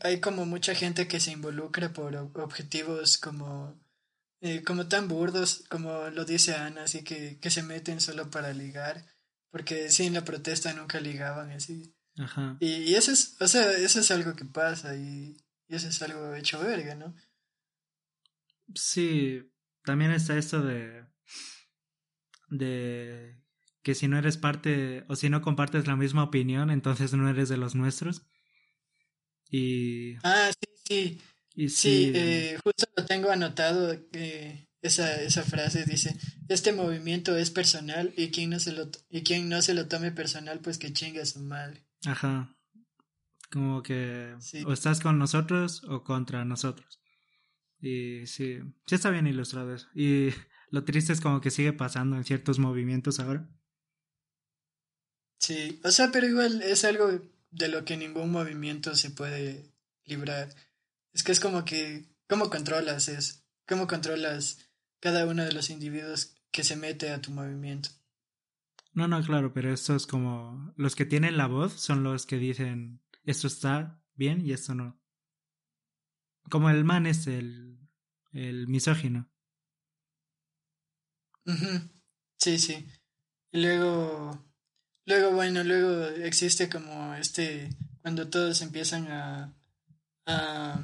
hay 0.00 0.20
como 0.20 0.46
mucha 0.46 0.74
gente 0.74 1.08
que 1.08 1.20
se 1.20 1.32
involucra 1.32 1.92
por 1.92 2.16
objetivos 2.16 3.18
como, 3.18 3.78
eh, 4.40 4.62
como 4.62 4.88
tan 4.88 5.08
burdos, 5.08 5.64
como 5.68 6.08
lo 6.10 6.24
dice 6.24 6.54
Ana, 6.54 6.84
así 6.84 7.02
que, 7.04 7.38
que 7.40 7.50
se 7.50 7.62
meten 7.62 8.00
solo 8.00 8.30
para 8.30 8.52
ligar, 8.52 9.04
porque 9.50 9.90
sin 9.90 10.14
la 10.14 10.24
protesta 10.24 10.72
nunca 10.72 11.00
ligaban, 11.00 11.50
así. 11.50 11.94
Ajá. 12.18 12.56
Y, 12.60 12.68
y, 12.68 12.94
eso 12.94 13.12
es, 13.12 13.36
o 13.40 13.48
sea, 13.48 13.72
eso 13.72 14.00
es 14.00 14.10
algo 14.10 14.34
que 14.34 14.44
pasa 14.44 14.96
y, 14.96 15.36
y 15.68 15.74
eso 15.74 15.88
es 15.88 16.02
algo 16.02 16.34
hecho 16.34 16.60
verga, 16.60 16.94
¿no? 16.94 17.14
Sí, 18.74 19.50
también 19.84 20.10
está 20.10 20.36
esto 20.36 20.62
de 20.62 21.06
de 22.50 23.38
que 23.82 23.94
si 23.94 24.08
no 24.08 24.18
eres 24.18 24.36
parte 24.36 25.04
o 25.08 25.16
si 25.16 25.30
no 25.30 25.42
compartes 25.42 25.86
la 25.86 25.96
misma 25.96 26.24
opinión, 26.24 26.70
entonces 26.70 27.12
no 27.14 27.28
eres 27.28 27.48
de 27.48 27.56
los 27.56 27.74
nuestros. 27.74 28.26
Y 29.50 30.16
Ah, 30.24 30.50
sí, 30.52 30.68
sí. 30.84 31.20
Y 31.58 31.68
Sí, 31.68 32.06
sí, 32.06 32.12
eh, 32.14 32.58
justo 32.62 32.84
lo 32.96 33.04
tengo 33.04 33.30
anotado, 33.30 33.92
eh, 34.12 34.68
esa, 34.80 35.20
esa 35.22 35.42
frase 35.42 35.84
dice, 35.84 36.16
este 36.48 36.72
movimiento 36.72 37.36
es 37.36 37.50
personal 37.50 38.14
y 38.16 38.30
quien 38.30 38.50
no 38.50 38.60
se 38.60 38.72
lo, 38.72 38.88
y 39.10 39.22
quien 39.24 39.48
no 39.48 39.60
se 39.60 39.74
lo 39.74 39.88
tome 39.88 40.12
personal, 40.12 40.60
pues 40.60 40.78
que 40.78 40.92
chingue 40.92 41.20
a 41.20 41.26
su 41.26 41.40
madre. 41.40 41.84
ajá. 42.06 42.54
Como 43.50 43.82
que 43.82 44.36
Sí. 44.40 44.62
o 44.66 44.72
estás 44.74 45.00
con 45.00 45.18
nosotros 45.18 45.82
o 45.88 46.04
contra 46.04 46.44
nosotros. 46.44 47.00
Y 47.80 48.26
sí, 48.26 48.58
sí 48.86 48.94
está 48.94 49.08
bien 49.10 49.26
ilustrado 49.26 49.74
eso. 49.74 49.88
Y 49.94 50.28
lo 50.70 50.84
triste 50.84 51.12
es 51.14 51.20
como 51.20 51.40
que 51.40 51.50
sigue 51.50 51.72
pasando 51.72 52.16
en 52.16 52.24
ciertos 52.24 52.58
movimientos 52.58 53.18
ahora. 53.20 53.48
Sí, 55.38 55.80
o 55.84 55.90
sea, 55.90 56.10
pero 56.12 56.26
igual 56.26 56.62
es 56.62 56.84
algo 56.84 57.08
de 57.50 57.68
lo 57.68 57.84
que 57.84 57.96
ningún 57.96 58.30
movimiento 58.30 58.94
se 58.94 59.10
puede 59.10 59.72
librar. 60.04 60.54
Es 61.12 61.22
que 61.22 61.32
es 61.32 61.40
como 61.40 61.64
que, 61.64 62.08
¿cómo 62.28 62.50
controlas 62.50 63.08
eso? 63.08 63.42
¿Cómo 63.66 63.86
controlas 63.86 64.70
cada 65.00 65.26
uno 65.26 65.44
de 65.44 65.52
los 65.52 65.70
individuos 65.70 66.36
que 66.50 66.64
se 66.64 66.76
mete 66.76 67.10
a 67.10 67.20
tu 67.20 67.30
movimiento? 67.30 67.90
No, 68.92 69.06
no, 69.06 69.22
claro, 69.22 69.52
pero 69.52 69.72
esto 69.72 69.94
es 69.94 70.06
como 70.06 70.72
los 70.76 70.96
que 70.96 71.04
tienen 71.04 71.36
la 71.36 71.46
voz 71.46 71.74
son 71.74 72.02
los 72.02 72.26
que 72.26 72.38
dicen 72.38 73.00
esto 73.24 73.46
está 73.46 74.02
bien 74.14 74.44
y 74.44 74.52
esto 74.52 74.74
no. 74.74 74.98
Como 76.50 76.70
el 76.70 76.84
man 76.84 77.06
es 77.06 77.26
el, 77.26 77.78
el 78.32 78.66
misógino. 78.68 79.30
Sí, 82.38 82.58
sí. 82.58 82.86
Y 83.52 83.60
luego, 83.60 84.44
luego, 85.04 85.32
bueno, 85.32 85.62
luego 85.64 86.06
existe 86.06 86.68
como 86.68 87.14
este, 87.14 87.70
cuando 88.02 88.28
todos 88.28 88.62
empiezan 88.62 89.08
a, 89.08 89.57
a, 90.28 90.80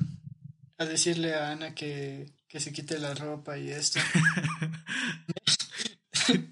a 0.79 0.85
decirle 0.85 1.35
a 1.35 1.51
Ana 1.51 1.75
que, 1.75 2.27
que 2.49 2.59
se 2.61 2.73
quite 2.73 2.99
la 2.99 3.15
ropa 3.15 3.57
y 3.59 3.71
esto. 3.71 4.01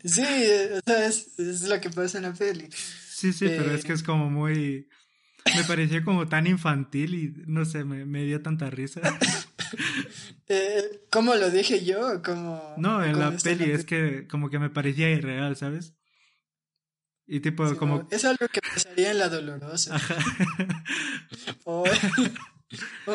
Sí, 0.05 0.21
o 0.23 0.81
sea, 0.85 1.07
es, 1.07 1.39
es 1.39 1.63
lo 1.63 1.81
que 1.81 1.89
pasa 1.89 2.19
en 2.19 2.25
la 2.25 2.35
peli. 2.35 2.69
Sí, 3.09 3.33
sí, 3.33 3.47
pero 3.49 3.73
es 3.75 3.83
Eh. 3.85 3.87
que 3.87 3.93
es 3.95 4.03
como 4.03 4.29
muy... 4.29 4.89
Me 5.57 5.65
pareció 5.65 6.05
como 6.05 6.29
tan 6.29 6.47
infantil 6.47 7.15
y 7.15 7.33
no 7.47 7.65
sé, 7.65 7.85
me, 7.85 8.05
me 8.05 8.25
dio 8.25 8.43
tanta 8.43 8.69
risa. 8.71 9.01
Eh, 10.49 11.07
¿cómo 11.11 11.35
lo 11.35 11.49
dije 11.51 11.83
yo? 11.83 12.21
Como, 12.23 12.75
No, 12.77 13.03
en 13.03 13.19
la 13.19 13.31
peli 13.39 13.71
es 13.71 13.87
que 13.87 14.27
como 14.29 14.51
que 14.51 14.59
me 14.59 14.69
parecía 14.69 15.09
irreal, 15.09 15.57
¿sabes? 15.57 15.95
Y 17.27 17.41
tipo, 17.41 17.67
Sí, 17.67 17.77
como... 17.77 17.99
no, 18.03 18.09
Es 18.11 18.27
algo 18.27 18.47
que 18.49 18.61
pasaría 18.61 19.13
en 19.13 19.19
la 19.19 19.31
dolorosa. 19.31 19.95
Ajá. 19.97 20.17
O- 21.65 21.85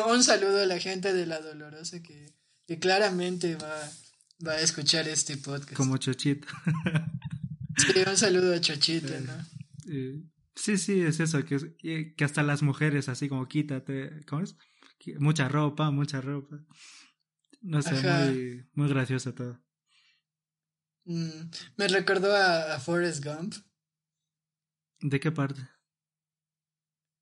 un 0.08 0.22
saludo 0.22 0.62
a 0.62 0.66
la 0.66 0.78
gente 0.78 1.12
de 1.12 1.26
la 1.26 1.40
dolorosa 1.40 2.02
que, 2.02 2.34
que 2.66 2.78
claramente 2.78 3.56
va, 3.56 3.90
va 4.46 4.52
a 4.52 4.60
escuchar 4.60 5.08
este 5.08 5.36
podcast. 5.36 5.74
como 5.74 5.96
chochito. 5.96 6.48
Sí, 7.78 8.02
un 8.04 8.16
saludo 8.16 8.54
a 8.54 8.60
Chochita, 8.60 9.20
¿no? 9.20 9.32
Eh, 9.88 10.20
sí, 10.56 10.76
sí, 10.76 11.00
es 11.00 11.20
eso, 11.20 11.44
que, 11.44 12.14
que 12.16 12.24
hasta 12.24 12.42
las 12.42 12.62
mujeres 12.62 13.08
así 13.08 13.28
como 13.28 13.46
quítate, 13.46 14.24
¿cómo 14.26 14.42
es? 14.42 14.56
Mucha 15.18 15.48
ropa, 15.48 15.90
mucha 15.92 16.20
ropa. 16.20 16.58
No 17.60 17.80
sé, 17.82 17.92
muy, 17.92 18.68
muy 18.74 18.88
gracioso 18.88 19.32
todo. 19.32 19.60
Mm, 21.04 21.50
me 21.76 21.88
recordó 21.88 22.34
a, 22.34 22.74
a 22.74 22.80
Forrest 22.80 23.24
Gump 23.24 23.54
¿De 25.00 25.20
qué 25.20 25.30
parte? 25.30 25.62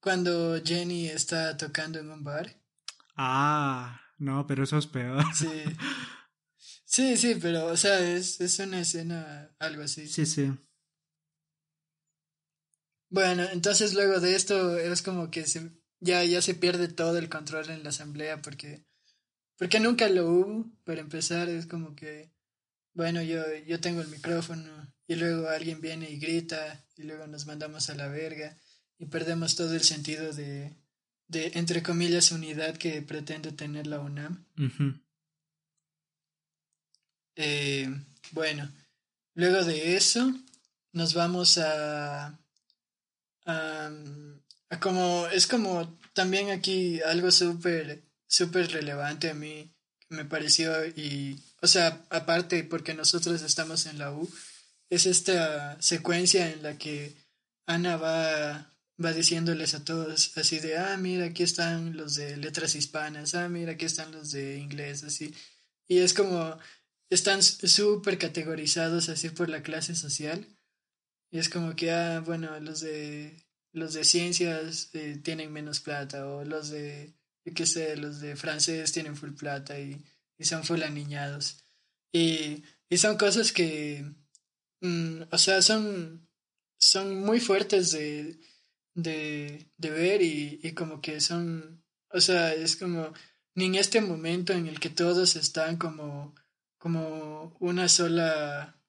Cuando 0.07 0.63
Jenny 0.63 1.09
está 1.09 1.57
tocando 1.57 1.99
en 1.99 2.09
un 2.09 2.23
bar. 2.23 2.63
Ah, 3.17 4.01
no, 4.19 4.47
pero 4.47 4.63
eso 4.63 4.79
es 4.79 4.87
peor. 4.87 5.25
Sí. 5.35 5.65
Sí, 6.85 7.17
sí, 7.17 7.35
pero, 7.35 7.67
o 7.67 7.77
sea, 7.77 7.99
es, 7.99 8.41
es 8.41 8.57
una 8.61 8.83
escena 8.83 9.53
algo 9.59 9.83
así. 9.83 10.07
Sí, 10.07 10.25
sí. 10.25 10.53
Bueno, 13.11 13.49
entonces 13.53 13.95
luego 13.95 14.21
de 14.21 14.37
esto 14.37 14.79
es 14.79 15.03
como 15.03 15.29
que 15.33 15.45
se, 15.45 15.73
ya, 15.99 16.23
ya 16.23 16.41
se 16.41 16.55
pierde 16.55 16.87
todo 16.87 17.19
el 17.19 17.29
control 17.29 17.69
en 17.71 17.83
la 17.83 17.89
asamblea 17.89 18.41
porque, 18.41 18.87
porque 19.59 19.81
nunca 19.81 20.09
lo 20.09 20.31
hubo. 20.31 20.71
Para 20.85 21.01
empezar, 21.01 21.49
es 21.49 21.67
como 21.67 21.97
que, 21.97 22.33
bueno, 22.95 23.23
yo, 23.23 23.43
yo 23.67 23.81
tengo 23.81 24.03
el 24.03 24.09
micrófono 24.09 24.71
y 25.09 25.17
luego 25.17 25.49
alguien 25.49 25.81
viene 25.81 26.09
y 26.09 26.21
grita 26.21 26.87
y 26.95 27.03
luego 27.03 27.27
nos 27.27 27.45
mandamos 27.47 27.91
a 27.91 27.97
la 27.97 28.07
verga 28.07 28.57
y 28.99 29.07
perdemos 29.07 29.57
todo 29.57 29.75
el 29.75 29.83
sentido 29.83 30.33
de, 30.33 30.75
de 31.29 31.53
entre 31.55 31.83
comillas, 31.83 32.33
unidad 32.33 32.77
que 32.77 33.03
pretende 33.03 33.53
tener 33.53 33.87
la 33.87 34.01
UNAM. 34.01 34.45
Eh, 37.37 37.89
bueno, 38.33 38.71
luego 39.35 39.65
de 39.65 39.97
eso 39.97 40.33
nos 40.93 41.13
vamos 41.13 41.59
a, 41.59 42.39
a, 43.45 43.91
a 44.71 44.81
como 44.81 45.27
es 45.29 45.47
como 45.47 45.99
también 46.15 46.51
aquí 46.51 47.01
algo 47.03 47.31
súper 47.31 48.03
súper 48.27 48.73
relevante 48.73 49.31
a 49.31 49.35
mí 49.35 49.71
me 50.09 50.25
pareció 50.25 50.87
y 50.87 51.39
o 51.61 51.67
sea 51.67 52.03
aparte 52.09 52.65
porque 52.65 52.95
nosotros 52.95 53.43
estamos 53.43 53.85
en 53.87 53.99
la 53.99 54.11
U 54.13 54.29
es 54.89 55.05
esta 55.05 55.81
secuencia 55.83 56.51
en 56.51 56.63
la 56.63 56.79
que 56.79 57.15
Ana 57.67 57.97
va 57.97 58.73
va 59.03 59.13
diciéndoles 59.13 59.75
a 59.75 59.85
todos 59.85 60.37
así 60.39 60.59
de 60.59 60.79
ah 60.79 60.97
mira 60.97 61.27
aquí 61.27 61.43
están 61.43 61.97
los 61.97 62.15
de 62.15 62.37
letras 62.37 62.75
hispanas 62.75 63.35
ah 63.35 63.49
mira 63.49 63.73
aquí 63.73 63.85
están 63.85 64.11
los 64.13 64.31
de 64.33 64.59
inglés 64.59 65.05
así 65.05 65.35
y 65.89 65.99
es 65.99 66.15
como 66.15 66.59
están 67.11 67.43
súper 67.43 68.19
categorizados 68.19 69.09
así 69.09 69.31
por 69.31 69.49
la 69.49 69.63
clase 69.63 69.95
social. 69.95 70.47
Y 71.31 71.39
es 71.39 71.49
como 71.49 71.75
que, 71.77 71.91
ah, 71.91 72.21
bueno, 72.21 72.59
los 72.61 72.81
de 72.81 73.45
los 73.73 73.93
de 73.93 74.05
ciencias 74.05 74.89
eh, 74.95 75.21
tienen 75.23 75.53
menos 75.53 75.81
plata, 75.81 76.27
o 76.27 76.45
los 76.45 76.71
de, 76.71 77.15
qué 77.55 77.67
sé, 77.67 77.97
los 77.97 78.21
de 78.21 78.35
francés 78.35 78.93
tienen 78.93 79.17
full 79.17 79.35
plata 79.35 79.79
y, 79.79 80.03
y 80.39 80.45
son 80.47 80.65
full 80.65 80.83
aniñados. 80.83 81.65
Y, 82.11 82.65
y 82.89 82.97
son 82.97 83.19
cosas 83.19 83.53
que, 83.53 84.03
mm, 84.81 85.23
o 85.31 85.39
sea, 85.39 85.61
son, 85.61 86.27
son 86.79 87.21
muy 87.21 87.39
fuertes 87.39 87.93
de, 87.93 88.41
de, 88.97 89.71
de 89.77 89.91
ver 89.91 90.23
y, 90.23 90.59
y 90.61 90.73
como 90.73 91.01
que 91.01 91.21
son, 91.21 91.85
o 92.11 92.21
sea, 92.21 92.53
es 92.53 92.75
como, 92.75 93.13
ni 93.55 93.67
en 93.67 93.77
este 93.77 94.01
momento 94.01 94.53
en 94.53 94.67
el 94.67 94.81
que 94.81 94.91
todos 94.91 95.37
están 95.37 95.77
como 95.77 96.35
como 96.87 97.57
una 97.59 97.89
sola, 97.89 98.81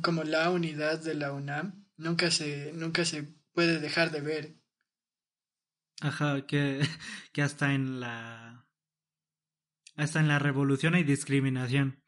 como 0.00 0.22
la 0.22 0.50
unidad 0.50 1.02
de 1.02 1.14
la 1.14 1.32
UNAM, 1.32 1.88
nunca 1.96 2.30
se, 2.30 2.72
nunca 2.72 3.04
se 3.04 3.34
puede 3.52 3.80
dejar 3.80 4.12
de 4.12 4.20
ver. 4.20 4.56
Ajá, 6.00 6.46
que, 6.46 6.80
que 7.32 7.42
hasta 7.42 7.74
en 7.74 7.98
la... 7.98 8.64
Hasta 9.96 10.20
en 10.20 10.28
la 10.28 10.38
revolución 10.38 10.94
hay 10.94 11.02
discriminación. 11.02 12.02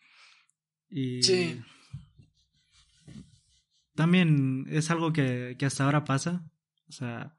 Y... 0.89 1.25
Sí. 1.25 1.61
También 3.97 4.67
es 4.69 4.89
algo 4.91 5.13
que, 5.13 5.57
que 5.59 5.67
hasta 5.67 5.85
ahora 5.85 6.05
pasa. 6.05 6.45
O 6.89 6.93
sea, 6.93 7.37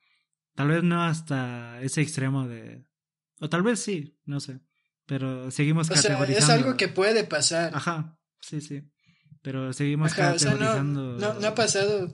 tal 0.55 0.69
vez 0.69 0.83
no 0.83 1.03
hasta 1.03 1.81
ese 1.81 2.01
extremo 2.01 2.47
de, 2.47 2.85
O 3.39 3.49
tal 3.49 3.63
vez 3.63 3.79
sí, 3.79 4.17
no 4.25 4.39
sé. 4.39 4.59
Pero 5.05 5.51
seguimos 5.51 5.89
o 5.89 5.95
sea, 5.95 6.23
es 6.23 6.49
algo 6.49 6.75
que 6.77 6.87
puede 6.87 7.25
pasar. 7.25 7.75
Ajá, 7.75 8.19
sí, 8.41 8.59
sí. 8.61 8.83
Pero 9.41 9.71
seguimos 9.73 10.13
categorizando. 10.15 11.19
no, 11.19 11.33
no, 11.35 11.47
ha 11.47 11.53
pasado. 11.53 12.11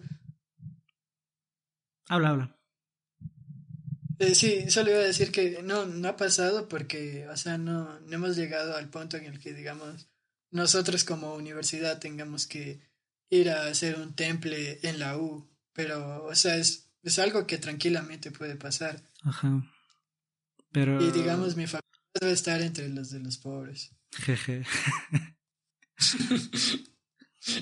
Habla, 2.09 2.29
habla. 2.29 2.59
Eh, 4.19 4.36
sí, 4.36 4.69
solo 4.69 4.91
iba 4.91 4.99
a 4.99 5.03
decir 5.03 5.32
que 5.32 5.63
no, 5.63 5.86
no 5.86 6.09
ha 6.09 6.17
pasado 6.17 6.67
porque, 6.67 7.27
o 7.29 7.38
sea, 7.38 7.57
no, 7.57 7.99
no 8.01 8.13
hemos 8.13 8.36
llegado 8.36 8.75
al 8.75 8.89
punto 8.89 9.15
en 9.17 9.25
el 9.25 9.39
que, 9.39 9.53
digamos, 9.53 10.09
nosotros 10.51 11.05
como 11.05 11.34
universidad 11.34 11.99
tengamos 11.99 12.45
que 12.45 12.82
ir 13.29 13.49
a 13.49 13.67
hacer 13.67 13.97
un 13.97 14.13
temple 14.13 14.79
en 14.84 14.99
la 14.99 15.17
U. 15.17 15.49
Pero, 15.73 16.25
o 16.25 16.36
sea, 16.36 16.57
es, 16.57 16.91
es 17.04 17.20
algo 17.20 17.47
que 17.47 17.58
tranquilamente 17.58 18.32
puede 18.32 18.56
pasar. 18.56 19.02
Ajá. 19.24 19.64
Pero... 20.72 21.02
Y 21.02 21.12
digamos, 21.12 21.56
mi 21.56 21.68
facultad 21.68 21.99
debe 22.20 22.34
estar 22.34 22.62
entre 22.62 22.89
los 22.89 23.10
de 23.10 23.20
los 23.20 23.38
pobres. 23.38 23.95
Jeje. 24.12 24.64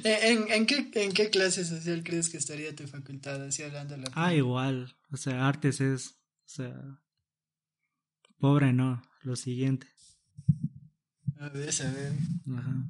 ¿En, 0.03 0.51
en, 0.51 0.65
qué, 0.65 0.91
¿En 0.93 1.13
qué 1.13 1.29
clase 1.29 1.63
social 1.63 2.03
crees 2.03 2.29
que 2.29 2.37
estaría 2.37 2.75
tu 2.75 2.85
facultad 2.87 3.41
así 3.43 3.63
hablando 3.63 3.95
la 3.95 4.11
Ah, 4.13 4.33
igual. 4.33 4.97
O 5.11 5.17
sea, 5.17 5.47
artes 5.47 5.79
es. 5.79 6.09
O 6.45 6.49
sea. 6.49 7.01
Pobre 8.37 8.73
no. 8.73 9.01
Lo 9.21 9.35
siguiente. 9.35 9.87
A 11.39 11.49
ver, 11.49 11.69
a 11.69 11.91
ver. 11.91 12.13
Ajá. 12.57 12.85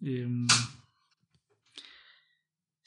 Mm, 0.00 0.46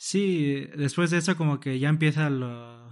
sí, 0.07 0.65
después 0.77 1.11
de 1.11 1.17
eso, 1.17 1.35
como 1.35 1.59
que 1.59 1.79
ya 1.79 1.89
empieza 1.89 2.29
lo 2.29 2.89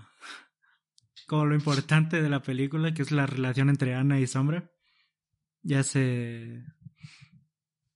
como 1.28 1.46
lo 1.46 1.56
importante 1.56 2.22
de 2.22 2.30
la 2.30 2.42
película, 2.42 2.94
que 2.94 3.02
es 3.02 3.12
la 3.12 3.26
relación 3.26 3.70
entre 3.70 3.96
Ana 3.96 4.20
y 4.20 4.28
Sombra. 4.28 4.72
Ya 5.62 5.84
se... 5.84 6.64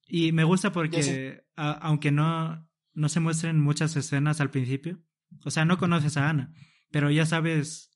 Y 0.08 0.32
me 0.32 0.44
gusta 0.44 0.72
porque, 0.72 1.44
aunque 1.56 2.12
no, 2.12 2.68
no 2.94 3.10
se 3.10 3.20
muestren 3.20 3.60
muchas 3.60 3.96
escenas 3.96 4.42
al 4.42 4.50
principio, 4.50 5.04
o 5.46 5.52
sea, 5.52 5.66
no 5.66 5.78
conoces 5.78 6.18
a 6.18 6.30
Ana, 6.30 6.56
pero 6.90 7.12
ya 7.12 7.28
sabes 7.28 7.92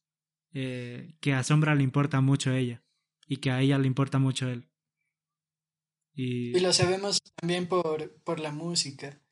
eh, 0.51 1.15
que 1.21 1.33
a 1.33 1.41
Sombra 1.41 1.73
le 1.73 1.83
importa 1.83 2.21
mucho 2.21 2.51
ella 2.51 2.83
y 3.27 3.37
que 3.37 3.49
a 3.49 3.61
ella 3.61 3.79
le 3.79 3.87
importa 3.87 4.19
mucho 4.19 4.47
él. 4.47 4.69
Y, 6.13 6.55
y 6.55 6.59
lo 6.59 6.71
sabemos 6.71 7.19
también 7.35 7.67
por, 7.67 8.21
por 8.23 8.39
la 8.39 8.51
música. 8.51 9.22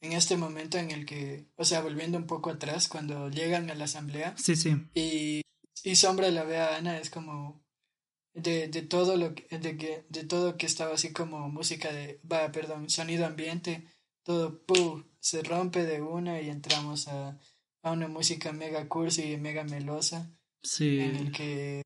En 0.00 0.12
este 0.12 0.36
momento 0.36 0.78
en 0.78 0.90
el 0.90 1.04
que, 1.04 1.46
o 1.56 1.64
sea, 1.64 1.82
volviendo 1.82 2.16
un 2.16 2.26
poco 2.26 2.50
atrás, 2.50 2.88
cuando 2.88 3.28
llegan 3.28 3.70
a 3.70 3.74
la 3.74 3.84
asamblea. 3.84 4.34
Sí, 4.38 4.56
sí. 4.56 4.74
Y 4.94 5.42
y 5.82 5.96
Sombra 5.96 6.30
la 6.30 6.44
ve 6.44 6.58
a 6.58 6.76
Ana, 6.76 6.98
es 6.98 7.10
como 7.10 7.62
de, 8.34 8.68
de 8.68 8.82
todo 8.82 9.16
lo 9.16 9.34
que, 9.34 9.58
de 9.58 9.76
que, 9.76 10.04
de 10.08 10.24
todo 10.24 10.56
que 10.56 10.66
estaba 10.66 10.94
así 10.94 11.12
como 11.12 11.48
música 11.48 11.92
de, 11.92 12.20
va, 12.30 12.52
perdón, 12.52 12.90
sonido 12.90 13.26
ambiente, 13.26 13.86
todo 14.22 14.62
¡pum! 14.64 15.04
se 15.20 15.42
rompe 15.42 15.84
de 15.84 16.02
una 16.02 16.40
y 16.40 16.50
entramos 16.50 17.08
a, 17.08 17.38
a 17.82 17.92
una 17.92 18.08
música 18.08 18.52
mega 18.52 18.88
cursi 18.88 19.32
y 19.32 19.36
mega 19.36 19.64
melosa. 19.64 20.30
Sí. 20.62 21.00
En 21.00 21.16
el 21.16 21.32
que 21.32 21.82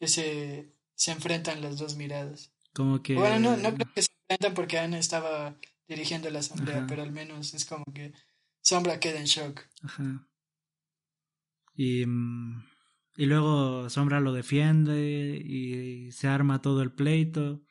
se, 0.00 0.74
se 0.94 1.12
enfrentan 1.12 1.62
las 1.62 1.78
dos 1.78 1.96
miradas. 1.96 2.52
Como 2.74 3.02
que. 3.02 3.14
Bueno, 3.14 3.38
no, 3.38 3.56
no 3.56 3.74
creo 3.74 3.88
que 3.94 4.02
se 4.02 4.10
enfrentan 4.22 4.54
porque 4.54 4.78
Ana 4.78 4.98
estaba 4.98 5.56
dirigiendo 5.88 6.30
la 6.30 6.40
asamblea, 6.40 6.86
pero 6.88 7.02
al 7.02 7.12
menos 7.12 7.54
es 7.54 7.64
como 7.64 7.84
que 7.92 8.12
Sombra 8.60 9.00
queda 9.00 9.20
en 9.20 9.26
shock. 9.26 9.62
Ajá. 9.82 10.26
Y. 11.74 12.06
Mm, 12.06 12.62
y 13.16 13.26
luego 13.26 13.88
Sombra 13.90 14.20
lo 14.20 14.32
defiende 14.32 15.40
y 15.44 16.10
se 16.10 16.26
arma 16.26 16.62
todo 16.62 16.82
el 16.82 16.92
pleito 16.92 17.62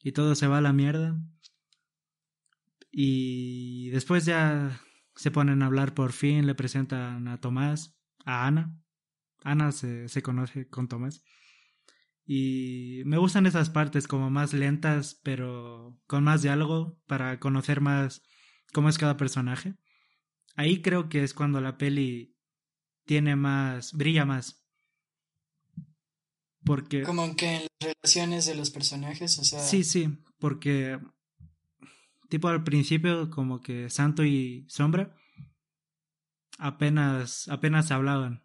y 0.00 0.12
todo 0.12 0.34
se 0.34 0.48
va 0.48 0.58
a 0.58 0.62
la 0.62 0.72
mierda. 0.72 1.20
Y 2.90 3.90
después 3.90 4.24
ya 4.24 4.80
se 5.14 5.30
ponen 5.30 5.62
a 5.62 5.66
hablar 5.66 5.94
por 5.94 6.12
fin, 6.12 6.46
le 6.46 6.54
presentan 6.54 7.28
a 7.28 7.40
Tomás, 7.40 7.96
a 8.24 8.46
Ana. 8.46 8.76
Ana 9.44 9.70
se, 9.70 10.08
se 10.08 10.22
conoce 10.22 10.68
con 10.68 10.88
Tomás. 10.88 11.22
Y 12.26 13.02
me 13.04 13.18
gustan 13.18 13.46
esas 13.46 13.70
partes 13.70 14.08
como 14.08 14.30
más 14.30 14.52
lentas, 14.52 15.20
pero 15.22 15.96
con 16.08 16.24
más 16.24 16.42
diálogo 16.42 17.00
para 17.06 17.38
conocer 17.38 17.80
más 17.80 18.22
cómo 18.72 18.88
es 18.88 18.98
cada 18.98 19.16
personaje. 19.16 19.76
Ahí 20.56 20.82
creo 20.82 21.08
que 21.08 21.22
es 21.22 21.34
cuando 21.34 21.60
la 21.60 21.78
peli 21.78 22.36
tiene 23.04 23.36
más, 23.36 23.92
brilla 23.92 24.24
más. 24.24 24.66
Porque... 26.64 27.02
Como 27.02 27.36
que 27.36 27.56
en 27.56 27.62
las 27.62 27.94
relaciones 27.94 28.46
de 28.46 28.56
los 28.56 28.70
personajes, 28.70 29.38
o 29.38 29.44
sea... 29.44 29.60
Sí, 29.60 29.84
sí, 29.84 30.18
porque 30.40 30.98
tipo 32.28 32.48
al 32.48 32.64
principio 32.64 33.30
como 33.30 33.60
que 33.60 33.88
Santo 33.88 34.24
y 34.24 34.66
Sombra 34.68 35.14
apenas 36.58 37.48
apenas 37.48 37.86
se 37.86 37.94
hablaban. 37.94 38.44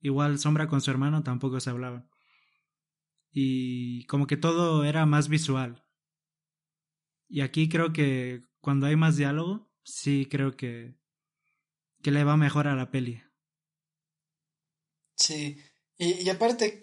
Igual 0.00 0.38
Sombra 0.38 0.68
con 0.68 0.80
su 0.80 0.90
hermano 0.92 1.24
tampoco 1.24 1.58
se 1.58 1.70
hablaban. 1.70 2.08
Y 3.40 4.04
como 4.06 4.26
que 4.26 4.36
todo 4.36 4.82
era 4.82 5.06
más 5.06 5.28
visual. 5.28 5.84
Y 7.28 7.42
aquí 7.42 7.68
creo 7.68 7.92
que 7.92 8.42
cuando 8.60 8.88
hay 8.88 8.96
más 8.96 9.16
diálogo, 9.16 9.70
sí 9.84 10.26
creo 10.28 10.56
que 10.56 10.96
que 12.02 12.10
le 12.10 12.24
va 12.24 12.36
mejor 12.36 12.66
a 12.66 12.74
la 12.74 12.90
peli. 12.90 13.22
Sí, 15.14 15.56
y, 15.98 16.28
aparte 16.28 16.80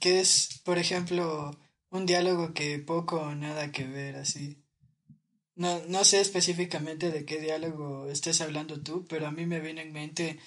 que 0.00 0.20
es, 0.20 0.62
por 0.64 0.78
ejemplo, 0.78 1.50
un 1.90 2.06
diálogo 2.06 2.54
que 2.54 2.78
poco 2.78 3.20
o 3.20 3.34
nada 3.34 3.70
que 3.70 3.86
ver, 3.86 4.16
así. 4.16 4.64
No, 5.56 5.84
no 5.88 6.04
sé 6.04 6.22
específicamente 6.22 7.10
de 7.10 7.26
qué 7.26 7.38
diálogo 7.38 8.08
estés 8.08 8.40
hablando 8.40 8.82
tú, 8.82 9.04
pero 9.10 9.26
a 9.26 9.30
mí 9.30 9.44
me 9.44 9.60
viene 9.60 9.82
en 9.82 9.92
mente 9.92 10.38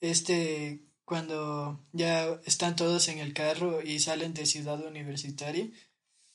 este 0.00 0.91
cuando 1.04 1.84
ya 1.92 2.40
están 2.44 2.76
todos 2.76 3.08
en 3.08 3.18
el 3.18 3.32
carro 3.32 3.82
y 3.82 3.98
salen 3.98 4.34
de 4.34 4.46
Ciudad 4.46 4.84
Universitaria 4.84 5.70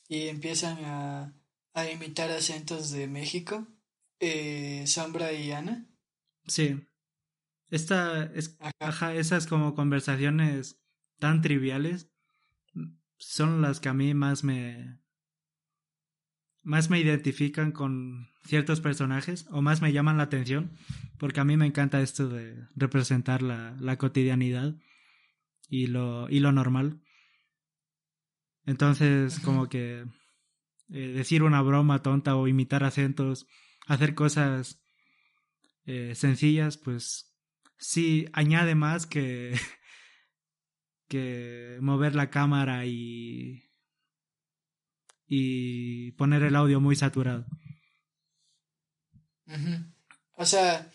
y 0.08 0.28
empiezan 0.28 0.84
a, 0.84 1.34
a 1.74 1.90
imitar 1.90 2.30
acentos 2.30 2.90
de 2.90 3.06
México, 3.06 3.66
eh, 4.20 4.84
Sombra 4.86 5.32
y 5.32 5.52
Ana. 5.52 5.86
Sí. 6.46 6.80
Esta 7.70 8.24
es, 8.34 8.56
ajá, 8.78 9.14
esas 9.14 9.46
como 9.46 9.74
conversaciones 9.74 10.80
tan 11.18 11.42
triviales 11.42 12.08
son 13.18 13.60
las 13.60 13.80
que 13.80 13.88
a 13.88 13.94
mí 13.94 14.14
más 14.14 14.44
me 14.44 15.00
más 16.62 16.90
me 16.90 17.00
identifican 17.00 17.72
con 17.72 18.30
ciertos 18.44 18.80
personajes 18.80 19.46
o 19.50 19.62
más 19.62 19.82
me 19.82 19.92
llaman 19.92 20.16
la 20.16 20.24
atención 20.24 20.70
porque 21.18 21.40
a 21.40 21.44
mí 21.44 21.56
me 21.56 21.66
encanta 21.66 22.00
esto 22.00 22.28
de 22.28 22.56
representar 22.76 23.42
la, 23.42 23.76
la 23.80 23.98
cotidianidad 23.98 24.74
y 25.68 25.86
lo, 25.86 26.28
y 26.30 26.40
lo 26.40 26.52
normal. 26.52 27.02
Entonces, 28.64 29.40
como 29.40 29.68
que 29.68 30.04
eh, 30.90 31.08
decir 31.08 31.42
una 31.42 31.62
broma 31.62 32.02
tonta 32.02 32.36
o 32.36 32.48
imitar 32.48 32.84
acentos, 32.84 33.46
hacer 33.86 34.14
cosas 34.14 34.82
eh, 35.84 36.14
sencillas, 36.14 36.76
pues 36.76 37.34
sí 37.78 38.26
añade 38.32 38.74
más 38.74 39.06
que 39.06 39.54
que 41.08 41.78
mover 41.80 42.14
la 42.14 42.30
cámara 42.30 42.84
y 42.86 43.64
y 45.26 46.12
poner 46.12 46.42
el 46.42 46.56
audio 46.56 46.80
muy 46.80 46.96
saturado. 46.96 47.46
O 50.34 50.44
sea, 50.44 50.90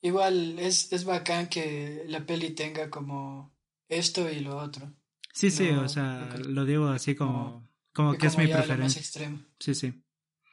igual 0.00 0.58
es, 0.58 0.92
es 0.92 1.04
bacán 1.04 1.48
que 1.48 2.04
la 2.06 2.24
peli 2.24 2.50
tenga 2.50 2.90
como 2.90 3.54
esto 3.88 4.30
y 4.30 4.40
lo 4.40 4.56
otro. 4.56 4.92
Sí, 5.32 5.50
sí, 5.50 5.68
o 5.68 5.88
sea, 5.88 6.34
lo 6.36 6.64
digo 6.64 6.88
así 6.88 7.14
como, 7.14 7.68
como, 7.92 8.14
que, 8.18 8.26
es 8.26 8.36
mi 8.36 8.48
preferencia. 8.48 9.00
extremo. 9.00 9.40
Sí, 9.60 9.74
sí. 9.74 9.94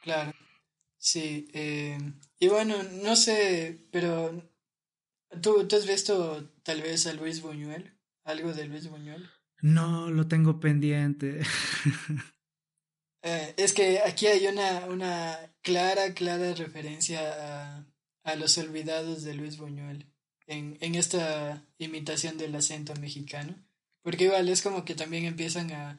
Claro. 0.02 0.32
Sí. 0.96 1.48
Eh, 1.52 1.98
y 2.38 2.48
bueno, 2.48 2.76
no 3.02 3.16
sé, 3.16 3.88
pero 3.90 4.48
¿tú, 5.42 5.66
¿tú 5.66 5.76
has 5.76 5.86
visto 5.86 6.52
tal 6.62 6.82
vez 6.82 7.06
a 7.06 7.14
Luis 7.14 7.42
Buñuel? 7.42 7.96
¿Algo 8.24 8.52
de 8.52 8.66
Luis 8.66 8.88
Buñuel? 8.88 9.28
No, 9.60 10.10
lo 10.10 10.28
tengo 10.28 10.60
pendiente. 10.60 11.40
Eh, 13.28 13.54
es 13.56 13.72
que 13.72 13.98
aquí 13.98 14.28
hay 14.28 14.46
una, 14.46 14.86
una 14.86 15.36
clara, 15.60 16.14
clara 16.14 16.54
referencia 16.54 17.20
a, 17.20 17.86
a 18.22 18.36
los 18.36 18.56
olvidados 18.56 19.24
de 19.24 19.34
Luis 19.34 19.56
Buñuel 19.56 20.06
en, 20.46 20.78
en 20.80 20.94
esta 20.94 21.66
imitación 21.78 22.38
del 22.38 22.54
acento 22.54 22.94
mexicano. 23.00 23.56
Porque 24.02 24.24
igual 24.24 24.48
es 24.48 24.62
como 24.62 24.84
que 24.84 24.94
también 24.94 25.24
empiezan 25.24 25.72
a, 25.72 25.98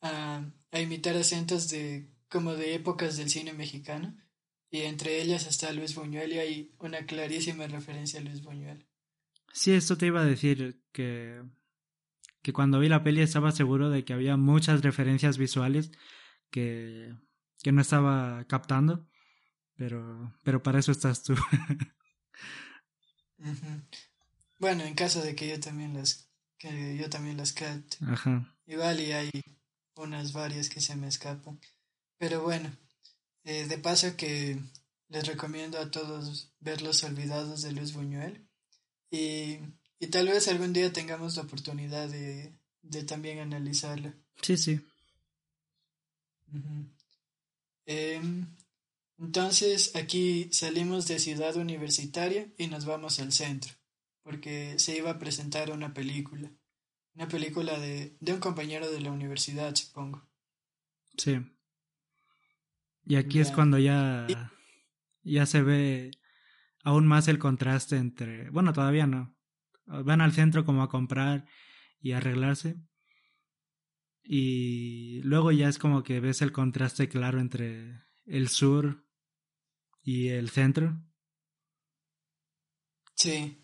a, 0.00 0.44
a 0.72 0.80
imitar 0.80 1.16
acentos 1.16 1.68
de 1.68 2.10
como 2.28 2.56
de 2.56 2.74
épocas 2.74 3.16
del 3.16 3.30
cine 3.30 3.52
mexicano. 3.52 4.16
Y 4.68 4.80
entre 4.80 5.22
ellas 5.22 5.46
está 5.46 5.70
Luis 5.70 5.94
Buñuel 5.94 6.32
y 6.32 6.38
hay 6.40 6.74
una 6.80 7.06
clarísima 7.06 7.68
referencia 7.68 8.18
a 8.18 8.24
Luis 8.24 8.42
Buñuel. 8.42 8.84
Sí, 9.52 9.70
esto 9.70 9.96
te 9.96 10.06
iba 10.06 10.22
a 10.22 10.26
decir 10.26 10.82
que 10.90 11.40
que 12.42 12.52
cuando 12.52 12.80
vi 12.80 12.88
la 12.88 13.04
peli 13.04 13.22
estaba 13.22 13.52
seguro 13.52 13.90
de 13.90 14.04
que 14.04 14.12
había 14.12 14.36
muchas 14.36 14.82
referencias 14.82 15.38
visuales 15.38 15.92
que, 16.54 17.12
que 17.64 17.72
no 17.72 17.80
estaba 17.80 18.44
captando, 18.46 19.08
pero, 19.74 20.32
pero 20.44 20.62
para 20.62 20.78
eso 20.78 20.92
estás 20.92 21.24
tú. 21.24 21.34
Bueno, 24.60 24.84
en 24.84 24.94
caso 24.94 25.20
de 25.20 25.34
que 25.34 25.48
yo 25.48 25.60
también 25.60 25.92
las 25.92 26.30
que 26.56 26.96
yo 26.96 27.10
también 27.10 27.36
las 27.36 27.52
capte. 27.52 27.98
Ajá. 28.06 28.56
Igual 28.66 29.00
y 29.00 29.12
hay 29.12 29.30
unas 29.96 30.32
varias 30.32 30.70
que 30.70 30.80
se 30.80 30.96
me 30.96 31.08
escapan. 31.08 31.60
Pero 32.16 32.42
bueno, 32.42 32.74
eh, 33.42 33.66
de 33.66 33.76
paso 33.76 34.16
que 34.16 34.58
les 35.08 35.26
recomiendo 35.26 35.78
a 35.78 35.90
todos 35.90 36.54
ver 36.60 36.80
Los 36.80 37.02
Olvidados 37.04 37.60
de 37.60 37.72
Luis 37.72 37.92
Buñuel. 37.92 38.48
Y, 39.10 39.58
y 39.98 40.06
tal 40.10 40.28
vez 40.28 40.48
algún 40.48 40.72
día 40.72 40.92
tengamos 40.92 41.36
la 41.36 41.42
oportunidad 41.42 42.08
de, 42.08 42.56
de 42.80 43.02
también 43.02 43.40
analizarla. 43.40 44.14
Sí, 44.40 44.56
sí. 44.56 44.80
Em, 47.86 48.46
entonces 49.18 49.94
aquí 49.96 50.48
salimos 50.52 51.06
de 51.06 51.18
Ciudad 51.18 51.56
Universitaria 51.56 52.52
y 52.58 52.66
nos 52.66 52.84
vamos 52.84 53.20
al 53.20 53.32
centro, 53.32 53.72
porque 54.22 54.78
se 54.78 54.96
iba 54.96 55.10
a 55.10 55.18
presentar 55.18 55.70
una 55.70 55.92
película. 55.94 56.50
Una 57.14 57.28
película 57.28 57.78
de, 57.78 58.16
de 58.20 58.32
un 58.32 58.40
compañero 58.40 58.90
de 58.90 59.00
la 59.00 59.12
universidad, 59.12 59.74
supongo. 59.74 60.28
Sí. 61.16 61.38
Y 63.06 63.16
aquí 63.16 63.38
es 63.38 63.50
cuando 63.50 63.78
ya, 63.78 64.26
ya 65.22 65.46
se 65.46 65.62
ve 65.62 66.10
aún 66.82 67.06
más 67.06 67.28
el 67.28 67.38
contraste 67.38 67.96
entre, 67.96 68.50
bueno, 68.50 68.72
todavía 68.72 69.06
no. 69.06 69.36
Van 69.86 70.22
al 70.22 70.32
centro 70.32 70.64
como 70.64 70.82
a 70.82 70.88
comprar 70.88 71.46
y 72.00 72.12
arreglarse. 72.12 72.76
Y 74.24 75.20
luego 75.22 75.52
ya 75.52 75.68
es 75.68 75.78
como 75.78 76.02
que 76.02 76.20
ves 76.20 76.40
el 76.40 76.52
contraste 76.52 77.08
claro 77.08 77.40
entre 77.40 78.04
el 78.24 78.48
sur 78.48 79.06
y 80.02 80.28
el 80.28 80.50
centro. 80.50 80.98
Sí. 83.14 83.60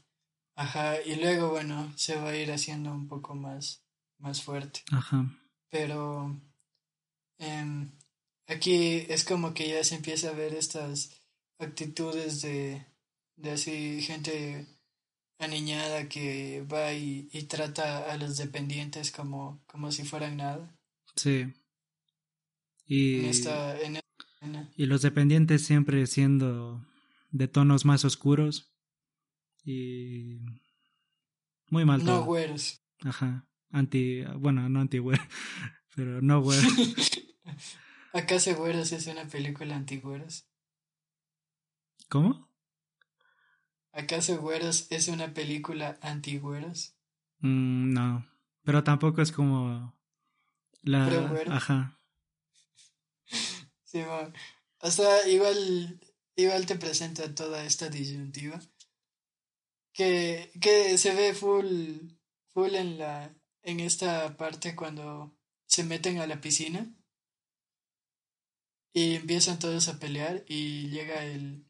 Ajá, 0.54 1.00
y 1.00 1.16
luego, 1.16 1.48
bueno, 1.48 1.90
se 1.96 2.16
va 2.16 2.30
a 2.30 2.36
ir 2.36 2.52
haciendo 2.52 2.92
un 2.92 3.08
poco 3.08 3.34
más, 3.34 3.82
más 4.18 4.42
fuerte. 4.42 4.82
Ajá. 4.92 5.24
Pero 5.70 6.38
eh, 7.38 7.88
aquí 8.46 9.06
es 9.08 9.24
como 9.24 9.54
que 9.54 9.68
ya 9.68 9.82
se 9.82 9.94
empieza 9.94 10.28
a 10.28 10.34
ver 10.34 10.54
estas 10.54 11.10
actitudes 11.58 12.42
de, 12.42 12.86
de 13.36 13.50
así 13.52 14.02
gente 14.02 14.66
aniñada 15.40 16.08
que 16.08 16.64
va 16.70 16.92
y, 16.92 17.28
y 17.32 17.42
trata 17.44 18.10
a 18.10 18.16
los 18.16 18.36
dependientes 18.36 19.10
como, 19.10 19.62
como 19.66 19.90
si 19.90 20.04
fueran 20.04 20.36
nada. 20.36 20.76
Sí. 21.16 21.52
Y, 22.86 23.20
En 23.20 23.24
esta, 23.26 23.80
en 23.80 24.00
y 24.76 24.86
los 24.86 25.02
dependientes 25.02 25.64
siempre 25.64 26.06
siendo 26.06 26.86
de 27.30 27.46
tonos 27.48 27.84
más 27.84 28.04
oscuros 28.04 28.72
y 29.64 30.40
muy 31.68 31.84
mal 31.84 32.04
no 32.04 32.16
todo. 32.16 32.24
güeros. 32.24 32.80
Ajá. 33.02 33.46
Anti, 33.70 34.24
bueno, 34.38 34.68
no 34.68 34.80
anti 34.80 34.98
pero 35.94 36.22
no 36.22 36.40
güeros. 36.40 36.64
¿Acaso 38.12 38.56
Güeros 38.56 38.90
es 38.90 39.06
una 39.06 39.24
película 39.28 39.76
antigüeros? 39.76 40.44
¿Cómo? 42.08 42.49
¿Acaso 43.92 44.40
Güeros 44.40 44.86
es 44.90 45.08
una 45.08 45.34
película 45.34 45.98
antigüeros? 46.00 46.94
Mm, 47.40 47.92
no, 47.92 48.26
pero 48.62 48.84
tampoco 48.84 49.22
es 49.22 49.32
como 49.32 49.94
la 50.82 51.06
Pero 51.08 51.28
güeros. 51.28 51.54
ajá. 51.54 51.98
Sí, 53.84 54.02
bueno. 54.04 54.32
O 54.82 54.90
sea, 54.90 55.26
igual, 55.28 56.00
igual 56.36 56.64
te 56.64 56.76
presenta 56.76 57.34
toda 57.34 57.64
esta 57.64 57.88
disyuntiva 57.88 58.60
que, 59.92 60.52
que 60.60 60.96
se 60.96 61.12
ve 61.12 61.34
full, 61.34 62.12
full 62.50 62.74
en 62.76 62.98
la, 62.98 63.34
en 63.62 63.80
esta 63.80 64.36
parte 64.36 64.76
cuando 64.76 65.36
se 65.66 65.82
meten 65.82 66.18
a 66.18 66.28
la 66.28 66.40
piscina 66.40 66.88
y 68.92 69.16
empiezan 69.16 69.58
todos 69.58 69.88
a 69.88 69.98
pelear 69.98 70.44
y 70.46 70.88
llega 70.90 71.24
el, 71.24 71.66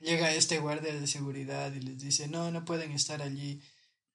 llega 0.00 0.34
este 0.34 0.58
guardia 0.58 0.94
de 0.94 1.06
seguridad 1.06 1.72
y 1.74 1.80
les 1.80 2.00
dice, 2.00 2.28
no, 2.28 2.50
no 2.50 2.64
pueden 2.64 2.92
estar 2.92 3.22
allí. 3.22 3.60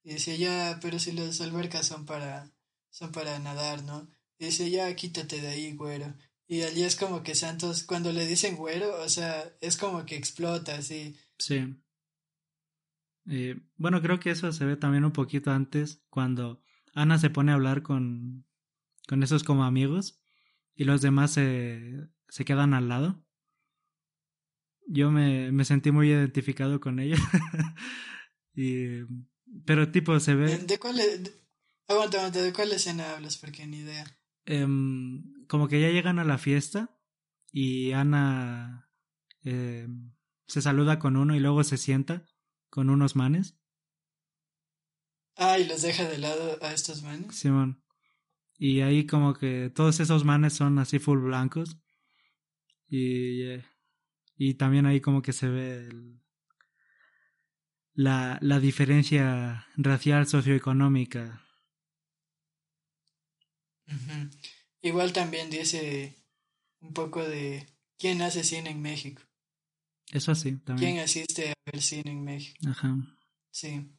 Y 0.03 0.13
dice, 0.13 0.37
ya, 0.37 0.79
pero 0.81 0.99
si 0.99 1.11
las 1.11 1.39
albercas 1.41 1.87
son 1.87 2.05
para, 2.05 2.51
son 2.89 3.11
para 3.11 3.39
nadar, 3.39 3.83
¿no? 3.83 4.09
Y 4.37 4.45
dice, 4.45 4.69
ya, 4.69 4.93
quítate 4.95 5.41
de 5.41 5.47
ahí, 5.47 5.73
güero. 5.75 6.13
Y 6.47 6.61
allí 6.63 6.83
es 6.83 6.95
como 6.95 7.23
que 7.23 7.35
Santos, 7.35 7.83
cuando 7.83 8.11
le 8.11 8.27
dicen 8.27 8.55
güero, 8.55 9.01
o 9.01 9.09
sea, 9.09 9.43
es 9.61 9.77
como 9.77 10.05
que 10.05 10.15
explota, 10.15 10.75
así. 10.75 11.15
Sí. 11.37 11.75
Bueno, 13.77 14.01
creo 14.01 14.19
que 14.19 14.31
eso 14.31 14.51
se 14.51 14.65
ve 14.65 14.75
también 14.75 15.05
un 15.05 15.13
poquito 15.13 15.51
antes, 15.51 16.03
cuando 16.09 16.61
Ana 16.93 17.17
se 17.17 17.29
pone 17.29 17.51
a 17.51 17.55
hablar 17.55 17.81
con, 17.81 18.45
con 19.07 19.23
esos 19.23 19.43
como 19.43 19.63
amigos 19.63 20.19
y 20.75 20.83
los 20.83 21.01
demás 21.01 21.31
se, 21.31 22.09
se 22.27 22.45
quedan 22.45 22.73
al 22.73 22.89
lado. 22.89 23.22
Yo 24.87 25.11
me, 25.11 25.51
me 25.51 25.65
sentí 25.65 25.91
muy 25.91 26.09
identificado 26.09 26.79
con 26.79 26.99
ellos. 26.99 27.19
y, 28.55 29.01
pero 29.65 29.91
tipo, 29.91 30.19
se 30.19 30.35
ve... 30.35 30.57
¿De 30.57 30.79
cuál, 30.79 30.99
e- 30.99 31.17
de- 31.19 31.31
aguanta, 31.87 32.17
aguanta, 32.19 32.41
¿de 32.41 32.53
cuál 32.53 32.71
escena 32.71 33.11
hablas? 33.15 33.37
Porque 33.37 33.65
ni 33.65 33.77
idea. 33.79 34.05
em, 34.45 35.45
como 35.47 35.67
que 35.67 35.79
ya 35.81 35.89
llegan 35.89 36.19
a 36.19 36.23
la 36.23 36.37
fiesta 36.37 36.97
y 37.51 37.91
Ana 37.91 38.89
em, 39.43 40.11
se 40.47 40.61
saluda 40.61 40.99
con 40.99 41.15
uno 41.15 41.35
y 41.35 41.39
luego 41.39 41.63
se 41.63 41.77
sienta 41.77 42.25
con 42.69 42.89
unos 42.89 43.15
manes. 43.15 43.57
Ah, 45.35 45.57
y 45.59 45.65
los 45.67 45.81
deja 45.81 46.07
de 46.07 46.17
lado 46.19 46.57
a 46.61 46.73
estos 46.73 47.01
manes. 47.03 47.35
Simón. 47.35 47.83
Y 48.57 48.81
ahí 48.81 49.05
como 49.07 49.33
que 49.33 49.71
todos 49.73 49.99
esos 49.99 50.23
manes 50.25 50.53
son 50.53 50.77
así 50.79 50.99
full 50.99 51.19
blancos. 51.19 51.79
Y, 52.87 53.41
eh, 53.43 53.65
y 54.49 54.55
también 54.55 54.85
ahí 54.85 54.99
como 55.01 55.21
que 55.21 55.33
se 55.33 55.47
ve 55.49 55.87
el- 55.87 56.19
la, 57.95 58.37
la 58.41 58.59
diferencia 58.59 59.67
racial 59.77 60.27
socioeconómica. 60.27 61.41
Igual 64.81 65.13
también 65.13 65.49
dice 65.49 66.15
un 66.81 66.93
poco 66.93 67.23
de 67.23 67.67
quién 67.97 68.21
hace 68.21 68.43
cine 68.43 68.71
en 68.71 68.81
México. 68.81 69.21
Eso 70.11 70.35
sí, 70.35 70.57
también. 70.57 70.93
¿Quién 70.93 71.03
asiste 71.03 71.51
a 71.51 71.53
ver 71.71 71.81
cine 71.81 72.11
en 72.11 72.23
México? 72.23 72.59
Ajá. 72.69 72.95
Sí, 73.51 73.89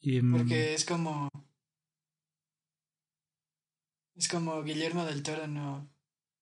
Y, 0.00 0.20
mm, 0.22 0.32
porque 0.38 0.74
es 0.74 0.84
como... 0.84 1.28
Es 4.14 4.28
como 4.28 4.62
Guillermo 4.62 5.06
del 5.06 5.22
Toro 5.22 5.46
no, 5.46 5.88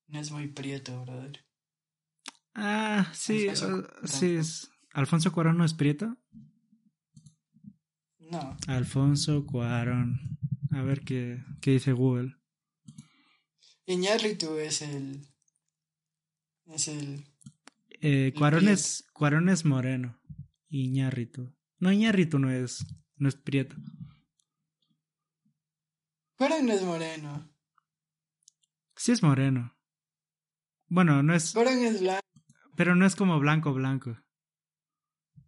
no 0.09 0.21
es 0.21 0.33
muy 0.33 0.49
prieto, 0.49 1.03
brother. 1.05 1.46
Ah, 2.59 3.13
sí, 3.13 3.49
Alfonso 3.49 3.87
eh, 3.87 4.09
sí. 4.09 4.37
Es, 4.37 4.71
¿Alfonso 4.95 5.31
Cuarón 5.31 5.59
no 5.59 5.65
es 5.67 5.75
prieto? 5.75 6.17
No, 8.19 8.57
Alfonso 8.67 9.45
Cuarón. 9.45 10.39
A 10.71 10.81
ver 10.81 11.03
qué, 11.03 11.45
qué 11.61 11.73
dice 11.73 11.93
Google. 11.93 12.35
Iñárritu 13.85 14.57
es 14.57 14.81
el... 14.81 15.29
Es 16.65 16.89
el... 16.89 17.25
Eh, 18.01 18.33
Cuarón, 18.37 18.69
es, 18.69 19.05
Cuarón 19.13 19.51
es 19.51 19.67
moreno. 19.67 20.19
Iñárritu. 20.69 21.55
No, 21.79 21.93
Iñárritu 21.93 22.39
no 22.39 22.51
es, 22.51 22.87
no 23.17 23.29
es 23.29 23.37
prieto. 23.37 23.77
Cuarón 26.37 26.67
no 26.67 26.73
es 26.73 26.83
moreno. 26.83 27.55
Sí 28.97 29.13
es 29.13 29.23
moreno. 29.23 29.77
Bueno, 30.89 31.23
no 31.23 31.35
es, 31.35 31.53
Cuarón 31.53 31.85
es 31.85 32.01
blanco. 32.01 32.27
Pero 32.77 32.95
no 32.95 33.07
es 33.07 33.17
como 33.17 33.39
blanco 33.41 33.73
blanco. 33.73 34.17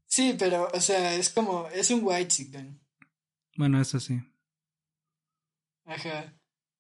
Sí, 0.07 0.35
pero, 0.39 0.69
o 0.73 0.81
sea, 0.81 1.15
es 1.15 1.31
como... 1.31 1.69
Es 1.69 1.91
un 1.91 2.01
white 2.03 2.29
chicken. 2.29 2.81
Bueno, 3.57 3.81
eso 3.81 4.01
sí. 4.01 4.21
Ajá. 5.85 6.35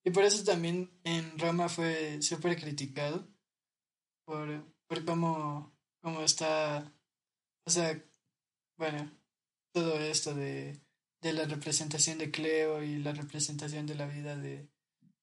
Y 0.04 0.10
por 0.10 0.24
eso 0.24 0.44
también 0.44 0.90
en 1.04 1.38
Roma 1.38 1.68
fue 1.68 2.22
súper 2.22 2.56
criticado 2.58 3.28
por, 4.24 4.64
por 4.86 5.04
cómo, 5.04 5.74
cómo 6.00 6.22
está, 6.22 6.92
o 7.64 7.70
sea, 7.70 8.02
bueno, 8.76 9.10
todo 9.72 9.98
esto 9.98 10.34
de, 10.34 10.80
de 11.20 11.32
la 11.32 11.46
representación 11.46 12.18
de 12.18 12.30
Cleo 12.30 12.82
y 12.82 12.98
la 12.98 13.12
representación 13.12 13.86
de 13.86 13.94
la 13.94 14.06
vida 14.06 14.36
de, 14.36 14.70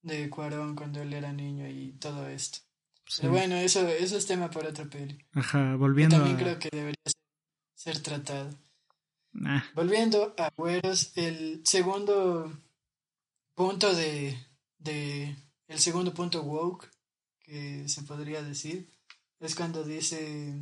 de 0.02 0.30
Cuarón 0.30 0.76
cuando 0.76 1.02
él 1.02 1.14
era 1.14 1.32
niño 1.32 1.68
y 1.68 1.94
todo 1.94 2.28
esto. 2.28 2.60
Sí. 3.08 3.22
Pero 3.22 3.34
bueno, 3.34 3.56
eso, 3.56 3.88
eso 3.88 4.18
es 4.18 4.26
tema 4.26 4.50
para 4.50 4.70
otra 4.70 4.86
peli. 4.86 5.18
Ajá, 5.34 5.76
volviendo 5.76 6.18
también 6.18 6.38
a... 6.38 6.40
creo 6.40 6.60
que 6.60 6.70
debería 6.72 7.02
ser, 7.06 7.22
ser 7.76 8.04
tratado. 8.04 8.50
Volviendo 9.74 10.34
a 10.38 10.50
Güeros, 10.56 11.12
el 11.16 11.62
segundo 11.66 12.52
punto 13.54 13.94
de, 13.94 14.38
de, 14.78 15.36
el 15.68 15.80
segundo 15.80 16.14
punto 16.14 16.42
woke 16.44 16.90
que 17.40 17.88
se 17.90 18.04
podría 18.04 18.42
decir 18.42 18.90
es 19.40 19.56
cuando 19.56 19.84
dice, 19.84 20.54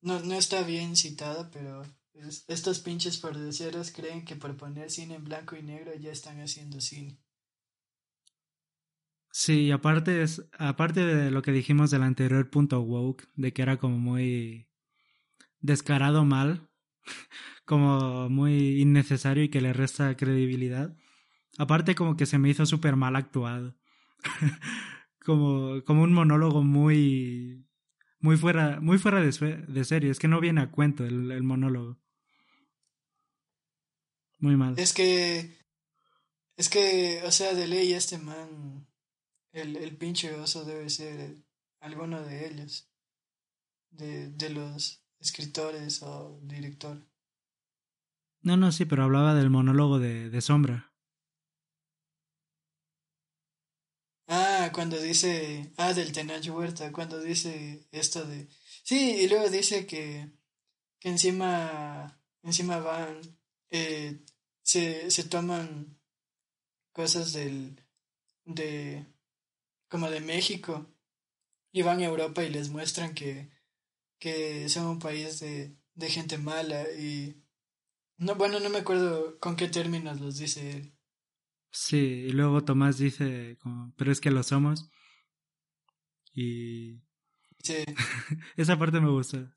no, 0.00 0.20
no 0.20 0.34
está 0.34 0.62
bien 0.62 0.96
citada, 0.96 1.50
pero 1.50 1.84
estos 2.48 2.80
pinches 2.80 3.18
produceros 3.18 3.90
creen 3.90 4.24
que 4.24 4.36
por 4.36 4.56
poner 4.56 4.90
cine 4.90 5.14
en 5.14 5.24
blanco 5.24 5.56
y 5.56 5.62
negro 5.62 5.94
ya 5.94 6.10
están 6.10 6.40
haciendo 6.40 6.80
cine. 6.80 7.16
Sí, 9.34 9.70
aparte, 9.70 10.22
es, 10.22 10.46
aparte 10.58 11.04
de 11.04 11.30
lo 11.30 11.40
que 11.40 11.52
dijimos 11.52 11.90
del 11.90 12.02
anterior 12.02 12.50
punto 12.50 12.80
woke, 12.82 13.26
de 13.34 13.52
que 13.52 13.62
era 13.62 13.78
como 13.78 13.98
muy 13.98 14.68
descarado 15.60 16.24
mal, 16.24 16.68
como 17.64 18.28
muy 18.28 18.80
innecesario 18.80 19.42
y 19.42 19.48
que 19.48 19.62
le 19.62 19.72
resta 19.72 20.16
credibilidad. 20.16 20.94
Aparte 21.56 21.94
como 21.94 22.16
que 22.16 22.26
se 22.26 22.38
me 22.38 22.50
hizo 22.50 22.66
súper 22.66 22.94
mal 22.96 23.16
actuado. 23.16 23.74
como, 25.24 25.82
como 25.84 26.02
un 26.02 26.12
monólogo 26.12 26.62
muy 26.62 27.66
muy 28.22 28.36
fuera, 28.36 28.80
muy 28.80 28.98
fuera 28.98 29.20
de, 29.20 29.32
de 29.66 29.84
serie. 29.84 30.10
Es 30.10 30.18
que 30.18 30.28
no 30.28 30.40
viene 30.40 30.60
a 30.60 30.70
cuento 30.70 31.04
el, 31.04 31.32
el 31.32 31.42
monólogo. 31.42 31.98
Muy 34.38 34.56
mal. 34.56 34.78
Es 34.78 34.92
que. 34.92 35.58
Es 36.56 36.68
que, 36.68 37.22
o 37.24 37.32
sea, 37.32 37.54
de 37.54 37.66
ley 37.66 37.92
este 37.94 38.18
man. 38.18 38.86
El, 39.52 39.76
el 39.76 39.96
pinche 39.96 40.34
oso 40.34 40.64
debe 40.64 40.88
ser 40.90 41.36
alguno 41.80 42.22
de 42.22 42.46
ellos. 42.48 42.88
De, 43.90 44.28
de 44.30 44.48
los 44.48 45.04
escritores 45.20 46.02
o 46.02 46.40
director. 46.42 47.06
No, 48.40 48.56
no, 48.56 48.72
sí, 48.72 48.86
pero 48.86 49.04
hablaba 49.04 49.34
del 49.34 49.50
monólogo 49.50 49.98
de, 49.98 50.30
de 50.30 50.40
Sombra. 50.40 50.92
Ah, 54.26 54.70
cuando 54.72 54.98
dice. 54.98 55.72
Ah, 55.76 55.92
del 55.92 56.12
Tenach 56.12 56.48
Huerta, 56.48 56.90
cuando 56.90 57.20
dice 57.20 57.86
esto 57.92 58.24
de. 58.24 58.48
Sí, 58.82 59.16
y 59.20 59.28
luego 59.28 59.48
dice 59.50 59.86
que. 59.86 60.32
Que 60.98 61.10
encima. 61.10 62.18
Encima 62.42 62.78
van. 62.78 63.20
Eh, 63.70 64.24
se, 64.62 65.10
se 65.10 65.24
toman 65.24 66.00
cosas 66.92 67.34
del. 67.34 67.78
de. 68.44 69.06
Como 69.92 70.10
de 70.10 70.22
México. 70.22 70.90
Y 71.70 71.82
van 71.82 72.00
a 72.00 72.06
Europa 72.06 72.42
y 72.42 72.50
les 72.50 72.70
muestran 72.70 73.14
que. 73.14 73.50
que 74.18 74.68
son 74.70 74.86
un 74.86 74.98
país 74.98 75.38
de. 75.40 75.76
de 75.94 76.08
gente 76.08 76.38
mala 76.38 76.90
y. 76.90 77.44
No, 78.16 78.34
bueno, 78.36 78.58
no 78.58 78.70
me 78.70 78.78
acuerdo 78.78 79.38
con 79.38 79.54
qué 79.54 79.68
términos 79.68 80.20
los 80.20 80.38
dice 80.38 80.70
él. 80.70 80.94
Sí, 81.70 82.26
y 82.28 82.30
luego 82.30 82.64
Tomás 82.64 82.98
dice, 82.98 83.58
como, 83.62 83.92
pero 83.96 84.12
es 84.12 84.20
que 84.20 84.30
lo 84.30 84.42
somos. 84.42 84.90
Y... 86.34 87.00
Sí. 87.62 87.76
Esa 88.56 88.78
parte 88.78 89.00
me 89.00 89.10
gusta. 89.10 89.54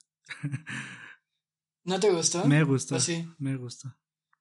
¿No 1.83 1.99
te 1.99 2.09
gustó? 2.11 2.45
Me 2.45 2.63
gustó. 2.63 2.99
sí? 2.99 3.27
Me 3.37 3.57
gustó. 3.57 3.95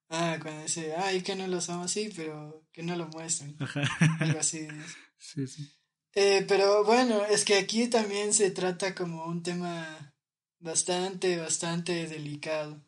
Ah, 0.09 0.39
cuando 0.41 0.63
dice, 0.63 0.95
ay, 0.97 1.23
que 1.23 1.35
no 1.35 1.47
lo 1.49 1.61
somos, 1.61 1.91
sí, 1.91 2.11
pero 2.15 2.65
que 2.73 2.83
no 2.83 2.97
lo 2.97 3.09
muestren. 3.09 3.57
Ajá. 3.59 3.83
Algo 4.21 4.39
así. 4.39 4.67
sí, 5.19 5.47
sí. 5.47 5.69
Eh, 6.17 6.45
pero 6.47 6.85
bueno, 6.85 7.25
es 7.25 7.45
que 7.45 7.57
aquí 7.57 7.89
también 7.89 8.33
se 8.33 8.51
trata 8.51 8.95
como 8.95 9.25
un 9.27 9.43
tema 9.43 10.15
bastante, 10.61 11.37
bastante 11.39 12.07
delicado, 12.07 12.81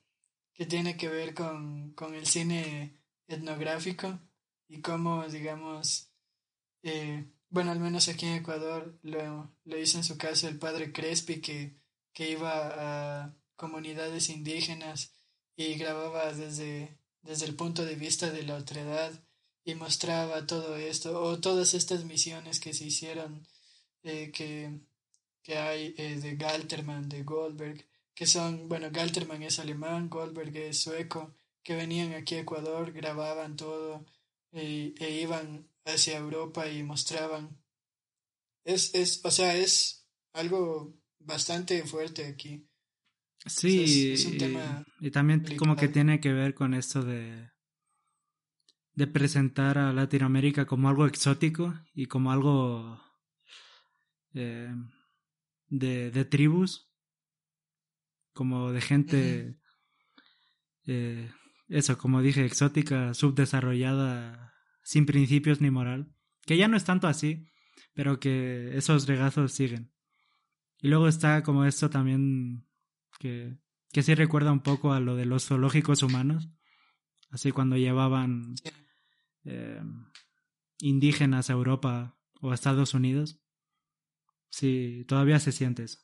que 0.54 0.64
tiene 0.64 0.96
que 0.96 1.08
ver 1.08 1.34
con, 1.34 1.92
con 1.94 2.14
el 2.14 2.26
cine 2.26 3.02
etnográfico 3.26 4.20
y 4.68 4.80
cómo, 4.80 5.26
digamos, 5.28 6.12
eh, 6.84 7.26
bueno, 7.48 7.72
al 7.72 7.80
menos 7.80 8.08
aquí 8.08 8.26
en 8.26 8.34
Ecuador 8.34 8.96
lo, 9.02 9.52
lo 9.64 9.78
hizo 9.78 9.98
en 9.98 10.04
su 10.04 10.16
caso 10.16 10.46
el 10.46 10.58
padre 10.58 10.92
Crespi, 10.92 11.40
que, 11.40 11.76
que 12.12 12.30
iba 12.30 13.24
a 13.24 13.36
comunidades 13.56 14.30
indígenas 14.30 15.12
y 15.56 15.74
grababa 15.74 16.32
desde, 16.32 17.00
desde 17.22 17.46
el 17.46 17.56
punto 17.56 17.84
de 17.84 17.96
vista 17.96 18.30
de 18.30 18.44
la 18.44 18.54
otredad 18.54 19.25
y 19.66 19.74
mostraba 19.74 20.46
todo 20.46 20.76
esto, 20.76 21.20
o 21.20 21.40
todas 21.40 21.74
estas 21.74 22.04
misiones 22.04 22.60
que 22.60 22.72
se 22.72 22.86
hicieron, 22.86 23.44
eh, 24.04 24.30
que, 24.32 24.78
que 25.42 25.58
hay 25.58 25.92
eh, 25.98 26.20
de 26.20 26.36
Galterman, 26.36 27.08
de 27.08 27.24
Goldberg, 27.24 27.84
que 28.14 28.26
son, 28.26 28.68
bueno, 28.68 28.90
Galterman 28.92 29.42
es 29.42 29.58
alemán, 29.58 30.08
Goldberg 30.08 30.56
es 30.56 30.78
sueco, 30.78 31.34
que 31.64 31.74
venían 31.74 32.14
aquí 32.14 32.36
a 32.36 32.42
Ecuador, 32.42 32.92
grababan 32.92 33.56
todo, 33.56 34.06
e, 34.52 34.94
e, 35.00 35.20
iban 35.20 35.68
hacia 35.84 36.18
Europa 36.18 36.68
y 36.70 36.84
mostraban. 36.84 37.58
Es, 38.64 38.94
es, 38.94 39.20
o 39.24 39.32
sea, 39.32 39.56
es 39.56 40.06
algo 40.32 40.94
bastante 41.18 41.82
fuerte 41.82 42.24
aquí. 42.24 42.68
Sí, 43.44 44.12
es, 44.12 44.26
un 44.26 44.38
tema 44.38 44.86
y, 45.00 45.10
también 45.10 45.44
como 45.56 45.74
que 45.74 45.88
tiene 45.88 46.20
que 46.20 46.32
ver 46.32 46.54
con 46.54 46.72
esto 46.72 47.02
de 47.02 47.50
de 48.96 49.06
presentar 49.06 49.78
a 49.78 49.92
Latinoamérica 49.92 50.66
como 50.66 50.88
algo 50.88 51.06
exótico 51.06 51.74
y 51.94 52.06
como 52.06 52.32
algo 52.32 53.00
eh, 54.34 54.74
de, 55.68 56.10
de, 56.10 56.24
tribus, 56.24 56.90
como 58.32 58.72
de 58.72 58.80
gente 58.80 59.60
eh, 60.86 61.30
eso, 61.68 61.98
como 61.98 62.22
dije, 62.22 62.44
exótica, 62.44 63.12
subdesarrollada, 63.12 64.54
sin 64.82 65.04
principios 65.04 65.60
ni 65.60 65.70
moral, 65.70 66.14
que 66.46 66.56
ya 66.56 66.66
no 66.66 66.76
es 66.76 66.84
tanto 66.84 67.06
así, 67.06 67.50
pero 67.92 68.18
que 68.18 68.76
esos 68.76 69.06
regazos 69.06 69.52
siguen. 69.52 69.92
Y 70.80 70.88
luego 70.88 71.06
está 71.06 71.42
como 71.42 71.66
esto 71.66 71.90
también 71.90 72.66
que, 73.18 73.58
que 73.92 74.02
sí 74.02 74.14
recuerda 74.14 74.52
un 74.52 74.60
poco 74.60 74.94
a 74.94 75.00
lo 75.00 75.16
de 75.16 75.26
los 75.26 75.46
zoológicos 75.46 76.02
humanos, 76.02 76.48
así 77.30 77.52
cuando 77.52 77.76
llevaban 77.76 78.54
eh, 79.46 79.80
indígenas 80.80 81.50
a 81.50 81.54
Europa 81.54 82.18
o 82.40 82.50
a 82.50 82.54
Estados 82.54 82.94
Unidos. 82.94 83.38
Sí, 84.50 85.04
todavía 85.08 85.38
se 85.40 85.52
siente 85.52 85.84
eso. 85.84 86.00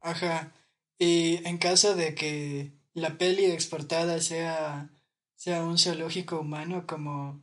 Ajá. 0.00 0.52
Y 0.98 1.46
en 1.46 1.58
caso 1.58 1.94
de 1.94 2.14
que 2.14 2.72
la 2.94 3.18
peli 3.18 3.46
exportada 3.46 4.20
sea, 4.20 4.90
sea 5.34 5.64
un 5.64 5.78
zoológico 5.78 6.40
humano 6.40 6.86
como 6.86 7.42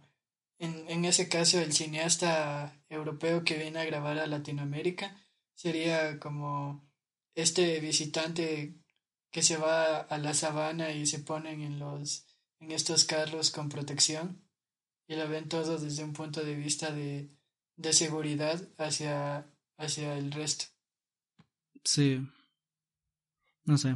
en, 0.57 0.89
en 0.89 1.05
ese 1.05 1.29
caso 1.29 1.59
el 1.59 1.73
cineasta 1.73 2.81
europeo 2.89 3.43
que 3.43 3.57
viene 3.57 3.79
a 3.79 3.85
grabar 3.85 4.17
a 4.17 4.27
Latinoamérica 4.27 5.15
sería 5.53 6.19
como 6.19 6.89
este 7.35 7.79
visitante 7.79 8.75
que 9.31 9.43
se 9.43 9.57
va 9.57 9.97
a 9.97 10.17
la 10.17 10.33
sabana 10.33 10.91
y 10.91 11.05
se 11.05 11.19
ponen 11.19 11.61
en 11.61 11.79
los 11.79 12.27
en 12.59 12.71
estos 12.71 13.03
carros 13.05 13.51
con 13.51 13.69
protección 13.69 14.42
y 15.07 15.15
lo 15.15 15.27
ven 15.27 15.49
todo 15.49 15.77
desde 15.77 16.03
un 16.03 16.13
punto 16.13 16.43
de 16.43 16.55
vista 16.55 16.91
de, 16.91 17.29
de 17.75 17.93
seguridad 17.93 18.61
hacia, 18.77 19.45
hacia 19.77 20.17
el 20.17 20.31
resto. 20.31 20.65
Sí. 21.83 22.19
No 23.65 23.77
sé. 23.77 23.95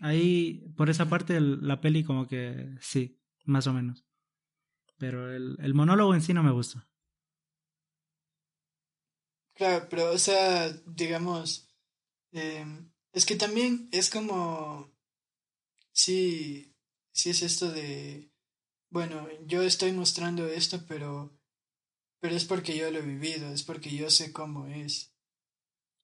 Ahí, 0.00 0.64
por 0.76 0.90
esa 0.90 1.08
parte, 1.08 1.40
la 1.40 1.80
peli 1.80 2.04
como 2.04 2.28
que 2.28 2.76
sí, 2.80 3.20
más 3.44 3.66
o 3.66 3.72
menos. 3.72 4.04
Pero 4.96 5.34
el, 5.34 5.56
el 5.60 5.74
monólogo 5.74 6.14
en 6.14 6.22
sí 6.22 6.32
no 6.32 6.42
me 6.42 6.52
gusta. 6.52 6.88
Claro, 9.54 9.88
pero, 9.90 10.12
o 10.12 10.18
sea, 10.18 10.70
digamos, 10.86 11.68
eh, 12.30 12.64
es 13.12 13.26
que 13.26 13.34
también 13.34 13.88
es 13.90 14.08
como, 14.08 14.92
sí, 15.90 16.76
sí 17.10 17.30
es 17.30 17.42
esto 17.42 17.72
de, 17.72 18.30
bueno, 18.90 19.28
yo 19.46 19.62
estoy 19.62 19.92
mostrando 19.92 20.46
esto, 20.46 20.84
pero, 20.86 21.36
pero 22.20 22.34
es 22.34 22.44
porque 22.44 22.76
yo 22.76 22.90
lo 22.90 22.98
he 22.98 23.02
vivido, 23.02 23.52
es 23.52 23.62
porque 23.62 23.94
yo 23.94 24.10
sé 24.10 24.32
cómo 24.32 24.66
es. 24.66 25.14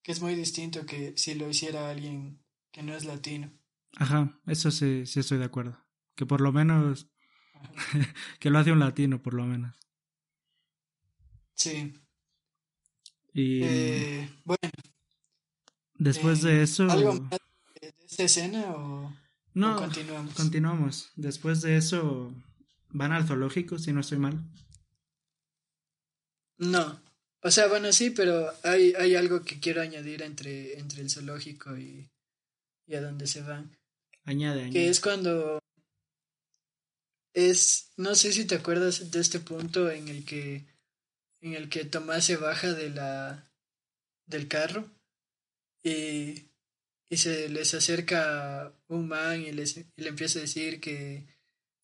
Que 0.02 0.12
es 0.12 0.20
muy 0.20 0.34
distinto 0.34 0.84
que 0.84 1.16
si 1.16 1.34
lo 1.34 1.48
hiciera 1.48 1.90
alguien 1.90 2.44
que 2.72 2.82
no 2.82 2.94
es 2.94 3.04
latino. 3.04 3.50
Ajá, 3.96 4.38
eso 4.46 4.70
sí, 4.70 5.06
sí 5.06 5.20
estoy 5.20 5.38
de 5.38 5.44
acuerdo. 5.44 5.82
Que 6.14 6.26
por 6.26 6.40
lo 6.40 6.52
menos, 6.52 7.08
que 8.40 8.50
lo 8.50 8.58
hace 8.58 8.72
un 8.72 8.80
latino, 8.80 9.22
por 9.22 9.34
lo 9.34 9.44
menos. 9.46 9.74
Sí. 11.54 11.94
Y 13.32 13.62
eh, 13.62 14.30
bueno. 14.44 14.70
Después 15.94 16.42
de 16.42 16.60
eh, 16.60 16.62
eso. 16.62 16.90
¿Algo 16.90 17.14
más 17.14 17.40
de 17.80 17.94
esta 18.04 18.24
escena 18.24 18.74
o, 18.74 19.12
no, 19.54 19.76
continuamos? 19.76 20.34
Continuamos. 20.34 21.12
Después 21.14 21.62
de 21.62 21.76
eso, 21.76 22.34
¿van 22.94 23.12
al 23.12 23.26
zoológico, 23.26 23.78
si 23.78 23.92
no 23.92 24.00
estoy 24.00 24.18
mal? 24.18 24.40
No. 26.56 27.02
O 27.42 27.50
sea, 27.50 27.66
bueno, 27.66 27.92
sí, 27.92 28.10
pero 28.10 28.50
hay, 28.62 28.94
hay 28.94 29.16
algo 29.16 29.42
que 29.42 29.60
quiero 29.60 29.82
añadir 29.82 30.22
entre, 30.22 30.78
entre 30.78 31.02
el 31.02 31.10
zoológico 31.10 31.76
y, 31.76 32.08
y 32.86 32.94
a 32.94 33.02
dónde 33.02 33.26
se 33.26 33.42
van. 33.42 33.76
Añade, 34.24 34.62
añade. 34.62 34.72
Que 34.72 34.88
es 34.88 35.00
cuando 35.00 35.58
es, 37.34 37.92
no 37.96 38.14
sé 38.14 38.32
si 38.32 38.46
te 38.46 38.54
acuerdas 38.54 39.10
de 39.10 39.20
este 39.20 39.40
punto 39.40 39.90
en 39.90 40.08
el 40.08 40.24
que, 40.24 40.64
en 41.42 41.54
el 41.54 41.68
que 41.68 41.84
Tomás 41.84 42.24
se 42.24 42.36
baja 42.36 42.72
de 42.72 42.90
la, 42.90 43.52
del 44.26 44.48
carro 44.48 44.88
y, 45.82 46.44
y 47.10 47.16
se 47.16 47.48
les 47.48 47.74
acerca 47.74 48.72
un 48.88 49.08
man 49.08 49.42
y, 49.42 49.52
les, 49.52 49.76
y 49.76 49.84
le 49.96 50.08
empieza 50.08 50.38
a 50.38 50.42
decir 50.42 50.80
que, 50.80 51.33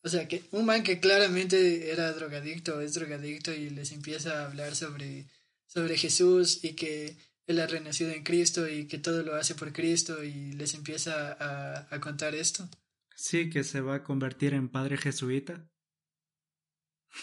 o 0.02 0.08
sea, 0.08 0.26
que 0.28 0.44
un 0.52 0.64
man 0.64 0.82
que 0.82 1.00
claramente 1.00 1.90
era 1.90 2.12
drogadicto, 2.12 2.80
es 2.80 2.94
drogadicto 2.94 3.52
y 3.52 3.70
les 3.70 3.92
empieza 3.92 4.40
a 4.40 4.46
hablar 4.46 4.74
sobre, 4.74 5.26
sobre 5.66 5.96
Jesús 5.96 6.64
y 6.64 6.74
que 6.74 7.16
él 7.46 7.60
ha 7.60 7.66
renacido 7.66 8.10
en 8.10 8.22
Cristo 8.22 8.68
y 8.68 8.86
que 8.86 8.98
todo 8.98 9.22
lo 9.22 9.34
hace 9.34 9.54
por 9.54 9.72
Cristo 9.72 10.22
y 10.24 10.52
les 10.52 10.74
empieza 10.74 11.32
a, 11.32 11.94
a 11.94 12.00
contar 12.00 12.34
esto. 12.34 12.68
Sí, 13.14 13.50
que 13.50 13.64
se 13.64 13.82
va 13.82 13.96
a 13.96 14.02
convertir 14.02 14.54
en 14.54 14.70
padre 14.70 14.96
jesuita. 14.96 15.68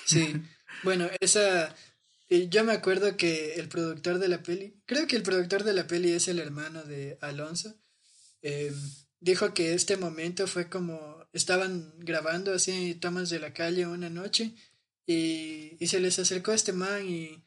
Sí, 0.05 0.33
bueno, 0.83 1.09
esa... 1.19 1.75
Yo 2.29 2.65
me 2.65 2.73
acuerdo 2.73 3.15
que 3.15 3.53
el 3.55 3.69
productor 3.69 4.19
de 4.19 4.27
la 4.27 4.43
peli, 4.43 4.81
creo 4.85 5.07
que 5.07 5.15
el 5.15 5.23
productor 5.23 5.63
de 5.63 5.73
la 5.73 5.87
peli 5.87 6.11
es 6.11 6.27
el 6.27 6.39
hermano 6.39 6.83
de 6.83 7.17
Alonso, 7.21 7.73
eh, 8.41 8.73
dijo 9.19 9.53
que 9.53 9.73
este 9.73 9.97
momento 9.97 10.47
fue 10.47 10.69
como 10.69 11.27
estaban 11.33 11.93
grabando 11.99 12.53
así 12.53 12.95
tomas 12.95 13.29
de 13.29 13.39
la 13.39 13.53
calle 13.53 13.85
una 13.85 14.09
noche 14.09 14.53
y, 15.05 15.77
y 15.79 15.87
se 15.87 15.99
les 15.99 16.19
acercó 16.19 16.51
este 16.51 16.73
man 16.73 17.07
y, 17.07 17.43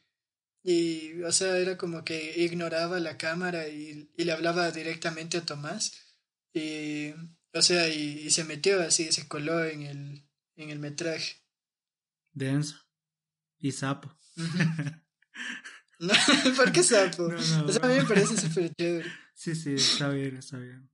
y, 0.63 1.21
o 1.23 1.31
sea, 1.31 1.57
era 1.57 1.77
como 1.77 2.03
que 2.03 2.43
ignoraba 2.43 2.99
la 2.99 3.17
cámara 3.17 3.67
y, 3.67 4.11
y 4.17 4.23
le 4.23 4.31
hablaba 4.31 4.71
directamente 4.71 5.37
a 5.37 5.45
Tomás 5.45 5.93
y 6.53 7.13
o 7.53 7.61
sea, 7.61 7.87
y, 7.89 8.29
se 8.29 8.45
metió 8.45 8.81
así, 8.81 9.11
se 9.11 9.27
coló 9.27 9.63
en 9.65 9.83
el, 9.83 10.29
en 10.55 10.69
el 10.69 10.79
metraje. 10.79 11.35
Denso. 12.31 12.77
Y 13.59 13.73
sapo. 13.73 14.17
no, 15.99 16.13
¿por 16.55 16.71
qué 16.71 16.81
sapo? 16.81 17.23
o 17.65 17.71
sea, 17.71 17.81
a 17.83 17.87
mí 17.87 17.95
me 17.95 18.05
parece 18.05 18.37
súper 18.37 18.73
chévere. 18.75 19.11
Sí, 19.33 19.55
sí, 19.55 19.73
está 19.73 20.09
bien, 20.09 20.37
está 20.37 20.57
bien. 20.57 20.89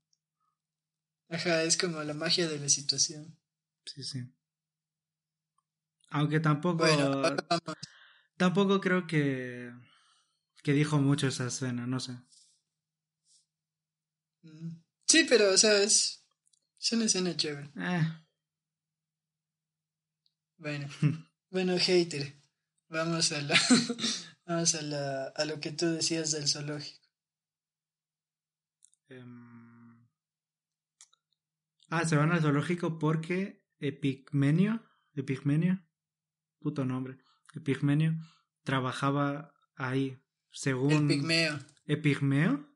Ajá, 1.30 1.63
es 1.63 1.78
como 1.78 2.01
la 2.03 2.13
magia 2.13 2.47
de 2.47 2.59
la 2.59 2.69
situación. 2.69 3.38
Sí, 3.86 4.03
sí. 4.03 4.23
Aunque 6.09 6.39
tampoco. 6.39 6.86
tampoco 8.38 8.80
creo 8.80 9.07
que. 9.07 9.71
que 10.63 10.73
dijo 10.73 10.99
mucho 10.99 11.28
esa 11.28 11.47
escena, 11.47 11.86
no 11.86 11.99
sé. 11.99 12.13
Mm. 14.43 14.82
Sí, 15.05 15.25
pero, 15.28 15.51
o 15.51 15.57
sea, 15.57 15.82
es. 15.82 16.23
Es 16.80 16.91
una 16.91 17.05
escena 17.05 17.36
chévere. 17.36 17.71
Ah. 17.75 18.23
Bueno, 20.57 20.88
bueno, 21.51 21.78
hater. 21.78 22.36
Vamos 22.89 23.32
a 23.32 23.41
la, 23.41 23.59
vamos 24.45 24.75
a 24.75 24.82
la, 24.82 25.25
a 25.28 25.45
lo 25.45 25.59
que 25.59 25.71
tú 25.71 25.88
decías 25.88 26.32
del 26.32 26.47
zoológico. 26.47 27.05
Em, 29.09 29.46
ah, 31.89 32.05
se 32.05 32.15
van 32.15 32.31
al 32.31 32.41
zoológico 32.41 32.99
porque 32.99 33.65
Epigmenio, 33.79 34.83
Epigmenio, 35.13 35.83
puto 36.59 36.85
nombre, 36.85 37.17
Epigmenio 37.53 38.17
trabajaba 38.63 39.53
ahí, 39.75 40.19
según. 40.51 40.91
El 40.91 41.07
pigmeo. 41.07 41.59
¿Epigmeo? 41.85 42.67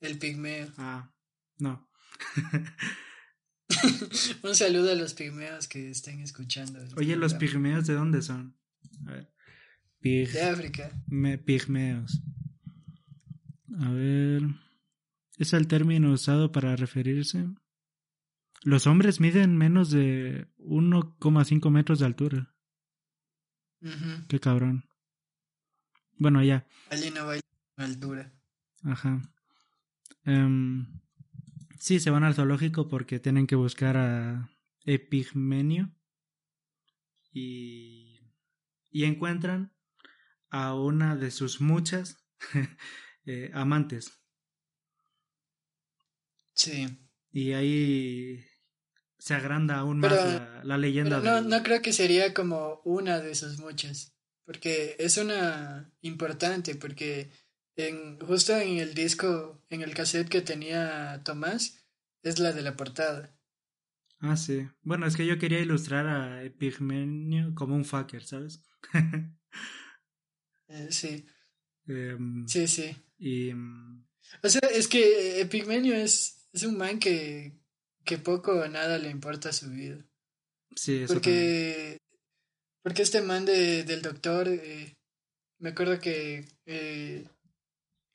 El 0.00 0.18
pigmeo. 0.18 0.72
Ah, 0.76 1.14
no. 1.58 1.88
Un 4.42 4.54
saludo 4.54 4.92
a 4.92 4.94
los 4.94 5.14
pigmeos 5.14 5.68
que 5.68 5.90
estén 5.90 6.20
escuchando. 6.20 6.78
Oye, 6.96 7.16
¿los 7.16 7.34
pigmeos 7.34 7.86
de 7.86 7.94
dónde 7.94 8.22
son? 8.22 8.56
A 9.06 9.12
ver. 9.12 9.32
de 10.00 10.42
África. 10.42 10.90
pigmeos. 11.44 12.22
A 13.80 13.90
ver. 13.90 14.15
¿Es 15.36 15.52
el 15.52 15.68
término 15.68 16.12
usado 16.12 16.52
para 16.52 16.76
referirse? 16.76 17.46
Los 18.62 18.86
hombres 18.86 19.20
miden 19.20 19.56
menos 19.56 19.90
de 19.90 20.48
1,5 20.58 21.70
metros 21.70 21.98
de 21.98 22.06
altura. 22.06 22.54
Qué 24.28 24.40
cabrón. 24.40 24.88
Bueno, 26.18 26.42
ya. 26.42 26.66
Allí 26.90 27.10
no 27.10 27.26
va 27.26 27.34
altura. 27.76 28.32
Ajá. 28.82 29.22
Um, 30.24 30.86
Sí, 31.78 32.00
se 32.00 32.10
van 32.10 32.24
al 32.24 32.34
zoológico 32.34 32.88
porque 32.88 33.20
tienen 33.20 33.46
que 33.46 33.54
buscar 33.54 33.96
a 33.96 34.50
Epigmenio 34.84 35.94
y, 37.30 38.20
y 38.90 39.04
encuentran 39.04 39.72
a 40.48 40.74
una 40.74 41.16
de 41.16 41.30
sus 41.30 41.60
muchas 41.60 42.26
eh, 43.26 43.50
amantes. 43.54 44.20
Sí. 46.56 46.88
Y 47.30 47.52
ahí 47.52 48.44
se 49.18 49.34
agranda 49.34 49.76
aún 49.76 50.00
más 50.00 50.12
la, 50.64 50.78
leyenda. 50.78 51.20
no, 51.20 51.40
no 51.42 51.62
creo 51.62 51.82
que 51.82 51.92
sería 51.92 52.34
como 52.34 52.80
una 52.84 53.20
de 53.20 53.34
sus 53.34 53.58
muchas, 53.58 54.16
porque 54.44 54.96
es 54.98 55.18
una 55.18 55.92
importante, 56.00 56.74
porque 56.74 57.30
en, 57.76 58.18
justo 58.20 58.56
en 58.56 58.78
el 58.78 58.94
disco, 58.94 59.62
en 59.68 59.82
el 59.82 59.94
cassette 59.94 60.28
que 60.28 60.40
tenía 60.40 61.22
Tomás, 61.24 61.86
es 62.22 62.38
la 62.38 62.52
de 62.52 62.62
la 62.62 62.76
portada. 62.76 63.36
Ah, 64.18 64.36
sí. 64.36 64.66
Bueno, 64.82 65.06
es 65.06 65.16
que 65.16 65.26
yo 65.26 65.38
quería 65.38 65.60
ilustrar 65.60 66.06
a 66.06 66.42
Epigmenio 66.42 67.54
como 67.54 67.76
un 67.76 67.84
fucker, 67.84 68.24
¿sabes? 68.24 68.62
Eh, 70.68 70.88
sí. 70.90 71.24
Em, 71.86 72.44
sí, 72.48 72.66
sí. 72.66 72.96
Y... 73.18 73.50
Em, 73.50 74.04
o 74.42 74.48
sea, 74.48 74.68
es 74.74 74.88
que 74.88 75.40
Epigmenio 75.40 75.94
es, 75.94 76.45
es 76.56 76.62
un 76.64 76.76
man 76.76 76.98
que, 76.98 77.52
que 78.04 78.18
poco 78.18 78.52
o 78.52 78.68
nada 78.68 78.98
le 78.98 79.10
importa 79.10 79.52
su 79.52 79.70
vida. 79.70 80.04
Sí, 80.74 81.02
eso 81.02 81.14
Porque, 81.14 81.98
porque 82.82 83.02
este 83.02 83.22
man 83.22 83.44
de, 83.44 83.84
del 83.84 84.02
doctor, 84.02 84.48
eh, 84.48 84.96
me 85.58 85.70
acuerdo 85.70 86.00
que, 86.00 86.44
eh, 86.66 87.28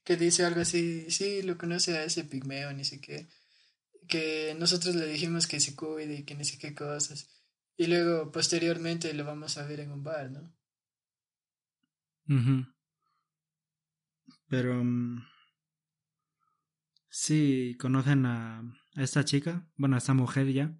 que 0.03 0.17
dice 0.17 0.43
algo 0.43 0.61
así, 0.61 1.09
sí, 1.09 1.41
lo 1.41 1.57
conoce 1.57 1.97
a 1.97 2.03
ese 2.03 2.23
pigmeo, 2.23 2.73
ni 2.73 2.83
sé 2.83 2.99
qué 2.99 3.29
que 4.11 4.55
nosotros 4.59 4.93
le 4.95 5.07
dijimos 5.07 5.47
que 5.47 5.61
se 5.61 5.73
cuide 5.73 6.15
y 6.15 6.23
que 6.23 6.35
ni 6.35 6.43
sé 6.43 6.57
qué 6.57 6.75
cosas. 6.75 7.29
Y 7.77 7.87
luego, 7.87 8.29
posteriormente, 8.29 9.13
lo 9.13 9.23
vamos 9.23 9.57
a 9.57 9.65
ver 9.65 9.79
en 9.79 9.91
un 9.91 10.03
bar, 10.03 10.29
¿no? 10.29 10.53
Pero... 14.49 14.81
Um, 14.81 15.23
sí, 17.11 17.77
conocen 17.79 18.25
a, 18.25 18.59
a 18.95 19.03
esta 19.03 19.23
chica, 19.23 19.67
bueno, 19.75 19.95
a 19.95 19.99
esta 19.99 20.15
mujer 20.15 20.51
ya, 20.51 20.73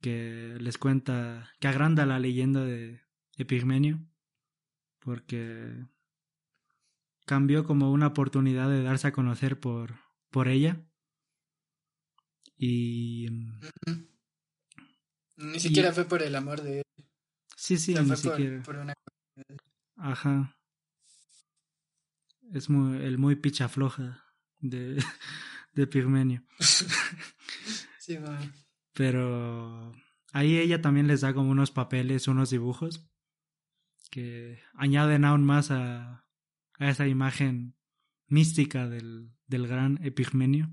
que 0.00 0.56
les 0.58 0.78
cuenta, 0.78 1.52
que 1.60 1.68
agranda 1.68 2.06
la 2.06 2.18
leyenda 2.18 2.64
de 2.64 3.02
Epigmenio, 3.36 4.00
porque 4.98 5.86
cambió 7.26 7.64
como 7.64 7.92
una 7.92 8.08
oportunidad 8.08 8.68
de 8.68 8.82
darse 8.82 9.08
a 9.08 9.12
conocer 9.12 9.60
por, 9.60 9.94
por 10.30 10.48
ella 10.48 10.82
y. 12.56 13.28
Ni 15.36 15.60
siquiera 15.60 15.92
fue 15.92 16.04
por 16.04 16.22
el 16.22 16.34
amor 16.34 16.62
de 16.62 16.78
él. 16.78 16.84
Sí, 17.56 17.76
sí, 17.76 17.94
ni 17.94 18.16
siquiera. 18.16 18.62
Ajá. 19.96 20.56
Es 22.52 22.68
muy, 22.68 22.98
el 23.04 23.16
muy 23.16 23.36
picha 23.36 23.68
floja 23.68 24.29
de, 24.60 25.02
de 25.74 25.86
Pigmenio. 25.86 26.42
sí, 27.98 28.16
bueno. 28.16 28.52
Pero 28.94 29.92
ahí 30.32 30.58
ella 30.58 30.80
también 30.82 31.06
les 31.06 31.20
da 31.22 31.34
como 31.34 31.50
unos 31.50 31.70
papeles, 31.70 32.28
unos 32.28 32.50
dibujos 32.50 33.08
que 34.10 34.60
añaden 34.74 35.24
aún 35.24 35.44
más 35.44 35.70
a, 35.70 36.26
a 36.78 36.88
esa 36.88 37.06
imagen 37.06 37.76
mística 38.26 38.88
del, 38.88 39.32
del 39.46 39.66
gran 39.66 39.98
Epigmenio. 40.02 40.70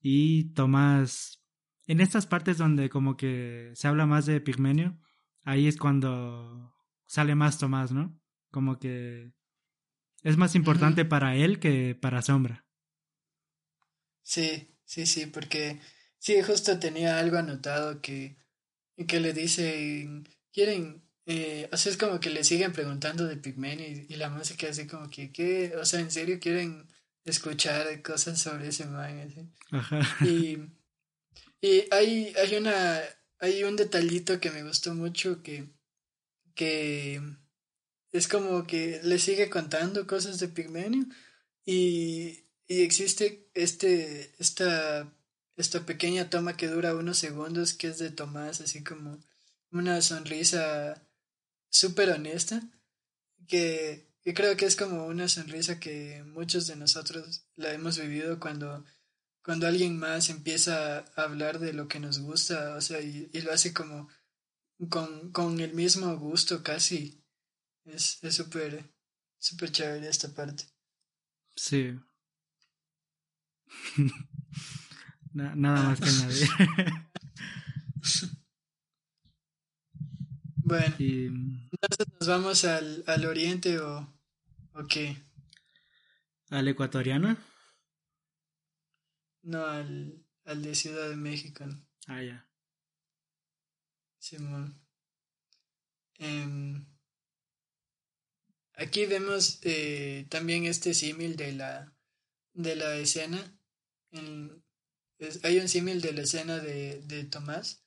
Y 0.00 0.52
Tomás, 0.54 1.44
en 1.86 2.00
estas 2.00 2.26
partes 2.26 2.58
donde 2.58 2.88
como 2.88 3.16
que 3.16 3.72
se 3.74 3.88
habla 3.88 4.06
más 4.06 4.26
de 4.26 4.40
Pigmenio, 4.40 4.98
ahí 5.42 5.66
es 5.66 5.76
cuando 5.76 6.74
sale 7.06 7.34
más 7.34 7.58
Tomás, 7.58 7.92
¿no? 7.92 8.18
Como 8.50 8.78
que 8.78 9.32
es 10.22 10.36
más 10.36 10.54
importante 10.54 11.04
para 11.04 11.36
él 11.36 11.58
que 11.58 11.96
para 12.00 12.22
Sombra. 12.22 12.64
Sí, 14.22 14.68
sí, 14.84 15.06
sí, 15.06 15.26
porque 15.26 15.80
sí, 16.18 16.40
justo 16.42 16.78
tenía 16.78 17.18
algo 17.18 17.38
anotado 17.38 18.00
que, 18.00 18.36
que 19.06 19.20
le 19.20 19.32
dice, 19.32 20.08
quieren, 20.52 21.02
eh, 21.26 21.68
o 21.72 21.76
sea, 21.76 21.90
es 21.90 21.98
como 21.98 22.20
que 22.20 22.30
le 22.30 22.44
siguen 22.44 22.72
preguntando 22.72 23.26
de 23.26 23.36
Pigmenio 23.36 23.86
y, 23.86 24.06
y 24.08 24.16
la 24.16 24.30
música 24.30 24.68
así 24.68 24.86
como 24.86 25.10
que, 25.10 25.32
¿qué? 25.32 25.74
O 25.76 25.84
sea, 25.84 26.00
¿en 26.00 26.10
serio 26.10 26.38
quieren 26.40 26.88
escuchar 27.24 28.02
cosas 28.02 28.40
sobre 28.40 28.68
ese 28.68 28.86
man. 28.86 29.18
Así. 29.20 29.48
Ajá. 29.70 30.00
Y, 30.24 30.58
y 31.60 31.84
hay, 31.90 32.32
hay 32.36 32.56
una 32.56 33.00
hay 33.38 33.64
un 33.64 33.74
detallito 33.74 34.38
que 34.38 34.52
me 34.52 34.62
gustó 34.62 34.94
mucho 34.94 35.42
que, 35.42 35.68
que 36.54 37.20
es 38.12 38.28
como 38.28 38.66
que 38.66 39.00
le 39.02 39.18
sigue 39.18 39.50
contando 39.50 40.06
cosas 40.06 40.38
de 40.38 40.48
Pigmenio 40.48 41.06
y, 41.64 42.44
y 42.66 42.82
existe 42.82 43.50
este, 43.54 44.34
esta, 44.38 45.12
esta 45.56 45.86
pequeña 45.86 46.30
toma 46.30 46.56
que 46.56 46.68
dura 46.68 46.94
unos 46.94 47.18
segundos 47.18 47.74
que 47.74 47.88
es 47.88 47.98
de 47.98 48.10
Tomás, 48.10 48.60
así 48.60 48.84
como 48.84 49.18
una 49.70 50.00
sonrisa 50.02 51.06
súper 51.70 52.10
honesta, 52.10 52.62
que, 53.48 54.06
que 54.22 54.34
creo 54.34 54.56
que 54.56 54.66
es 54.66 54.76
como 54.76 55.06
una 55.06 55.28
sonrisa 55.28 55.80
que 55.80 56.22
muchos 56.24 56.66
de 56.66 56.76
nosotros 56.76 57.46
la 57.56 57.72
hemos 57.72 57.98
vivido 57.98 58.38
cuando 58.38 58.84
cuando 59.42 59.66
alguien 59.66 59.98
más 59.98 60.30
empieza 60.30 60.98
a 60.98 61.22
hablar 61.22 61.58
de 61.58 61.72
lo 61.72 61.88
que 61.88 61.98
nos 61.98 62.20
gusta, 62.20 62.76
o 62.76 62.80
sea, 62.80 63.00
y, 63.00 63.28
lo 63.42 63.52
hace 63.52 63.72
como 63.72 64.08
con, 64.88 65.32
con, 65.32 65.60
el 65.60 65.74
mismo 65.74 66.16
gusto 66.16 66.62
casi. 66.62 67.21
Es 67.84 68.20
súper, 68.30 68.84
súper 69.38 69.72
chévere 69.72 70.08
esta 70.08 70.28
parte. 70.28 70.64
Sí. 71.56 71.98
nada 75.32 75.82
más 75.82 76.00
que 76.00 76.08
añadir. 76.08 76.48
bueno, 80.56 80.94
entonces 80.98 82.06
nos 82.20 82.28
vamos 82.28 82.64
al, 82.64 83.04
al 83.06 83.24
oriente 83.26 83.78
o, 83.80 84.12
o 84.74 84.86
qué? 84.86 85.16
¿Al 86.50 86.68
ecuatoriano? 86.68 87.36
No, 89.42 89.64
al, 89.66 90.24
al 90.44 90.62
de 90.62 90.74
Ciudad 90.74 91.08
de 91.08 91.16
México. 91.16 91.64
Ah, 92.06 92.22
ya. 92.22 92.46
Simón. 94.18 94.80
Em, 96.18 96.86
aquí 98.74 99.06
vemos 99.06 99.60
eh, 99.62 100.26
también 100.28 100.64
este 100.64 100.94
símil 100.94 101.36
de 101.36 101.52
la, 101.52 101.94
de 102.54 102.76
la 102.76 102.96
escena. 102.96 103.58
hay 105.42 105.58
un 105.58 105.68
símil 105.68 106.00
de 106.00 106.12
la 106.12 106.22
escena 106.22 106.58
de, 106.58 107.02
de 107.02 107.24
Tomás. 107.24 107.84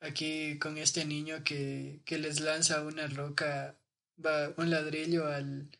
Aquí 0.00 0.58
con 0.58 0.78
este 0.78 1.04
niño 1.04 1.42
que, 1.42 2.02
que 2.04 2.18
les 2.18 2.40
lanza 2.40 2.84
una 2.84 3.08
roca, 3.08 3.80
va 4.24 4.54
un 4.56 4.70
ladrillo 4.70 5.26
al, 5.26 5.70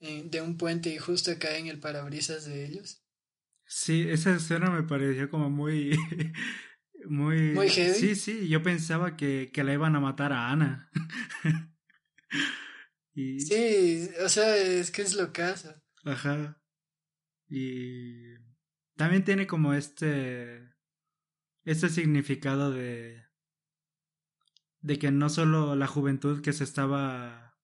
eh, 0.00 0.22
de 0.24 0.40
un 0.40 0.56
puente 0.56 0.88
y 0.88 0.98
justo 0.98 1.30
cae 1.38 1.58
en 1.58 1.66
el 1.66 1.78
parabrisas 1.78 2.46
de 2.46 2.64
ellos. 2.64 3.04
Sí, 3.66 4.06
esa 4.08 4.34
escena 4.34 4.70
me 4.70 4.82
pareció 4.82 5.28
como 5.28 5.50
muy... 5.50 5.96
muy... 7.04 7.52
Muy 7.52 7.68
heavy. 7.68 7.94
Sí, 7.94 8.14
sí, 8.14 8.48
yo 8.48 8.62
pensaba 8.62 9.16
que, 9.16 9.50
que 9.52 9.62
la 9.62 9.74
iban 9.74 9.94
a 9.94 10.00
matar 10.00 10.32
a 10.32 10.50
Ana. 10.50 10.90
y... 13.12 13.40
Sí, 13.40 14.08
o 14.24 14.28
sea, 14.28 14.56
es 14.56 14.90
que 14.90 15.02
es 15.02 15.14
lo 15.14 15.32
caso. 15.32 15.74
Ajá. 16.04 16.62
Y 17.48 18.34
también 18.96 19.24
tiene 19.24 19.46
como 19.46 19.74
este... 19.74 20.74
Este 21.64 21.88
significado 21.88 22.70
de... 22.70 23.24
De 24.80 24.98
que 24.98 25.10
no 25.10 25.28
solo 25.28 25.76
la 25.76 25.86
juventud 25.86 26.42
que 26.42 26.52
se 26.52 26.64
estaba... 26.64 27.58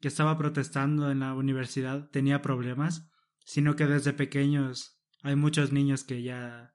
que 0.00 0.08
estaba 0.08 0.36
protestando 0.38 1.10
en 1.10 1.20
la 1.20 1.34
universidad 1.34 2.08
tenía 2.10 2.42
problemas, 2.42 3.08
sino 3.44 3.76
que 3.76 3.86
desde 3.86 4.12
pequeños 4.12 5.00
hay 5.22 5.36
muchos 5.36 5.72
niños 5.72 6.04
que 6.04 6.22
ya, 6.22 6.74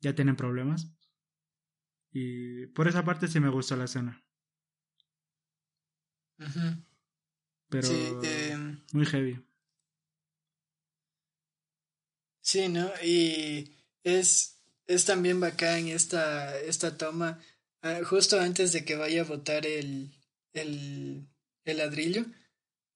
ya 0.00 0.14
tienen 0.14 0.36
problemas. 0.36 0.94
Y 2.12 2.66
por 2.68 2.88
esa 2.88 3.04
parte 3.04 3.28
sí 3.28 3.40
me 3.40 3.50
gustó 3.50 3.76
la 3.76 3.84
escena. 3.84 4.24
Pero 7.70 7.88
em, 8.22 8.80
muy 8.92 9.06
heavy. 9.06 9.42
Sí, 12.42 12.68
¿no? 12.68 12.90
Y 13.02 13.72
es, 14.02 14.58
es 14.86 15.04
también 15.04 15.40
bacán 15.40 15.88
esta, 15.88 16.58
esta 16.60 16.98
toma, 16.98 17.38
ah, 17.82 18.00
justo 18.04 18.40
antes 18.40 18.72
de 18.72 18.84
que 18.84 18.96
vaya 18.96 19.22
a 19.22 19.24
botar 19.24 19.64
el, 19.66 20.10
el, 20.52 21.26
el 21.64 21.76
ladrillo, 21.76 22.26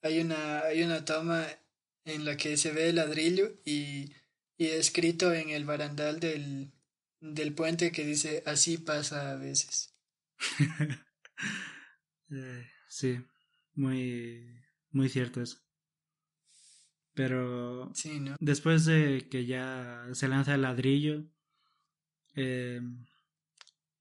hay 0.03 0.21
una, 0.21 0.61
hay 0.61 0.83
una 0.83 1.05
toma 1.05 1.47
en 2.05 2.25
la 2.25 2.37
que 2.37 2.57
se 2.57 2.73
ve 2.73 2.89
el 2.91 2.97
ladrillo 2.97 3.55
y 3.65 4.13
y 4.57 4.67
escrito 4.67 5.33
en 5.33 5.51
el 5.51 5.65
barandal 5.65 6.21
del, 6.21 6.73
del 7.21 7.55
puente 7.55 7.93
que 7.93 8.05
dice 8.05 8.43
así 8.47 8.79
pasa 8.79 9.33
a 9.33 9.37
veces. 9.37 9.95
Eh, 12.31 12.67
sí, 12.89 13.21
muy, 13.75 14.64
muy 14.95 15.09
cierto 15.09 15.43
eso. 15.43 15.59
Pero 17.15 17.93
sí, 17.95 18.19
¿no? 18.19 18.37
después 18.41 18.85
de 18.85 19.29
que 19.31 19.47
ya 19.47 20.07
se 20.13 20.27
lanza 20.27 20.55
el 20.55 20.63
ladrillo, 20.63 21.25
eh, 22.35 22.81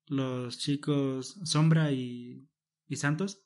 los 0.07 0.57
chicos 0.57 1.39
Sombra 1.43 1.91
y, 1.91 2.49
y 2.87 2.95
Santos 2.95 3.45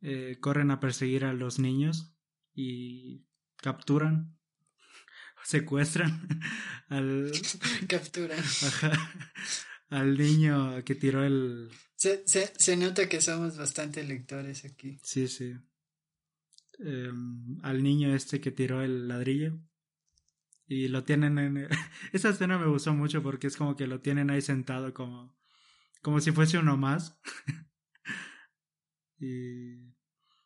eh, 0.00 0.38
corren 0.40 0.70
a 0.70 0.80
perseguir 0.80 1.24
a 1.24 1.34
los 1.34 1.58
niños 1.58 2.14
y 2.54 3.26
capturan 3.56 4.38
secuestran 5.44 6.28
al... 6.88 7.30
Capturan. 7.88 8.42
al 9.90 10.16
niño 10.16 10.84
que 10.84 10.94
tiró 10.94 11.24
el... 11.24 11.70
Se, 11.96 12.22
se, 12.26 12.52
se, 12.56 12.76
nota 12.76 13.08
que 13.08 13.20
somos 13.20 13.56
bastante 13.56 14.04
lectores 14.04 14.64
aquí. 14.64 15.00
Sí, 15.02 15.26
sí. 15.26 15.54
Em, 16.78 17.58
al 17.62 17.82
niño 17.82 18.14
este 18.14 18.40
que 18.40 18.52
tiró 18.52 18.82
el 18.82 19.08
ladrillo. 19.08 19.58
Y 20.66 20.88
lo 20.88 21.04
tienen 21.04 21.38
en... 21.38 21.68
Esa 22.12 22.28
escena 22.30 22.58
me 22.58 22.66
gustó 22.66 22.94
mucho 22.94 23.22
porque 23.22 23.46
es 23.46 23.56
como 23.56 23.76
que 23.76 23.86
lo 23.86 24.00
tienen 24.00 24.30
ahí 24.30 24.42
sentado 24.42 24.92
como... 24.94 25.36
Como 26.02 26.20
si 26.20 26.30
fuese 26.30 26.58
uno 26.58 26.76
más. 26.76 27.18
y... 29.18 29.94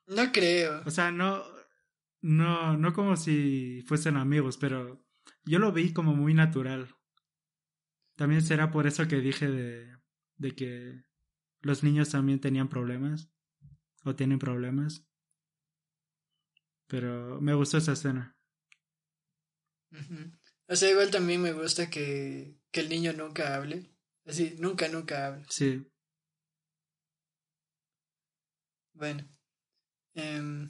No 0.06 0.32
creo. 0.32 0.82
O 0.86 0.90
sea, 0.90 1.10
no... 1.10 1.42
No, 2.20 2.76
no 2.76 2.92
como 2.92 3.16
si 3.16 3.82
fuesen 3.88 4.16
amigos, 4.16 4.56
pero 4.56 5.04
yo 5.44 5.58
lo 5.58 5.72
vi 5.72 5.92
como 5.92 6.14
muy 6.14 6.34
natural. 6.34 6.94
También 8.14 8.42
será 8.42 8.70
por 8.70 8.86
eso 8.86 9.08
que 9.08 9.16
dije 9.16 9.50
de, 9.50 9.96
de 10.36 10.54
que 10.54 11.02
los 11.62 11.82
niños 11.82 12.10
también 12.10 12.40
tenían 12.40 12.68
problemas 12.68 13.32
o 14.04 14.14
tienen 14.14 14.38
problemas. 14.38 15.04
Pero 16.92 17.40
me 17.40 17.54
gustó 17.54 17.78
esa 17.78 17.92
escena. 17.92 18.36
O 20.68 20.76
sea, 20.76 20.90
igual 20.90 21.10
también 21.10 21.40
me 21.40 21.54
gusta 21.54 21.88
que, 21.88 22.58
que 22.70 22.80
el 22.80 22.90
niño 22.90 23.14
nunca 23.14 23.54
hable. 23.54 23.90
Así, 24.26 24.56
nunca, 24.58 24.88
nunca 24.88 25.26
hable. 25.26 25.46
Sí. 25.48 25.90
Bueno. 28.92 29.26
Eh, 30.16 30.68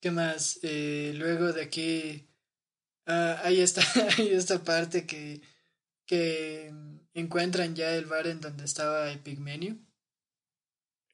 ¿Qué 0.00 0.10
más? 0.10 0.60
Eh, 0.62 1.12
luego 1.14 1.52
de 1.52 1.64
aquí 1.64 2.26
ah, 3.04 3.38
hay, 3.44 3.60
esta, 3.60 3.82
hay 4.16 4.30
esta 4.30 4.64
parte 4.64 5.04
que, 5.06 5.42
que 6.06 6.72
encuentran 7.12 7.74
ya 7.74 7.94
el 7.94 8.06
bar 8.06 8.26
en 8.28 8.40
donde 8.40 8.64
estaba 8.64 9.12
Epigmenio. 9.12 9.76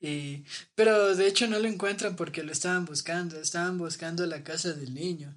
Y, 0.01 0.45
pero 0.75 1.17
de 1.17 1.27
hecho 1.27 1.49
no 1.49 1.59
lo 1.59 1.67
encuentran 1.67 2.15
porque 2.15 2.43
lo 2.43 2.53
estaban 2.53 2.85
buscando, 2.85 3.41
estaban 3.41 3.79
buscando 3.79 4.27
la 4.27 4.45
casa 4.45 4.73
del 4.73 4.95
niño. 4.95 5.37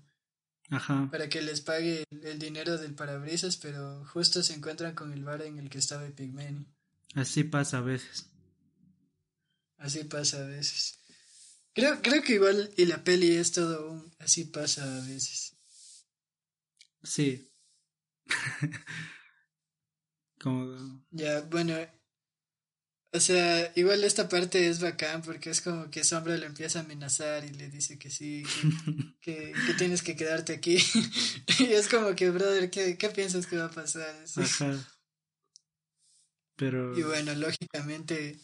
Ajá. 0.69 1.09
Para 1.11 1.27
que 1.27 1.41
les 1.41 1.61
pague 1.61 2.05
el, 2.11 2.39
dinero 2.39 2.77
del 2.77 2.93
parabrisas, 2.93 3.57
pero 3.57 4.05
justo 4.05 4.41
se 4.41 4.53
encuentran 4.53 4.95
con 4.95 5.11
el 5.11 5.23
bar 5.23 5.41
en 5.41 5.57
el 5.57 5.69
que 5.69 5.79
estaba 5.79 6.05
Epigmenio. 6.05 6.65
Así 7.13 7.43
pasa 7.43 7.79
a 7.79 7.81
veces. 7.81 8.27
Así 9.77 10.03
pasa 10.05 10.37
a 10.37 10.47
veces. 10.47 10.99
Creo, 11.73 12.01
creo 12.01 12.21
que 12.21 12.35
igual 12.35 12.71
y 12.77 12.85
la 12.85 13.03
peli 13.03 13.35
es 13.35 13.51
todo 13.51 13.91
un... 13.91 14.13
Así 14.19 14.45
pasa 14.45 14.83
a 14.83 15.07
veces. 15.07 15.57
Sí. 17.03 17.51
como... 20.39 21.03
Ya, 21.09 21.41
bueno. 21.41 21.75
O 23.13 23.19
sea, 23.19 23.71
igual 23.75 24.03
esta 24.03 24.29
parte 24.29 24.69
es 24.69 24.79
bacán 24.79 25.21
porque 25.21 25.49
es 25.49 25.59
como 25.61 25.91
que 25.91 26.03
Sombra 26.03 26.37
le 26.37 26.45
empieza 26.45 26.79
a 26.79 26.83
amenazar 26.83 27.43
y 27.43 27.49
le 27.49 27.69
dice 27.69 27.99
que 27.99 28.09
sí, 28.09 28.43
que, 29.21 29.53
que, 29.67 29.73
tienes 29.77 30.01
que 30.01 30.15
quedarte 30.15 30.53
aquí. 30.53 30.77
y 31.59 31.65
es 31.65 31.89
como 31.89 32.15
que, 32.15 32.29
brother, 32.29 32.69
¿qué, 32.69 32.97
qué 32.97 33.09
piensas 33.09 33.47
que 33.47 33.57
va 33.57 33.65
a 33.65 33.71
pasar? 33.71 34.15
Ajá. 34.37 34.93
Pero... 36.55 36.97
Y 36.97 37.03
bueno, 37.03 37.33
lógicamente 37.35 38.39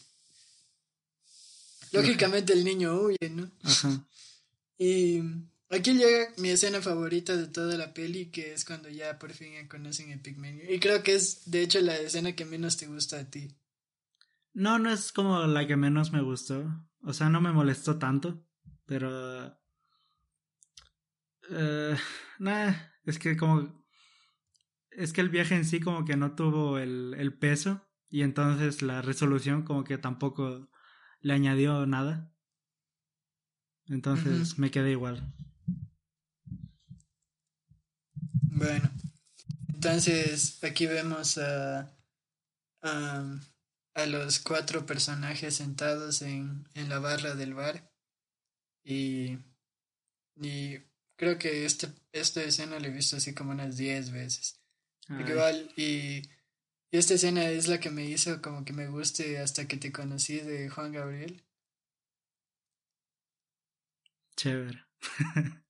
Lógicamente 1.92 2.52
el 2.52 2.64
niño 2.64 3.00
huye, 3.00 3.30
¿no? 3.30 3.50
Ajá. 3.62 4.06
Y, 4.78 5.22
aquí 5.70 5.94
llega 5.94 6.32
mi 6.36 6.50
escena 6.50 6.82
favorita 6.82 7.36
de 7.36 7.46
toda 7.46 7.76
la 7.76 7.94
peli, 7.94 8.26
que 8.26 8.52
es 8.52 8.64
cuando 8.64 8.88
ya 8.88 9.18
por 9.18 9.32
fin 9.32 9.66
conocen 9.68 10.10
el 10.10 10.20
Pigmenio. 10.20 10.72
Y 10.72 10.78
creo 10.80 11.02
que 11.02 11.14
es, 11.14 11.50
de 11.50 11.62
hecho, 11.62 11.80
la 11.80 11.96
escena 11.96 12.34
que 12.34 12.44
menos 12.44 12.76
te 12.76 12.86
gusta 12.86 13.20
a 13.20 13.24
ti. 13.24 13.48
No, 14.58 14.80
no 14.80 14.90
es 14.90 15.12
como 15.12 15.46
la 15.46 15.68
que 15.68 15.76
menos 15.76 16.10
me 16.10 16.20
gustó. 16.20 16.84
O 17.02 17.12
sea, 17.12 17.28
no 17.28 17.40
me 17.40 17.52
molestó 17.52 17.96
tanto, 17.96 18.44
pero... 18.86 19.56
Eh, 21.48 21.96
nada, 22.40 22.92
es 23.04 23.20
que 23.20 23.36
como... 23.36 23.84
Es 24.90 25.12
que 25.12 25.20
el 25.20 25.28
viaje 25.28 25.54
en 25.54 25.64
sí 25.64 25.78
como 25.78 26.04
que 26.04 26.16
no 26.16 26.34
tuvo 26.34 26.78
el, 26.78 27.14
el 27.16 27.38
peso 27.38 27.88
y 28.08 28.22
entonces 28.22 28.82
la 28.82 29.00
resolución 29.00 29.62
como 29.62 29.84
que 29.84 29.96
tampoco 29.96 30.68
le 31.20 31.34
añadió 31.34 31.86
nada. 31.86 32.34
Entonces 33.86 34.58
me 34.58 34.72
quedé 34.72 34.90
igual. 34.90 35.32
Bueno, 38.42 38.90
entonces 39.68 40.58
aquí 40.64 40.86
vemos 40.86 41.38
a, 41.38 41.96
a, 42.82 43.38
a, 44.00 44.06
los 44.06 44.38
cuatro 44.40 44.86
personajes 44.86 45.56
sentados 45.56 46.22
en, 46.22 46.68
en 46.74 46.88
la 46.88 46.98
barra 46.98 47.34
del 47.34 47.54
bar 47.54 47.90
y, 48.84 49.38
y 50.36 50.78
creo 51.16 51.38
que 51.38 51.64
este, 51.64 51.88
esta 52.12 52.42
escena 52.42 52.78
la 52.80 52.88
he 52.88 52.90
visto 52.90 53.16
así 53.16 53.34
como 53.34 53.50
unas 53.50 53.76
diez 53.76 54.10
veces. 54.10 54.60
Igual, 55.08 55.70
y, 55.76 56.22
y 56.90 56.96
esta 56.98 57.14
escena 57.14 57.48
es 57.48 57.68
la 57.68 57.80
que 57.80 57.90
me 57.90 58.04
hizo 58.04 58.40
como 58.40 58.64
que 58.64 58.72
me 58.72 58.88
guste 58.88 59.38
hasta 59.38 59.66
que 59.66 59.76
te 59.76 59.92
conocí 59.92 60.40
de 60.40 60.68
Juan 60.68 60.92
Gabriel. 60.92 61.44
Chévere. 64.36 64.84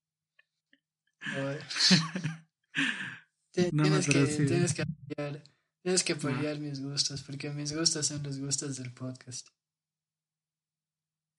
tienes, 3.53 4.07
que, 4.07 4.25
tienes 4.25 4.75
que 4.75 4.83
apoyar, 4.83 5.43
tienes 5.83 6.05
que 6.05 6.15
apoyar 6.15 6.59
mis 6.59 6.81
gustos, 6.81 7.23
porque 7.23 7.51
mis 7.51 7.75
gustos 7.75 8.07
son 8.07 8.23
los 8.23 8.39
gustos 8.39 8.77
del 8.77 8.93
podcast. 8.93 9.49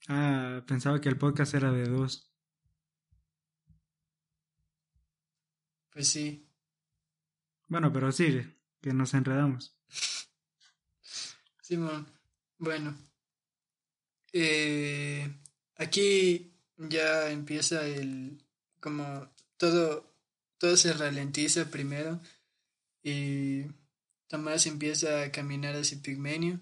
Ah, 0.08 0.64
pensaba 0.68 1.00
que 1.00 1.10
el 1.10 1.18
podcast 1.18 1.54
era 1.54 1.72
de 1.72 1.84
dos. 1.84 2.32
Pues 5.92 6.08
sí. 6.08 6.48
Bueno, 7.68 7.92
pero 7.92 8.12
sigue, 8.12 8.58
que 8.82 8.94
nos 8.94 9.14
enredamos. 9.14 9.76
Simón, 11.62 12.08
bueno. 12.58 12.98
Eh, 14.34 15.32
aquí 15.76 16.54
ya 16.78 17.30
empieza 17.32 17.86
el 17.86 18.44
como 18.80 19.30
todo 19.58 20.10
todo 20.60 20.78
se 20.78 20.94
ralentiza 20.94 21.72
primero 21.72 22.20
y 23.02 23.64
Tomás 24.30 24.66
empieza 24.66 25.24
a 25.24 25.32
caminar 25.34 25.76
hacia 25.76 26.02
Pigmenio 26.02 26.62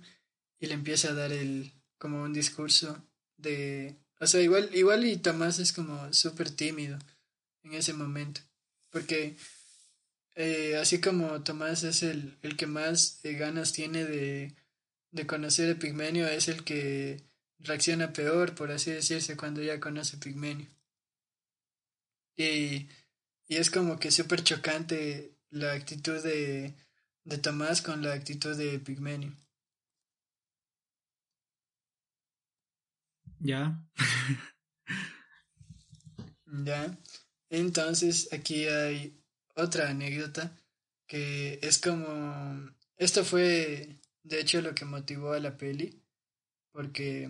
y 0.59 0.65
le 0.65 0.73
empieza 0.73 1.11
a 1.11 1.13
dar 1.13 1.31
el 1.31 1.71
como 1.99 2.23
un 2.23 2.33
discurso 2.33 3.05
de 3.37 3.95
o 4.19 4.25
sea 4.25 4.41
igual 4.41 4.71
igual 4.73 5.05
y 5.05 5.17
Tomás 5.17 5.59
es 5.59 5.71
como 5.71 6.11
súper 6.11 6.49
tímido 6.49 6.97
en 7.63 7.73
ese 7.75 7.93
momento 7.93 8.41
porque 8.89 9.35
eh, 10.35 10.77
así 10.77 10.99
como 10.99 11.43
Tomás 11.43 11.83
es 11.83 12.01
el, 12.01 12.37
el 12.41 12.57
que 12.57 12.65
más 12.67 13.19
eh, 13.23 13.33
ganas 13.33 13.73
tiene 13.73 14.05
de, 14.05 14.55
de 15.11 15.27
conocer 15.27 15.75
a 15.75 15.79
Pigmenio 15.79 16.27
es 16.27 16.47
el 16.47 16.63
que 16.63 17.23
reacciona 17.59 18.13
peor, 18.13 18.55
por 18.55 18.71
así 18.71 18.91
decirse, 18.91 19.37
cuando 19.37 19.61
ya 19.61 19.79
conoce 19.79 20.17
Pigmenio. 20.17 20.67
Y, 22.35 22.87
y 23.47 23.55
es 23.55 23.71
como 23.71 23.99
que 23.99 24.11
súper 24.11 24.43
chocante 24.43 25.35
la 25.49 25.73
actitud 25.73 26.21
de, 26.21 26.75
de 27.27 27.37
Tomás 27.37 27.81
con 27.81 28.01
la 28.01 28.13
actitud 28.13 28.55
de 28.55 28.79
Pigmenio. 28.79 29.35
Ya. 33.39 33.85
ya. 36.65 36.97
Entonces 37.49 38.29
aquí 38.31 38.65
hay 38.65 39.21
otra 39.55 39.89
anécdota 39.89 40.57
que 41.05 41.59
es 41.61 41.79
como... 41.79 42.71
Esto 42.95 43.25
fue 43.25 43.99
de 44.23 44.39
hecho 44.39 44.61
lo 44.61 44.73
que 44.73 44.85
motivó 44.85 45.33
a 45.33 45.39
la 45.39 45.57
peli 45.57 46.01
porque 46.71 47.29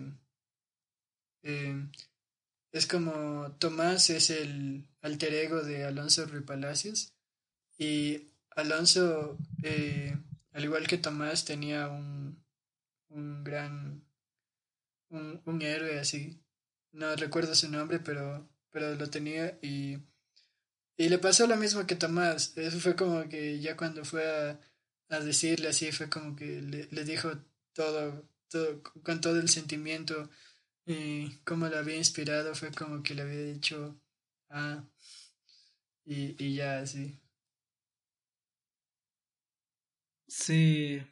eh, 1.42 1.88
es 2.70 2.86
como 2.86 3.52
Tomás 3.58 4.10
es 4.10 4.30
el 4.30 4.86
alter 5.02 5.34
ego 5.34 5.62
de 5.62 5.84
Alonso 5.84 6.24
Ruiz 6.26 6.44
Palacios 6.44 7.12
y 7.76 8.28
Alonso, 8.58 9.38
eh, 9.62 10.16
al 10.52 10.64
igual 10.64 10.88
que 10.88 10.98
Tomás, 10.98 11.44
tenía 11.44 11.88
un, 11.88 12.42
un 13.08 13.44
gran, 13.44 14.04
un, 15.10 15.40
un 15.44 15.62
héroe 15.62 16.00
así, 16.00 16.40
no 16.92 17.14
recuerdo 17.14 17.54
su 17.54 17.70
nombre, 17.70 18.00
pero, 18.00 18.48
pero 18.70 18.94
lo 18.96 19.08
tenía 19.10 19.56
y, 19.62 19.98
y 20.96 21.08
le 21.08 21.18
pasó 21.18 21.46
lo 21.46 21.56
mismo 21.56 21.86
que 21.86 21.94
Tomás, 21.94 22.56
eso 22.56 22.80
fue 22.80 22.96
como 22.96 23.28
que 23.28 23.60
ya 23.60 23.76
cuando 23.76 24.04
fue 24.04 24.24
a, 24.26 24.60
a 25.08 25.20
decirle 25.20 25.68
así, 25.68 25.92
fue 25.92 26.08
como 26.10 26.34
que 26.34 26.60
le, 26.60 26.88
le 26.90 27.04
dijo 27.04 27.30
todo 27.72 28.28
con 29.04 29.20
todo 29.20 29.38
el 29.38 29.48
sentimiento 29.48 30.30
y 30.86 31.30
como 31.44 31.68
lo 31.68 31.78
había 31.78 31.96
inspirado 31.96 32.54
fue 32.54 32.72
como 32.72 33.02
que 33.02 33.14
le 33.14 33.22
había 33.22 33.42
dicho 33.42 34.00
ah 34.48 34.82
y, 36.06 36.34
y 36.42 36.54
ya 36.56 36.80
así 36.80 37.20
sí 40.28 41.02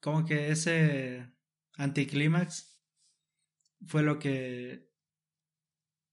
como 0.00 0.24
que 0.24 0.50
ese 0.50 1.30
anticlímax 1.74 2.80
fue 3.86 4.02
lo 4.02 4.18
que 4.18 4.90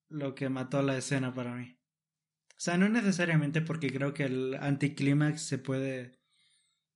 lo 0.09 0.35
que 0.35 0.49
mató 0.49 0.81
la 0.81 0.97
escena 0.97 1.33
para 1.33 1.55
mí. 1.55 1.79
O 2.51 2.59
sea 2.61 2.77
no 2.77 2.89
necesariamente 2.89 3.61
porque 3.61 3.91
creo 3.91 4.13
que 4.13 4.23
el 4.23 4.55
anticlímax 4.55 5.43
se 5.43 5.59
puede 5.59 6.19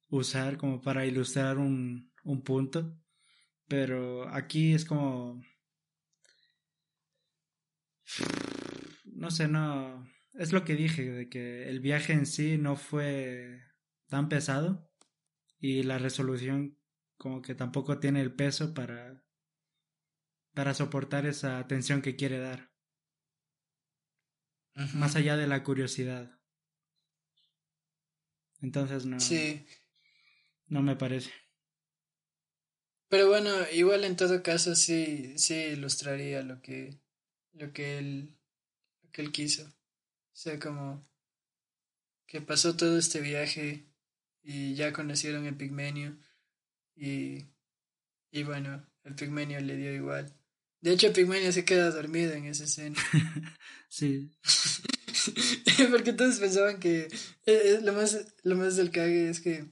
usar 0.07 0.57
como 0.57 0.81
para 0.81 1.05
ilustrar 1.05 1.57
un, 1.57 2.11
un 2.23 2.43
punto 2.43 2.99
pero 3.67 4.29
aquí 4.29 4.73
es 4.73 4.85
como... 4.85 5.41
No 9.05 9.31
sé, 9.31 9.47
no... 9.47 10.07
Es 10.33 10.51
lo 10.51 10.63
que 10.63 10.75
dije, 10.75 11.03
de 11.11 11.29
que 11.29 11.69
el 11.69 11.79
viaje 11.79 12.13
en 12.13 12.25
sí 12.25 12.57
no 12.57 12.75
fue 12.75 13.61
tan 14.09 14.29
pesado 14.29 14.92
y 15.63 15.81
la 15.83 15.97
resolución 15.97 16.77
como 17.17 17.41
que 17.41 17.55
tampoco 17.55 17.97
tiene 17.97 18.19
el 18.19 18.35
peso 18.35 18.73
para 18.73 19.23
para 20.53 20.73
soportar 20.73 21.25
esa 21.25 21.57
atención 21.57 22.01
que 22.01 22.17
quiere 22.17 22.37
dar. 22.37 22.73
Más 24.93 25.15
allá 25.15 25.37
de 25.37 25.47
la 25.47 25.63
curiosidad. 25.63 26.37
Entonces 28.61 29.05
no. 29.05 29.21
Sí. 29.21 29.65
No 30.67 30.81
me 30.81 30.97
parece. 30.97 31.31
Pero 33.07 33.29
bueno, 33.29 33.49
igual 33.71 34.03
en 34.03 34.17
todo 34.17 34.43
caso 34.43 34.75
sí, 34.75 35.37
sí 35.37 35.55
ilustraría 35.55 36.41
lo 36.41 36.61
que, 36.61 36.99
lo 37.53 37.71
que 37.71 37.99
él, 37.99 38.37
lo 39.01 39.11
que 39.11 39.21
él 39.21 39.31
quiso. 39.31 39.63
O 39.63 40.35
sea, 40.35 40.59
como 40.59 41.07
que 42.27 42.41
pasó 42.41 42.75
todo 42.75 42.97
este 42.97 43.21
viaje 43.21 43.92
y 44.43 44.75
ya 44.75 44.93
conocieron 44.93 45.45
el 45.45 45.55
pigmenio 45.55 46.17
y, 46.95 47.45
y 48.31 48.43
bueno, 48.43 48.85
el 49.03 49.15
pigmenio 49.15 49.59
le 49.61 49.77
dio 49.77 49.93
igual. 49.93 50.33
De 50.81 50.91
hecho, 50.91 51.07
el 51.07 51.13
pigmenio 51.13 51.51
se 51.51 51.65
queda 51.65 51.89
dormido 51.91 52.33
en 52.33 52.45
esa 52.45 52.65
escena. 52.65 52.99
sí. 53.89 54.29
Porque 55.91 56.13
todos 56.13 56.39
pensaban 56.39 56.79
que 56.79 57.03
eh, 57.05 57.09
eh, 57.45 57.79
lo 57.81 57.93
más, 57.93 58.25
lo 58.43 58.55
más 58.55 58.75
del 58.75 58.91
cague 58.91 59.29
es 59.29 59.39
que 59.39 59.65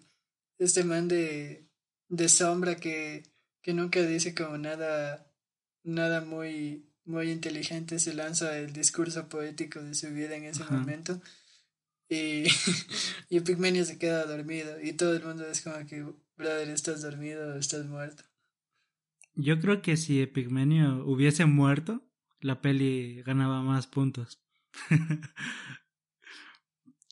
este 0.57 0.83
man 0.83 1.07
de, 1.07 1.67
de 2.07 2.29
sombra 2.29 2.77
que 2.77 3.31
que 3.61 3.73
nunca 3.73 4.01
dice 4.01 4.33
como 4.33 4.57
nada, 4.57 5.31
nada 5.83 6.21
muy, 6.21 6.89
muy 7.05 7.31
inteligente, 7.31 7.99
se 7.99 8.13
lanza 8.13 8.57
el 8.57 8.73
discurso 8.73 9.29
poético 9.29 9.81
de 9.81 9.93
su 9.93 10.09
vida 10.09 10.35
en 10.35 10.45
ese 10.45 10.63
momento. 10.63 11.21
Y, 12.11 12.43
y 13.29 13.39
Pigmenio 13.39 13.85
se 13.85 13.97
queda 13.97 14.25
dormido 14.25 14.81
y 14.81 14.91
todo 14.91 15.15
el 15.15 15.23
mundo 15.23 15.47
es 15.47 15.61
como 15.61 15.77
que, 15.87 16.05
brother, 16.35 16.69
estás 16.69 17.01
dormido 17.01 17.57
estás 17.57 17.85
muerto. 17.85 18.23
Yo 19.33 19.61
creo 19.61 19.81
que 19.81 19.95
si 19.95 20.21
Epigmenio 20.21 21.05
hubiese 21.05 21.45
muerto, 21.45 22.03
la 22.41 22.59
peli 22.59 23.23
ganaba 23.23 23.61
más 23.61 23.87
puntos. 23.87 24.41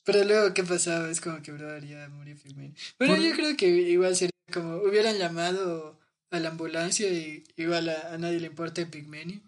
Pero 0.04 0.24
luego, 0.24 0.52
¿qué 0.52 0.64
pasaba? 0.64 1.10
Es 1.10 1.22
como 1.22 1.40
que, 1.40 1.52
brother, 1.52 1.86
ya 1.86 2.06
murió 2.10 2.36
Pigmenio. 2.36 2.74
Bueno, 2.98 3.16
yo 3.16 3.34
creo 3.34 3.56
que 3.56 3.68
igual 3.68 4.14
sería 4.16 4.30
como, 4.52 4.76
hubieran 4.82 5.16
llamado 5.16 5.98
a 6.30 6.40
la 6.40 6.50
ambulancia 6.50 7.10
y 7.10 7.44
igual 7.56 7.88
a, 7.88 8.18
nadie 8.18 8.40
le 8.40 8.48
importa 8.48 8.84
Pigmenio. 8.90 9.40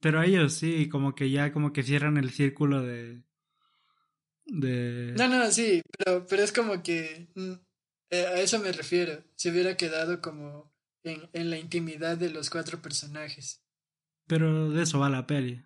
Pero 0.00 0.22
ellos 0.22 0.52
sí, 0.52 0.90
como 0.90 1.14
que 1.14 1.30
ya 1.30 1.54
como 1.54 1.72
que 1.72 1.82
cierran 1.82 2.18
el 2.18 2.30
círculo 2.30 2.82
de... 2.82 3.22
de... 4.48 5.14
No, 5.16 5.28
no, 5.28 5.50
sí, 5.50 5.82
pero, 5.96 6.26
pero 6.26 6.42
es 6.42 6.52
como 6.52 6.82
que... 6.82 7.28
Mm, 7.34 7.54
eh, 8.10 8.26
a 8.26 8.40
eso 8.40 8.58
me 8.58 8.72
refiero. 8.72 9.22
Se 9.36 9.50
hubiera 9.50 9.76
quedado 9.76 10.20
como 10.20 10.72
en, 11.02 11.28
en 11.32 11.50
la 11.50 11.58
intimidad 11.58 12.16
de 12.16 12.30
los 12.30 12.50
cuatro 12.50 12.80
personajes. 12.80 13.62
Pero 14.26 14.70
de 14.70 14.82
eso 14.82 14.98
va 14.98 15.08
la 15.08 15.26
peli. 15.26 15.64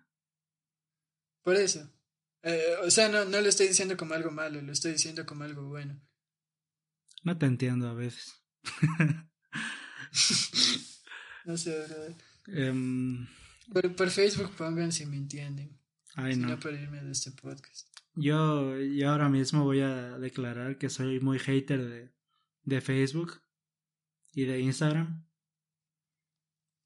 Por 1.43 1.55
eso. 1.55 1.89
Eh, 2.43 2.75
o 2.83 2.91
sea, 2.91 3.09
no, 3.09 3.25
no 3.25 3.41
lo 3.41 3.47
estoy 3.47 3.67
diciendo 3.67 3.95
como 3.95 4.13
algo 4.13 4.31
malo, 4.31 4.61
lo 4.61 4.71
estoy 4.71 4.93
diciendo 4.93 5.25
como 5.25 5.45
algo 5.45 5.63
bueno. 5.63 5.99
No 7.23 7.37
te 7.37 7.45
entiendo 7.45 7.87
a 7.87 7.93
veces. 7.93 8.43
no 11.45 11.57
sé, 11.57 11.71
verdad. 11.71 12.15
Em, 12.47 13.27
por, 13.71 13.95
por, 13.95 14.09
Facebook 14.09 14.51
pongan 14.57 14.91
si 14.91 15.05
me 15.05 15.15
entienden. 15.15 15.79
Ay, 16.15 16.33
si 16.33 16.39
no. 16.39 16.49
no 16.49 16.59
por 16.59 16.73
irme 16.73 17.01
de 17.01 17.11
este 17.11 17.31
podcast. 17.31 17.87
Yo, 18.15 18.79
yo 18.79 19.09
ahora 19.09 19.29
mismo 19.29 19.63
voy 19.63 19.81
a 19.81 20.17
declarar 20.19 20.77
que 20.77 20.89
soy 20.89 21.19
muy 21.19 21.39
hater 21.39 21.83
de, 21.83 22.11
de 22.63 22.81
Facebook 22.81 23.41
y 24.33 24.45
de 24.45 24.59
Instagram. 24.59 25.25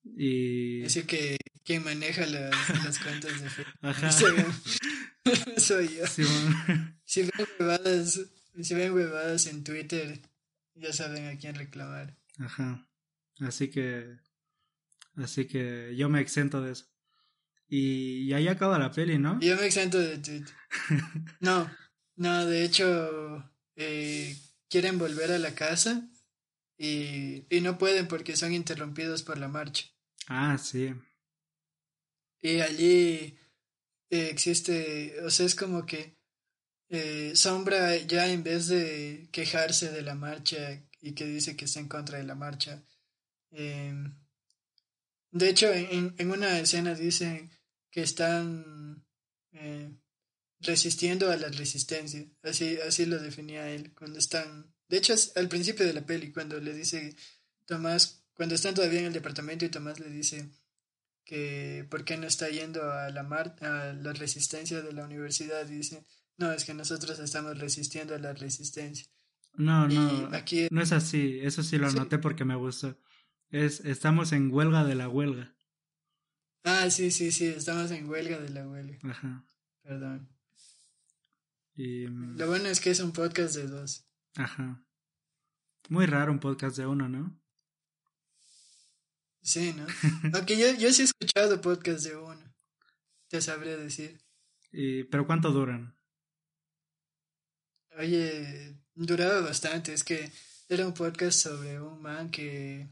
Y... 0.03 0.83
Así 0.85 1.03
que 1.03 1.37
quien 1.63 1.83
maneja 1.83 2.25
las, 2.25 2.83
las 2.85 2.99
cuentas 2.99 3.41
de 3.41 3.49
Facebook. 3.49 3.73
Ajá. 3.81 4.11
Soy 5.57 5.89
yo. 5.95 6.07
Sí. 6.07 6.23
Si 7.03 7.21
ven 7.23 7.47
huevadas, 7.59 8.21
si 8.61 8.73
ven 8.73 8.93
huevadas 8.93 9.47
en 9.47 9.63
Twitter, 9.63 10.21
ya 10.75 10.93
saben 10.93 11.27
a 11.27 11.37
quién 11.37 11.55
reclamar. 11.55 12.17
Ajá. 12.39 12.87
Así 13.39 13.69
que. 13.69 14.17
Así 15.15 15.45
que 15.45 15.95
yo 15.97 16.09
me 16.09 16.21
exento 16.21 16.61
de 16.61 16.73
eso. 16.73 16.85
Y, 17.69 18.31
ahí 18.33 18.47
acaba 18.47 18.79
la 18.79 18.91
peli, 18.91 19.17
¿no? 19.17 19.39
Yo 19.41 19.55
me 19.55 19.65
exento 19.65 19.97
de 19.99 20.17
Twitter. 20.17 20.55
No, 21.39 21.69
no, 22.15 22.45
de 22.45 22.63
hecho, 22.63 23.51
eh, 23.75 24.35
quieren 24.69 24.97
volver 24.97 25.31
a 25.31 25.39
la 25.39 25.53
casa 25.53 26.09
y, 26.77 27.45
y 27.49 27.61
no 27.61 27.77
pueden 27.77 28.07
porque 28.07 28.35
son 28.35 28.53
interrumpidos 28.53 29.23
por 29.23 29.37
la 29.37 29.47
marcha. 29.47 29.85
Ah, 30.27 30.57
sí. 30.57 30.93
Y 32.41 32.61
allí 32.61 33.37
eh, 34.09 34.29
existe, 34.29 35.21
o 35.23 35.29
sea, 35.29 35.45
es 35.45 35.55
como 35.55 35.85
que 35.85 36.17
eh, 36.89 37.33
Sombra 37.35 37.95
ya 37.97 38.31
en 38.31 38.43
vez 38.43 38.67
de 38.67 39.27
quejarse 39.31 39.91
de 39.91 40.01
la 40.01 40.15
marcha 40.15 40.81
y 41.01 41.13
que 41.13 41.25
dice 41.25 41.57
que 41.57 41.65
está 41.65 41.79
en 41.79 41.89
contra 41.89 42.17
de 42.17 42.23
la 42.23 42.35
marcha, 42.35 42.83
eh, 43.51 43.93
de 45.31 45.49
hecho 45.49 45.71
en, 45.73 46.15
en, 46.17 46.31
una 46.31 46.59
escena 46.59 46.95
dicen 46.95 47.51
que 47.97 48.03
están 48.03 49.03
eh, 49.53 49.91
resistiendo 50.59 51.31
a 51.31 51.35
la 51.35 51.47
resistencia, 51.47 52.23
así, 52.43 52.77
así 52.87 53.07
lo 53.07 53.17
definía 53.17 53.71
él, 53.71 53.95
cuando 53.95 54.19
están, 54.19 54.71
de 54.87 54.97
hecho 54.97 55.13
es 55.15 55.35
al 55.35 55.47
principio 55.47 55.83
de 55.83 55.93
la 55.93 56.05
peli, 56.05 56.31
cuando 56.31 56.59
le 56.59 56.75
dice 56.75 57.15
Tomás, 57.65 58.23
cuando 58.35 58.53
están 58.53 58.75
todavía 58.75 58.99
en 58.99 59.07
el 59.07 59.13
departamento 59.13 59.65
y 59.65 59.69
Tomás 59.69 59.99
le 59.99 60.11
dice 60.11 60.51
que 61.25 61.87
por 61.89 62.05
qué 62.05 62.17
no 62.17 62.27
está 62.27 62.49
yendo 62.49 62.83
a 62.91 63.09
la 63.09 63.23
mar 63.23 63.55
a 63.61 63.93
la 63.93 64.13
resistencia 64.13 64.83
de 64.83 64.93
la 64.93 65.03
universidad 65.03 65.65
dice 65.65 66.05
no 66.37 66.51
es 66.51 66.65
que 66.65 66.75
nosotros 66.75 67.17
estamos 67.17 67.57
resistiendo 67.57 68.13
a 68.13 68.19
la 68.19 68.33
resistencia 68.33 69.07
no 69.55 69.89
y 69.89 69.95
no 69.95 70.29
aquí 70.33 70.67
no 70.69 70.83
es 70.83 70.91
así 70.91 71.39
eso 71.41 71.63
sí 71.63 71.79
lo 71.79 71.89
Sí. 71.89 71.97
noté 71.97 72.19
porque 72.19 72.45
me 72.45 72.55
gustó. 72.55 72.95
Es 73.49 73.79
estamos 73.79 74.33
en 74.33 74.51
huelga 74.53 74.85
de 74.85 74.93
la 74.93 75.09
huelga 75.09 75.56
ah 76.63 76.89
sí 76.89 77.11
sí 77.11 77.31
sí 77.31 77.45
estamos 77.47 77.91
en 77.91 78.09
huelga 78.09 78.39
de 78.39 78.49
la 78.49 78.67
huelga. 78.67 78.97
Ajá. 79.03 79.45
Perdón. 79.81 80.29
Y 81.75 82.07
mm, 82.07 82.37
lo 82.37 82.47
bueno 82.47 82.67
es 82.67 82.79
que 82.79 82.89
es 82.91 82.99
un 82.99 83.11
podcast 83.11 83.55
de 83.55 83.67
dos. 83.67 84.05
Ajá. 84.35 84.83
Muy 85.89 86.05
raro 86.05 86.31
un 86.31 86.39
podcast 86.39 86.77
de 86.77 86.85
uno 86.85 87.07
no 87.07 87.39
sí 89.41 89.73
no 89.73 89.85
aunque 90.35 90.57
yo 90.57 90.73
yo 90.77 90.91
sí 90.91 91.03
he 91.03 91.05
escuchado 91.05 91.61
podcast 91.61 92.03
de 92.05 92.15
uno. 92.15 92.53
Te 93.29 93.41
sabría 93.41 93.77
decir. 93.77 94.21
Y 94.71 95.03
pero 95.05 95.25
cuánto 95.25 95.51
duran 95.51 95.97
Oye, 97.97 98.77
duraba 98.93 99.41
bastante. 99.41 99.91
Es 99.93 100.03
que 100.03 100.31
era 100.69 100.85
un 100.85 100.93
podcast 100.93 101.39
sobre 101.39 101.81
un 101.81 101.99
man 102.01 102.29
que 102.29 102.87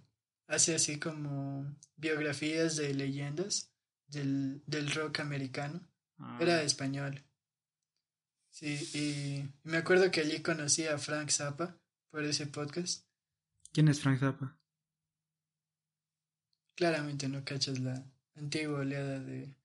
hace 0.47 0.75
así 0.75 0.99
como 0.99 1.75
biografías 1.97 2.75
de 2.75 2.93
leyendas 2.93 3.71
del, 4.07 4.61
del 4.65 4.91
rock 4.91 5.19
americano. 5.21 5.87
Ah, 6.17 6.37
Era 6.41 6.61
español. 6.63 7.23
Sí, 8.49 8.75
y 8.93 9.49
me 9.67 9.77
acuerdo 9.77 10.11
que 10.11 10.21
allí 10.21 10.41
conocí 10.41 10.85
a 10.87 10.97
Frank 10.97 11.29
Zappa 11.29 11.77
por 12.09 12.23
ese 12.23 12.47
podcast. 12.47 13.05
quién 13.73 13.87
es 13.89 13.99
Frank 13.99 14.19
Zappa 14.19 14.57
Claramente 16.75 17.27
no 17.29 17.43
cachas 17.43 17.79
la 17.79 18.03
antigua 18.35 18.79
oleada 18.79 19.19
de, 19.19 19.55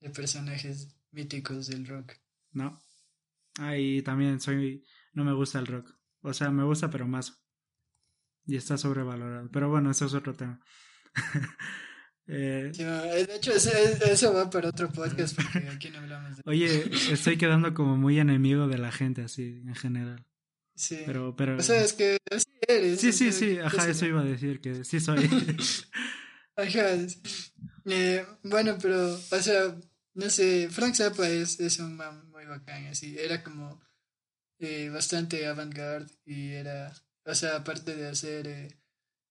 de 0.00 0.10
personajes 0.10 0.88
míticos 1.12 1.66
del 1.68 1.86
rock. 1.86 2.14
no 2.52 2.78
ah 3.58 3.76
y 3.76 4.02
también 4.02 4.40
soy 4.40 4.84
no 5.14 5.24
me 5.24 5.32
gusta 5.32 5.58
el 5.58 5.66
rock 5.66 5.94
o 6.20 6.32
sea 6.34 6.50
me 6.50 6.64
gusta 6.64 6.90
pero 6.90 7.06
más 7.06 7.42
y 8.46 8.56
está 8.56 8.78
sobrevalorado 8.78 9.48
pero 9.50 9.68
bueno 9.68 9.90
eso 9.90 10.06
es 10.06 10.14
otro 10.14 10.34
tema 10.34 10.60
eh, 12.26 12.70
Sí, 12.72 12.84
de 12.84 13.36
hecho, 13.36 13.52
eso, 13.52 13.70
eso 13.70 14.32
va 14.34 14.50
para 14.50 14.68
otro 14.68 14.90
podcast 14.90 15.36
porque 15.36 15.68
aquí 15.74 15.90
no 15.90 15.98
hablamos 15.98 16.36
de... 16.36 16.42
Oye, 16.44 16.90
estoy 17.10 17.38
quedando 17.38 17.72
como 17.74 17.96
muy 17.96 18.18
enemigo 18.18 18.68
de 18.68 18.78
la 18.78 18.92
gente 18.92 19.22
así 19.22 19.62
en 19.66 19.74
general. 19.74 20.26
Sí. 20.76 21.02
Pero, 21.06 21.34
pero. 21.34 21.56
O 21.56 21.62
sea, 21.62 21.80
es 21.80 21.94
que 21.94 22.18
así 22.30 22.46
eres. 22.68 23.00
Sí, 23.00 23.12
sí, 23.12 23.32
sí, 23.32 23.58
ajá, 23.58 23.88
eso 23.88 24.04
iba 24.04 24.20
a 24.20 24.24
decir 24.24 24.60
que 24.60 24.84
sí 24.84 25.00
soy. 25.00 25.18
Ajá. 26.56 26.96
Eh, 27.86 28.26
bueno, 28.42 28.76
pero, 28.80 29.14
o 29.14 29.40
sea, 29.40 29.74
no 30.14 30.30
sé, 30.30 30.68
Frank 30.70 30.94
Zappa 30.94 31.28
es, 31.28 31.60
es 31.60 31.78
un 31.78 31.96
man 31.96 32.30
muy 32.30 32.44
bacán, 32.44 32.86
así. 32.86 33.16
Era 33.18 33.42
como 33.42 33.80
eh, 34.58 34.90
bastante 34.90 35.46
avant-garde 35.46 36.12
y 36.24 36.52
era, 36.52 36.92
o 37.26 37.34
sea, 37.34 37.56
aparte 37.56 37.94
de 37.94 38.08
hacer 38.08 38.46
eh, 38.46 38.68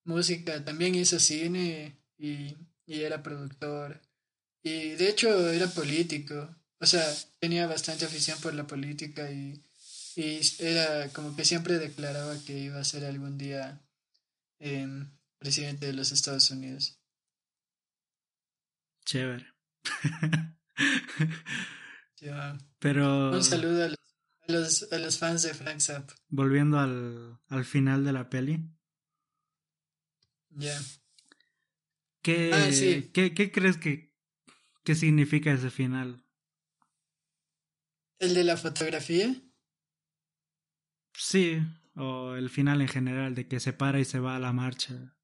música, 0.03 0.63
también 0.63 0.95
hizo 0.95 1.19
cine 1.19 1.97
y, 2.17 2.55
y 2.85 3.01
era 3.01 3.23
productor. 3.23 4.01
Y 4.61 4.91
de 4.91 5.09
hecho 5.09 5.49
era 5.49 5.67
político, 5.67 6.55
o 6.79 6.85
sea, 6.85 7.03
tenía 7.39 7.67
bastante 7.67 8.05
afición 8.05 8.39
por 8.41 8.53
la 8.53 8.67
política 8.67 9.31
y, 9.31 9.63
y 10.15 10.39
era 10.59 11.09
como 11.09 11.35
que 11.35 11.45
siempre 11.45 11.79
declaraba 11.79 12.35
que 12.45 12.57
iba 12.59 12.79
a 12.79 12.83
ser 12.83 13.05
algún 13.05 13.37
día 13.37 13.81
em, 14.59 15.09
presidente 15.37 15.85
de 15.87 15.93
los 15.93 16.11
Estados 16.11 16.51
Unidos. 16.51 16.99
Chévere. 19.05 19.53
Pero 22.79 23.31
Un 23.31 23.43
saludo 23.43 23.83
a 23.85 23.89
los, 23.89 23.97
a 24.47 24.51
los, 24.51 24.91
a 24.91 24.97
los 24.99 25.17
fans 25.19 25.43
de 25.43 25.53
Frank 25.53 25.79
Zappa. 25.79 26.13
volviendo 26.29 26.79
al, 26.79 27.39
al 27.49 27.65
final 27.65 28.03
de 28.05 28.13
la 28.13 28.29
peli, 28.29 28.59
Ya. 30.57 30.79
¿qué, 32.21 32.51
Ah, 32.53 32.71
sí. 32.71 33.09
¿qué, 33.13 33.33
qué 33.33 33.51
crees 33.51 33.77
que, 33.77 34.13
qué 34.83 34.95
significa 34.95 35.51
ese 35.51 35.69
final? 35.69 36.23
¿El 38.19 38.33
de 38.33 38.43
la 38.43 38.57
fotografía? 38.57 39.35
Sí, 41.17 41.59
o 41.95 42.35
el 42.35 42.49
final 42.49 42.81
en 42.81 42.87
general, 42.87 43.35
de 43.35 43.47
que 43.47 43.59
se 43.59 43.73
para 43.73 43.99
y 43.99 44.05
se 44.05 44.19
va 44.19 44.35
a 44.35 44.39
la 44.39 44.53
marcha. 44.53 45.15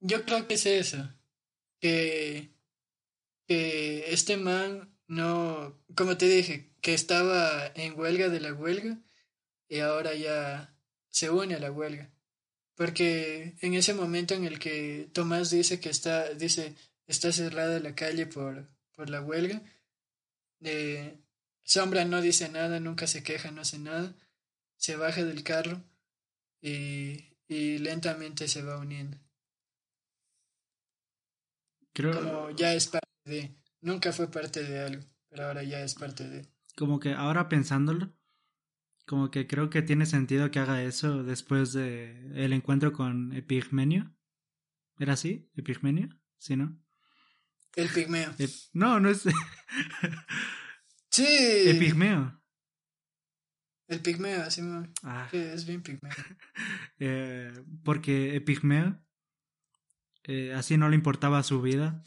Yo 0.00 0.24
creo 0.24 0.46
que 0.48 0.54
es 0.54 0.66
eso. 0.66 1.10
Que, 1.80 2.54
que 3.46 4.12
este 4.12 4.36
man 4.36 4.96
no, 5.08 5.82
como 5.96 6.16
te 6.16 6.28
dije, 6.28 6.69
que 6.80 6.94
estaba 6.94 7.66
en 7.74 7.98
huelga 7.98 8.28
de 8.28 8.40
la 8.40 8.52
huelga 8.52 8.98
y 9.68 9.80
ahora 9.80 10.14
ya 10.14 10.74
se 11.08 11.30
une 11.30 11.54
a 11.54 11.60
la 11.60 11.70
huelga. 11.70 12.10
Porque 12.74 13.56
en 13.60 13.74
ese 13.74 13.94
momento 13.94 14.34
en 14.34 14.44
el 14.44 14.58
que 14.58 15.08
Tomás 15.12 15.50
dice 15.50 15.80
que 15.80 15.90
está, 15.90 16.32
dice, 16.34 16.74
está 17.06 17.30
cerrada 17.32 17.78
la 17.80 17.94
calle 17.94 18.26
por, 18.26 18.68
por 18.92 19.10
la 19.10 19.20
huelga, 19.20 19.62
eh, 20.62 21.18
Sombra 21.62 22.04
no 22.04 22.20
dice 22.20 22.48
nada, 22.48 22.80
nunca 22.80 23.06
se 23.06 23.22
queja, 23.22 23.50
no 23.50 23.60
hace 23.60 23.78
nada, 23.78 24.14
se 24.76 24.96
baja 24.96 25.24
del 25.24 25.44
carro 25.44 25.82
y, 26.60 27.36
y 27.48 27.78
lentamente 27.78 28.48
se 28.48 28.62
va 28.62 28.78
uniendo. 28.78 29.18
Creo 31.92 32.12
Como 32.12 32.50
ya 32.50 32.74
es 32.74 32.86
parte 32.86 33.08
de, 33.24 33.54
nunca 33.80 34.12
fue 34.12 34.30
parte 34.30 34.62
de 34.64 34.80
algo, 34.80 35.04
pero 35.28 35.46
ahora 35.46 35.62
ya 35.62 35.80
es 35.82 35.94
parte 35.94 36.28
de. 36.28 36.46
Como 36.80 36.98
que 36.98 37.12
ahora 37.12 37.50
pensándolo, 37.50 38.10
como 39.04 39.30
que 39.30 39.46
creo 39.46 39.68
que 39.68 39.82
tiene 39.82 40.06
sentido 40.06 40.50
que 40.50 40.60
haga 40.60 40.82
eso 40.82 41.22
después 41.22 41.74
de 41.74 42.32
el 42.34 42.54
encuentro 42.54 42.94
con 42.94 43.34
Epigmenio. 43.34 44.16
¿Era 44.98 45.12
así? 45.12 45.50
¿Epigmenio? 45.56 46.08
Sí, 46.38 46.56
¿no? 46.56 46.80
El 47.76 47.90
pigmeo. 47.90 48.34
no, 48.72 48.98
no 48.98 49.10
es. 49.10 49.24
sí. 51.10 51.26
El 51.66 51.78
pigmeo. 51.78 52.40
El 53.86 54.00
pigmeo, 54.00 54.42
así 54.42 54.62
me... 54.62 54.88
ah. 55.02 55.28
es 55.32 55.66
bien 55.66 55.82
pigmeo. 55.82 56.12
eh, 56.98 57.52
porque 57.84 58.36
el 58.36 58.42
pigmeo 58.42 58.98
eh, 60.24 60.54
así 60.54 60.78
no 60.78 60.88
le 60.88 60.96
importaba 60.96 61.42
su 61.42 61.60
vida. 61.60 62.02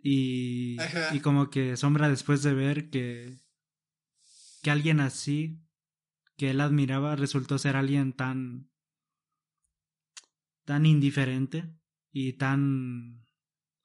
Y, 0.00 0.76
y 1.10 1.20
como 1.20 1.50
que 1.50 1.76
Sombra 1.76 2.08
después 2.08 2.44
de 2.44 2.54
ver 2.54 2.88
que, 2.88 3.39
que 4.62 4.70
alguien 4.70 5.00
así, 5.00 5.60
que 6.36 6.50
él 6.50 6.60
admiraba, 6.60 7.16
resultó 7.16 7.58
ser 7.58 7.76
alguien 7.76 8.12
tan, 8.12 8.70
tan 10.64 10.86
indiferente 10.86 11.72
y 12.12 12.34
tan 12.34 13.26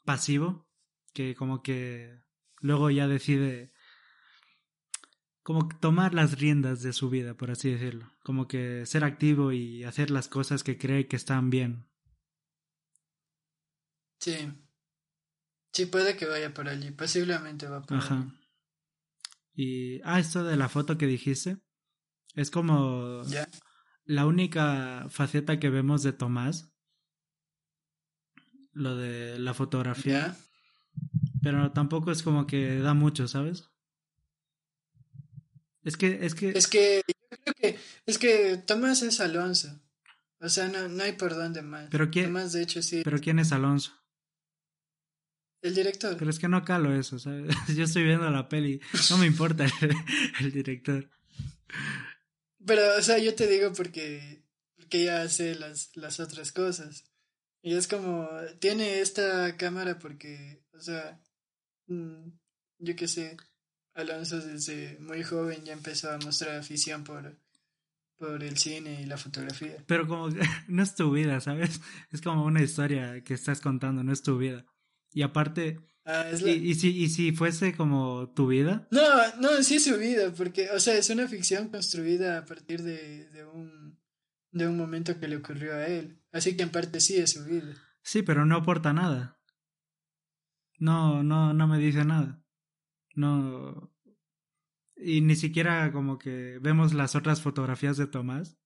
pasivo, 0.03 0.67
que 1.13 1.35
como 1.35 1.61
que 1.61 2.21
luego 2.59 2.89
ya 2.89 3.07
decide 3.07 3.71
como 5.45 5.67
tomar 5.67 6.15
las 6.15 6.39
riendas 6.39 6.81
de 6.81 6.91
su 6.91 7.11
vida, 7.11 7.35
por 7.35 7.51
así 7.51 7.69
decirlo, 7.69 8.11
como 8.23 8.47
que 8.47 8.83
ser 8.87 9.03
activo 9.03 9.51
y 9.51 9.83
hacer 9.83 10.09
las 10.09 10.27
cosas 10.27 10.63
que 10.63 10.77
cree 10.77 11.07
que 11.07 11.15
están 11.15 11.51
bien. 11.51 11.87
Sí. 14.19 14.51
Sí, 15.71 15.85
puede 15.85 16.17
que 16.17 16.25
vaya 16.25 16.51
por 16.51 16.67
allí. 16.67 16.89
Posiblemente 16.89 17.67
va 17.67 17.83
por 17.83 17.97
Ajá. 17.97 18.25
Y. 19.55 20.01
Ah, 20.03 20.19
esto 20.19 20.43
de 20.43 20.57
la 20.57 20.69
foto 20.69 20.97
que 20.97 21.07
dijiste. 21.07 21.57
Es 22.35 22.51
como. 22.51 23.23
La 24.03 24.25
única 24.25 25.07
faceta 25.09 25.59
que 25.59 25.69
vemos 25.69 26.03
de 26.03 26.13
Tomás. 26.13 26.71
Lo 28.73 28.95
de 28.95 29.39
la 29.39 29.53
fotografía. 29.53 30.35
Pero 31.41 31.71
tampoco 31.71 32.11
es 32.11 32.23
como 32.23 32.45
que 32.45 32.79
da 32.79 32.93
mucho, 32.93 33.27
¿sabes? 33.27 33.69
Es 35.83 35.97
que, 35.97 36.25
es 36.25 36.35
que. 36.35 36.49
Es 36.49 36.67
que 36.67 37.01
yo 37.07 37.37
creo 37.43 37.53
que. 37.55 37.79
Es 38.05 38.17
que 38.17 38.57
Tomás 38.57 39.01
es 39.03 39.21
Alonso. 39.21 39.81
O 40.39 40.49
sea, 40.49 40.67
no, 40.67 40.87
no 40.89 41.03
hay 41.03 41.13
por 41.13 41.33
dónde 41.33 41.61
más. 41.61 41.87
Pero 41.89 42.11
quién. 42.11 42.25
Tomás, 42.25 42.53
de 42.53 42.63
hecho, 42.63 42.81
sí. 42.81 43.01
Pero 43.03 43.19
quién 43.19 43.39
es 43.39 43.51
Alonso. 43.51 43.93
El 45.61 45.73
director. 45.73 46.15
Pero 46.17 46.29
es 46.29 46.39
que 46.39 46.47
no 46.47 46.63
calo 46.63 46.95
eso, 46.95 47.17
¿sabes? 47.19 47.55
Yo 47.75 47.83
estoy 47.83 48.03
viendo 48.03 48.29
la 48.29 48.49
peli, 48.49 48.79
no 49.09 49.17
me 49.17 49.25
importa 49.25 49.65
el, 50.39 50.51
director. 50.51 51.09
Pero, 52.65 52.81
o 52.97 53.01
sea, 53.01 53.17
yo 53.19 53.35
te 53.35 53.47
digo 53.47 53.73
porque, 53.73 54.43
porque 54.75 55.03
ya 55.03 55.27
sé 55.29 55.55
las, 55.55 55.91
las 55.95 56.19
otras 56.19 56.51
cosas. 56.51 57.03
Y 57.61 57.75
es 57.75 57.87
como, 57.87 58.29
tiene 58.59 59.01
esta 59.01 59.55
cámara 59.57 59.99
porque, 59.99 60.63
o 60.73 60.79
sea, 60.79 61.19
mm, 61.87 62.29
yo 62.79 62.95
qué 62.95 63.07
sé, 63.07 63.37
Alonso 63.95 64.39
desde 64.39 64.97
muy 64.99 65.23
joven 65.23 65.63
ya 65.63 65.73
empezó 65.73 66.11
a 66.11 66.17
mostrar 66.17 66.57
afición 66.57 67.03
por, 67.03 67.39
por 68.17 68.43
el 68.43 68.57
cine 68.57 69.01
y 69.01 69.05
la 69.05 69.17
fotografía. 69.17 69.83
Pero 69.87 70.07
como 70.07 70.29
no 70.67 70.83
es 70.83 70.95
tu 70.95 71.11
vida, 71.11 71.39
¿sabes? 71.39 71.81
Es 72.11 72.21
como 72.21 72.45
una 72.45 72.61
historia 72.61 73.23
que 73.23 73.33
estás 73.33 73.61
contando, 73.61 74.03
no 74.03 74.13
es 74.13 74.21
tu 74.21 74.37
vida. 74.37 74.65
Y 75.15 75.21
aparte, 75.21 75.79
ah, 76.03 76.29
y, 76.33 76.75
si, 76.75 76.89
¿y 76.89 77.07
si 77.07 77.31
fuese 77.31 77.73
como 77.73 78.33
tu 78.33 78.47
vida? 78.47 78.85
No, 78.91 79.01
no, 79.39 79.63
sí 79.63 79.75
es 79.75 79.85
su 79.85 79.97
vida, 79.97 80.33
porque, 80.35 80.69
o 80.71 80.79
sea, 80.81 80.97
es 80.97 81.09
una 81.09 81.25
ficción 81.25 81.69
construida 81.69 82.39
a 82.39 82.45
partir 82.45 82.83
de, 82.83 83.29
de, 83.29 83.45
un, 83.45 83.97
de 84.51 84.67
un 84.67 84.77
momento 84.77 85.17
que 85.17 85.29
le 85.29 85.37
ocurrió 85.37 85.73
a 85.73 85.87
él. 85.87 86.21
Así 86.33 86.57
que 86.57 86.63
en 86.63 86.69
parte 86.69 86.99
sí 86.99 87.15
es 87.15 87.31
su 87.31 87.45
vida. 87.45 87.73
Sí, 88.03 88.23
pero 88.23 88.45
no 88.45 88.57
aporta 88.57 88.91
nada. 88.91 89.39
No, 90.79 91.23
no, 91.23 91.53
no 91.53 91.65
me 91.65 91.79
dice 91.79 92.03
nada. 92.03 92.43
No. 93.15 93.95
Y 94.97 95.21
ni 95.21 95.37
siquiera 95.37 95.93
como 95.93 96.17
que 96.17 96.59
vemos 96.61 96.93
las 96.93 97.15
otras 97.15 97.39
fotografías 97.39 97.95
de 97.95 98.07
Tomás 98.07 98.57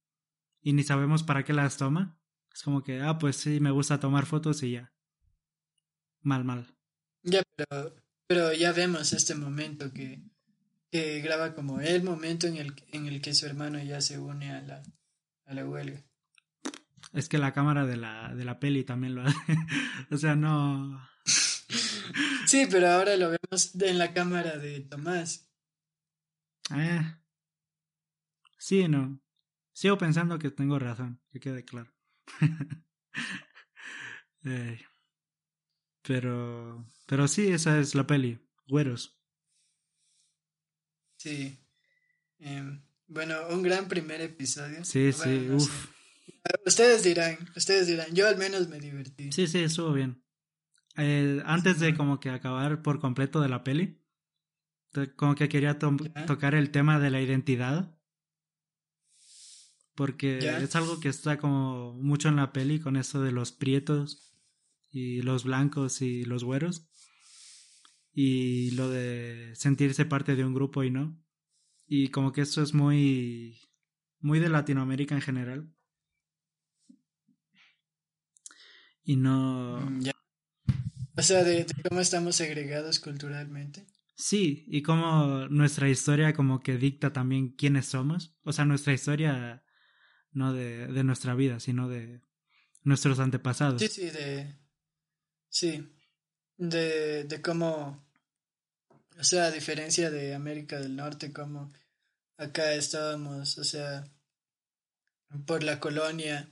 y 0.64 0.74
ni 0.74 0.82
sabemos 0.82 1.22
para 1.22 1.44
qué 1.44 1.54
las 1.54 1.78
toma. 1.78 2.20
Es 2.52 2.64
como 2.64 2.82
que, 2.82 3.02
ah, 3.02 3.20
pues 3.20 3.36
sí, 3.36 3.60
me 3.60 3.70
gusta 3.70 4.00
tomar 4.00 4.26
fotos 4.26 4.64
y 4.64 4.72
ya 4.72 4.92
mal, 6.22 6.44
mal. 6.44 6.68
Ya, 7.24 7.44
pero, 7.56 7.96
pero 8.28 8.54
ya 8.54 8.72
vemos 8.72 9.14
este 9.14 9.36
momento 9.36 9.92
que, 9.94 10.22
que 10.92 11.22
graba 11.22 11.54
como 11.54 11.80
el 11.82 12.04
momento 12.04 12.48
en 12.48 12.58
el, 12.58 12.74
en 12.92 13.08
el 13.08 13.22
que 13.22 13.34
su 13.34 13.46
hermano 13.46 13.82
ya 13.84 14.02
se 14.02 14.18
une 14.20 14.52
a 14.52 14.62
la, 14.62 14.84
a 15.46 15.54
la 15.54 15.66
huelga. 15.66 16.04
Es 17.14 17.28
que 17.28 17.38
la 17.38 17.54
cámara 17.54 17.86
de 17.86 17.98
la, 17.98 18.34
de 18.36 18.46
la 18.46 18.60
peli 18.60 18.84
también 18.84 19.16
lo 19.16 19.24
hace. 19.24 19.36
o 20.12 20.18
sea, 20.18 20.36
no. 20.36 21.10
sí, 22.46 22.68
pero 22.70 22.90
ahora 22.90 23.16
lo 23.18 23.30
vemos 23.30 23.76
en 23.76 23.98
la 23.98 24.14
cámara 24.14 24.58
de 24.58 24.82
Tomás. 24.82 25.50
Eh. 26.76 27.16
Sí, 28.58 28.88
no. 28.88 29.20
Sigo 29.74 29.98
pensando 29.98 30.38
que 30.38 30.52
tengo 30.52 30.78
razón, 30.78 31.22
que 31.32 31.40
quede 31.40 31.66
claro. 31.66 31.92
eh. 34.46 34.80
Pero, 36.02 36.86
pero 37.06 37.28
sí, 37.28 37.48
esa 37.48 37.80
es 37.80 37.96
la 37.96 38.08
peli, 38.08 38.40
Güeros. 38.68 39.18
Sí. 41.18 41.58
Em, 42.40 42.82
bueno, 43.08 43.36
un 43.50 43.62
gran 43.62 43.88
primer 43.88 44.22
episodio. 44.22 44.84
Sí, 44.86 45.12
sí, 45.12 45.50
uff. 45.52 45.88
Ustedes 46.66 47.04
dirán, 47.04 47.38
ustedes 47.56 47.88
dirán, 47.88 48.14
yo 48.14 48.28
al 48.28 48.38
menos 48.38 48.70
me 48.70 48.80
divertí. 48.80 49.32
Sí, 49.32 49.48
sí, 49.48 49.60
estuvo 49.60 49.92
bien. 49.92 50.24
Eh, 50.96 51.42
antes 51.46 51.80
de 51.80 51.96
como 51.96 52.20
que 52.20 52.30
acabar 52.30 52.82
por 52.82 53.00
completo 53.00 53.42
de 53.42 53.50
la 53.50 53.64
peli, 53.64 54.02
como 55.16 55.36
que 55.36 55.50
quería 55.50 55.78
tocar 55.80 56.56
el 56.56 56.72
tema 56.72 57.00
de 57.00 57.10
la 57.10 57.22
identidad. 57.22 57.96
Porque 59.96 60.38
es 60.38 60.76
algo 60.78 61.02
que 61.02 61.10
está 61.10 61.38
como 61.38 61.94
mucho 61.94 62.30
en 62.30 62.38
la 62.38 62.54
peli 62.54 62.80
con 62.80 62.96
eso 62.96 63.22
de 63.22 63.34
los 63.34 63.52
prietos 63.52 64.30
y 64.92 65.22
los 65.22 65.44
blancos 65.44 66.02
y 66.02 66.24
los 66.26 66.44
güeros. 66.44 66.88
Y 68.12 68.72
lo 68.72 68.90
de 68.90 69.52
sentirse 69.56 70.06
parte 70.06 70.36
de 70.36 70.44
un 70.44 70.54
grupo 70.54 70.84
y 70.84 70.92
no. 70.92 71.18
Y 71.86 72.10
como 72.10 72.32
que 72.32 72.42
esto 72.42 72.62
es 72.62 72.74
muy, 72.74 73.60
muy 74.20 74.40
de 74.40 74.50
Latinoamérica 74.50 75.16
en 75.16 75.22
general. 75.22 75.74
Y 79.04 79.16
no... 79.16 79.80
Mm, 79.80 80.10
o 81.16 81.22
sea, 81.22 81.44
de, 81.44 81.66
cómo 81.88 82.00
estamos 82.00 82.36
segregados 82.36 83.00
culturalmente. 83.00 83.88
Sí, 84.16 84.66
y 84.68 84.82
cómo 84.82 85.48
nuestra 85.50 85.90
historia 85.90 86.34
como 86.34 86.60
que 86.60 86.78
dicta 86.78 87.14
también 87.14 87.50
quiénes 87.50 87.88
somos. 87.88 88.36
O 88.44 88.54
sea, 88.54 88.66
nuestra 88.66 88.94
historia 88.94 89.64
no 90.32 90.54
de, 90.54 90.88
de 90.88 91.04
nuestra 91.04 91.36
vida, 91.36 91.60
sino 91.60 91.88
de 91.88 92.22
nuestros 92.84 93.20
antepasados. 93.20 93.82
Sí, 93.82 93.88
sí, 93.88 94.10
de, 94.10 94.60
Sí, 95.50 95.90
de, 96.58 97.24
de 97.24 97.42
cómo, 97.42 98.06
o 99.18 99.24
sea, 99.24 99.46
a 99.46 99.52
diferencia 99.52 100.12
de 100.12 100.36
América 100.36 100.80
del 100.80 100.96
Norte, 100.96 101.34
como 101.34 101.72
acá 102.38 102.74
estábamos, 102.74 103.58
o 103.58 103.64
sea, 103.64 104.06
por 105.46 105.64
la 105.64 105.80
colonia, 105.80 106.50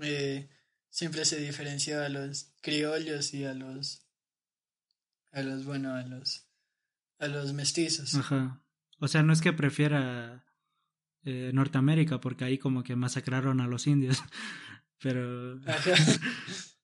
eh, 0.00 0.48
siempre 0.90 1.24
se 1.24 1.40
diferenció 1.40 2.02
a 2.02 2.08
los 2.08 2.52
criollos 2.60 3.32
y 3.34 3.44
a 3.44 3.54
los, 3.54 4.06
a 5.32 5.42
los, 5.42 5.64
bueno, 5.64 5.94
a 5.94 6.02
los, 6.02 6.48
a 7.18 7.28
los 7.28 7.52
mestizos. 7.52 8.14
Ajá. 8.14 8.62
O 8.98 9.08
sea, 9.08 9.22
no 9.22 9.32
es 9.32 9.40
que 9.40 9.52
prefiera 9.52 10.44
eh, 11.24 11.50
Norteamérica, 11.52 12.20
porque 12.20 12.44
ahí 12.44 12.58
como 12.58 12.82
que 12.82 12.96
masacraron 12.96 13.60
a 13.60 13.66
los 13.66 13.86
indios, 13.86 14.22
pero... 14.98 15.60
Ajá. 15.66 15.92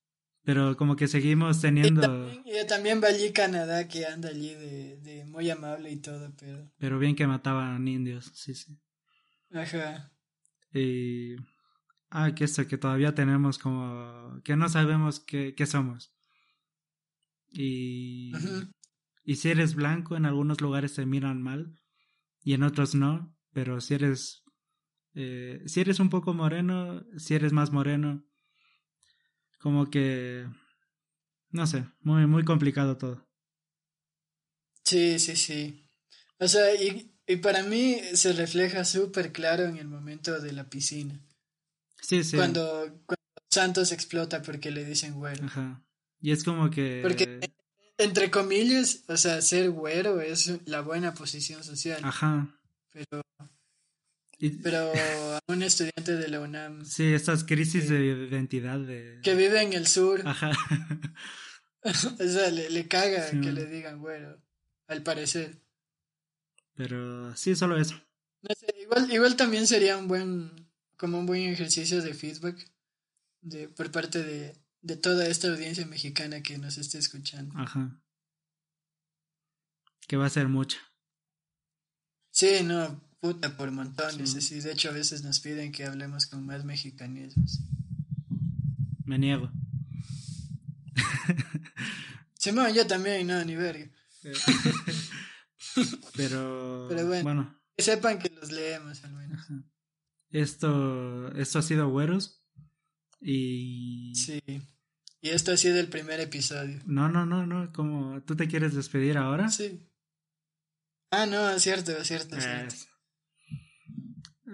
Pero 0.44 0.76
como 0.76 0.96
que 0.96 1.06
seguimos 1.06 1.60
teniendo... 1.60 2.30
Y 2.44 2.66
también, 2.66 3.00
va 3.02 3.08
allí 3.08 3.32
Canadá, 3.32 3.86
que 3.86 4.06
anda 4.06 4.28
allí 4.30 4.54
de, 4.54 4.96
de 4.98 5.24
muy 5.24 5.48
amable 5.50 5.90
y 5.90 5.96
todo, 5.96 6.32
pero... 6.38 6.68
Pero 6.78 6.98
bien 6.98 7.14
que 7.14 7.26
mataban 7.26 7.86
indios, 7.86 8.32
sí, 8.34 8.54
sí. 8.54 8.78
Ajá. 9.52 10.12
Y... 10.72 11.36
Ah, 12.10 12.34
que 12.34 12.44
esto, 12.44 12.66
que 12.66 12.76
todavía 12.76 13.14
tenemos 13.14 13.58
como... 13.58 14.40
que 14.42 14.56
no 14.56 14.68
sabemos 14.68 15.20
qué, 15.20 15.54
qué 15.54 15.66
somos. 15.66 16.12
Y... 17.50 18.32
Y 19.24 19.36
si 19.36 19.50
eres 19.50 19.74
blanco, 19.74 20.16
en 20.16 20.26
algunos 20.26 20.60
lugares 20.60 20.94
te 20.94 21.06
miran 21.06 21.40
mal 21.40 21.78
y 22.42 22.54
en 22.54 22.64
otros 22.64 22.94
no, 22.94 23.36
pero 23.52 23.80
si 23.80 23.94
eres... 23.94 24.42
Eh, 25.14 25.62
si 25.66 25.80
eres 25.80 26.00
un 26.00 26.08
poco 26.08 26.34
moreno, 26.34 27.04
si 27.18 27.34
eres 27.34 27.52
más 27.52 27.70
moreno, 27.70 28.24
como 29.62 29.88
que, 29.90 30.46
no 31.50 31.66
sé, 31.66 31.86
muy, 32.00 32.26
muy 32.26 32.44
complicado 32.44 32.96
todo. 32.96 33.26
Sí, 34.84 35.18
sí, 35.18 35.36
sí. 35.36 35.88
O 36.38 36.48
sea, 36.48 36.74
y, 36.74 37.14
y 37.26 37.36
para 37.36 37.62
mí 37.62 38.00
se 38.14 38.32
refleja 38.32 38.84
súper 38.84 39.32
claro 39.32 39.64
en 39.64 39.76
el 39.76 39.86
momento 39.86 40.40
de 40.40 40.52
la 40.52 40.68
piscina. 40.68 41.18
Sí, 42.00 42.24
sí. 42.24 42.36
Cuando, 42.36 43.04
Santos 43.48 43.92
explota 43.92 44.42
porque 44.42 44.72
le 44.72 44.84
dicen 44.84 45.14
güero. 45.14 45.44
Ajá. 45.44 45.84
Y 46.20 46.32
es 46.32 46.42
como 46.42 46.68
que... 46.70 47.00
Porque 47.02 47.38
entre 47.98 48.30
comillas, 48.30 49.04
o 49.06 49.16
sea, 49.16 49.40
ser 49.42 49.70
güero 49.70 50.20
es 50.20 50.60
la 50.66 50.80
buena 50.80 51.14
posición 51.14 51.62
social. 51.62 52.00
Ajá. 52.02 52.58
Pero, 52.90 53.22
pero 54.50 54.92
a 54.92 55.40
un 55.46 55.62
estudiante 55.62 56.16
de 56.16 56.28
la 56.28 56.40
UNAM. 56.40 56.84
Sí, 56.84 57.12
estas 57.12 57.44
crisis 57.44 57.88
de 57.88 58.28
identidad 58.28 58.80
de... 58.80 59.20
Que 59.22 59.34
vive 59.34 59.62
en 59.62 59.72
el 59.72 59.86
sur. 59.86 60.26
Ajá. 60.26 60.50
o 61.84 61.92
sea, 61.92 62.50
le, 62.50 62.88
caga 62.88 63.30
que 63.30 63.52
le 63.52 63.66
digan 63.66 64.00
güero, 64.00 64.42
al 64.88 65.02
parecer. 65.02 65.62
Pero 66.74 67.34
sí, 67.36 67.54
solo 67.54 67.76
eso. 67.76 67.94
No 68.42 68.54
sé, 68.58 68.74
igual, 68.80 69.12
igual 69.12 69.36
también 69.36 69.66
sería 69.66 69.96
un 69.96 70.08
buen, 70.08 70.68
como 70.96 71.18
un 71.18 71.26
buen 71.26 71.42
ejercicio 71.42 72.02
de 72.02 72.14
feedback 72.14 72.68
de, 73.42 73.68
por 73.68 73.92
parte 73.92 74.22
de, 74.22 74.56
de 74.80 74.96
toda 74.96 75.28
esta 75.28 75.48
audiencia 75.48 75.86
mexicana 75.86 76.42
que 76.42 76.58
nos 76.58 76.78
esté 76.78 76.98
escuchando. 76.98 77.54
Ajá. 77.56 78.00
Que 80.08 80.16
va 80.16 80.26
a 80.26 80.30
ser 80.30 80.48
mucha. 80.48 80.78
Sí, 82.30 82.62
no, 82.64 83.00
puta, 83.22 83.56
por 83.56 83.70
montones. 83.70 84.32
Sí. 84.32 84.60
de 84.60 84.72
hecho, 84.72 84.90
a 84.90 84.92
veces 84.92 85.22
nos 85.22 85.38
piden 85.38 85.70
que 85.70 85.86
hablemos 85.86 86.26
con 86.26 86.44
más 86.44 86.64
mexicanismos. 86.64 87.60
Me 89.04 89.16
niego. 89.16 89.50
Simón, 92.36 92.74
yo 92.74 92.84
también, 92.86 93.28
no, 93.28 93.44
ni 93.44 93.54
verga. 93.54 93.88
Pero, 96.16 96.86
Pero 96.88 97.06
bueno, 97.06 97.56
que 97.76 97.84
sepan 97.84 98.18
que 98.18 98.28
los 98.28 98.50
leemos 98.50 99.02
al 99.04 99.12
menos. 99.12 99.46
Esto, 100.30 101.32
esto 101.36 101.60
ha 101.60 101.62
sido 101.62 101.88
Güeros. 101.88 102.42
Y. 103.20 104.12
Sí. 104.16 104.42
Y 105.20 105.28
esto 105.28 105.52
ha 105.52 105.56
sido 105.56 105.78
el 105.78 105.86
primer 105.86 106.18
episodio. 106.18 106.80
No, 106.86 107.08
no, 107.08 107.24
no, 107.24 107.46
no. 107.46 107.72
Como 107.72 108.20
tú 108.22 108.34
te 108.34 108.48
quieres 108.48 108.74
despedir 108.74 109.16
ahora. 109.16 109.48
Sí. 109.48 109.88
Ah, 111.12 111.26
no, 111.26 111.50
es 111.50 111.62
cierto, 111.62 111.92
es 111.92 112.08
cierto. 112.08 112.36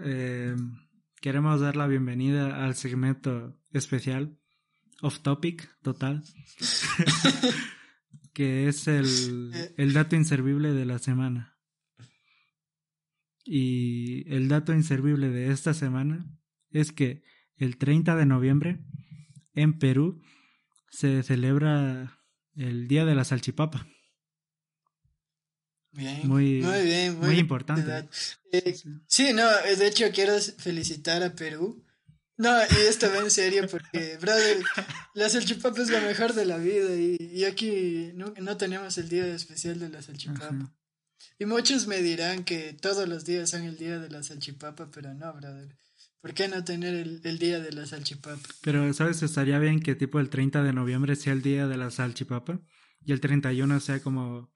Eh, 0.05 0.55
queremos 1.20 1.61
dar 1.61 1.77
la 1.77 1.87
bienvenida 1.87 2.65
al 2.65 2.75
segmento 2.75 3.61
especial, 3.73 4.39
off 5.03 5.20
topic, 5.20 5.69
total, 5.83 6.23
que 8.33 8.69
es 8.69 8.87
el, 8.87 9.53
el 9.77 9.93
dato 9.93 10.16
inservible 10.16 10.73
de 10.73 10.87
la 10.87 10.99
semana. 10.99 11.59
Y 13.45 14.31
el 14.33 14.49
dato 14.49 14.73
inservible 14.75 15.31
de 15.31 15.51
esta 15.51 15.75
semana 15.75 16.27
es 16.70 16.93
que 16.93 17.23
el 17.57 17.77
30 17.79 18.15
de 18.15 18.27
noviembre 18.27 18.85
en 19.55 19.79
Perú 19.79 20.20
se 20.91 21.23
celebra 21.23 22.20
el 22.55 22.89
Día 22.89 23.05
de 23.05 23.15
la 23.15 23.25
Salchipapa. 23.25 23.87
Bien. 25.99 26.29
Muy, 26.29 26.62
muy 26.62 26.83
bien, 26.85 27.19
muy, 27.19 27.27
muy 27.27 27.39
importante. 27.41 28.09
Eh, 28.53 28.77
sí, 29.09 29.33
no, 29.33 29.51
eh, 29.66 29.75
de 29.75 29.89
hecho 29.89 30.07
quiero 30.15 30.39
felicitar 30.39 31.25
a 31.25 31.35
Perú. 31.35 31.85
No, 32.37 32.57
y 32.57 32.87
esto 32.89 33.09
va 33.09 33.19
en 33.19 33.33
serio 33.33 33.66
porque, 33.69 34.16
brother, 34.20 34.62
la 35.15 35.29
salchipapa 35.29 35.83
es 35.83 35.91
lo 35.91 36.01
mejor 36.01 36.35
de 36.35 36.45
la 36.45 36.59
vida 36.59 36.95
y, 36.95 37.16
y 37.20 37.45
aquí 37.45 38.12
no, 38.15 38.33
no, 38.41 38.57
tenemos 38.57 38.97
el 38.97 39.09
día 39.09 39.27
especial 39.27 39.81
de 39.81 39.89
la 39.89 40.01
salchipapa. 40.01 40.47
Ajá. 40.47 40.73
Y 41.37 41.47
muchos 41.47 41.89
me 41.89 42.01
dirán 42.01 42.45
que 42.45 42.75
todos 42.75 43.09
los 43.09 43.25
días 43.25 43.51
son 43.51 43.65
el 43.65 43.77
día 43.77 43.99
de 43.99 44.09
la 44.09 44.23
salchipapa, 44.23 44.93
pero 44.93 45.12
no, 45.15 45.33
brother. 45.35 45.77
¿Por 46.20 46.33
qué 46.33 46.47
no 46.47 46.62
tener 46.62 46.95
el, 46.95 47.20
el, 47.25 47.39
día 47.41 47.59
de 47.59 47.73
la 47.73 47.87
salchipapa? 47.87 48.39
Pero, 48.62 48.95
¿sabes? 48.95 49.20
Estaría 49.25 49.59
bien 49.59 49.81
que 49.81 49.97
tipo 49.97 50.20
el 50.20 50.31
30 50.31 50.62
de 50.62 50.73
noviembre 50.73 51.16
sea 51.16 51.33
el 51.33 51.43
día 51.43 51.66
de 51.66 51.77
la 51.77 51.91
salchipapa 51.91 52.61
y 53.05 53.11
el 53.11 53.20
31 53.20 53.81
sea 53.81 54.01
como 54.01 54.53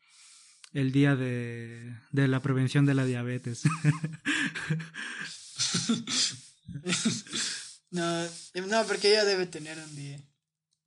el 0.73 0.93
día 0.93 1.17
de, 1.17 1.99
de 2.11 2.29
la 2.29 2.41
prevención 2.41 2.87
de 2.87 2.95
la 2.95 3.05
diabetes. 3.05 3.65
no, 7.91 8.25
no, 8.67 8.87
porque 8.87 9.11
ella 9.11 9.25
debe 9.25 9.47
tener 9.47 9.77
un 9.79 9.97
día. 9.97 10.21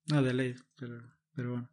No, 0.07 0.23
de 0.23 0.33
ley, 0.33 0.55
pero, 0.77 1.01
pero 1.33 1.51
bueno. 1.51 1.69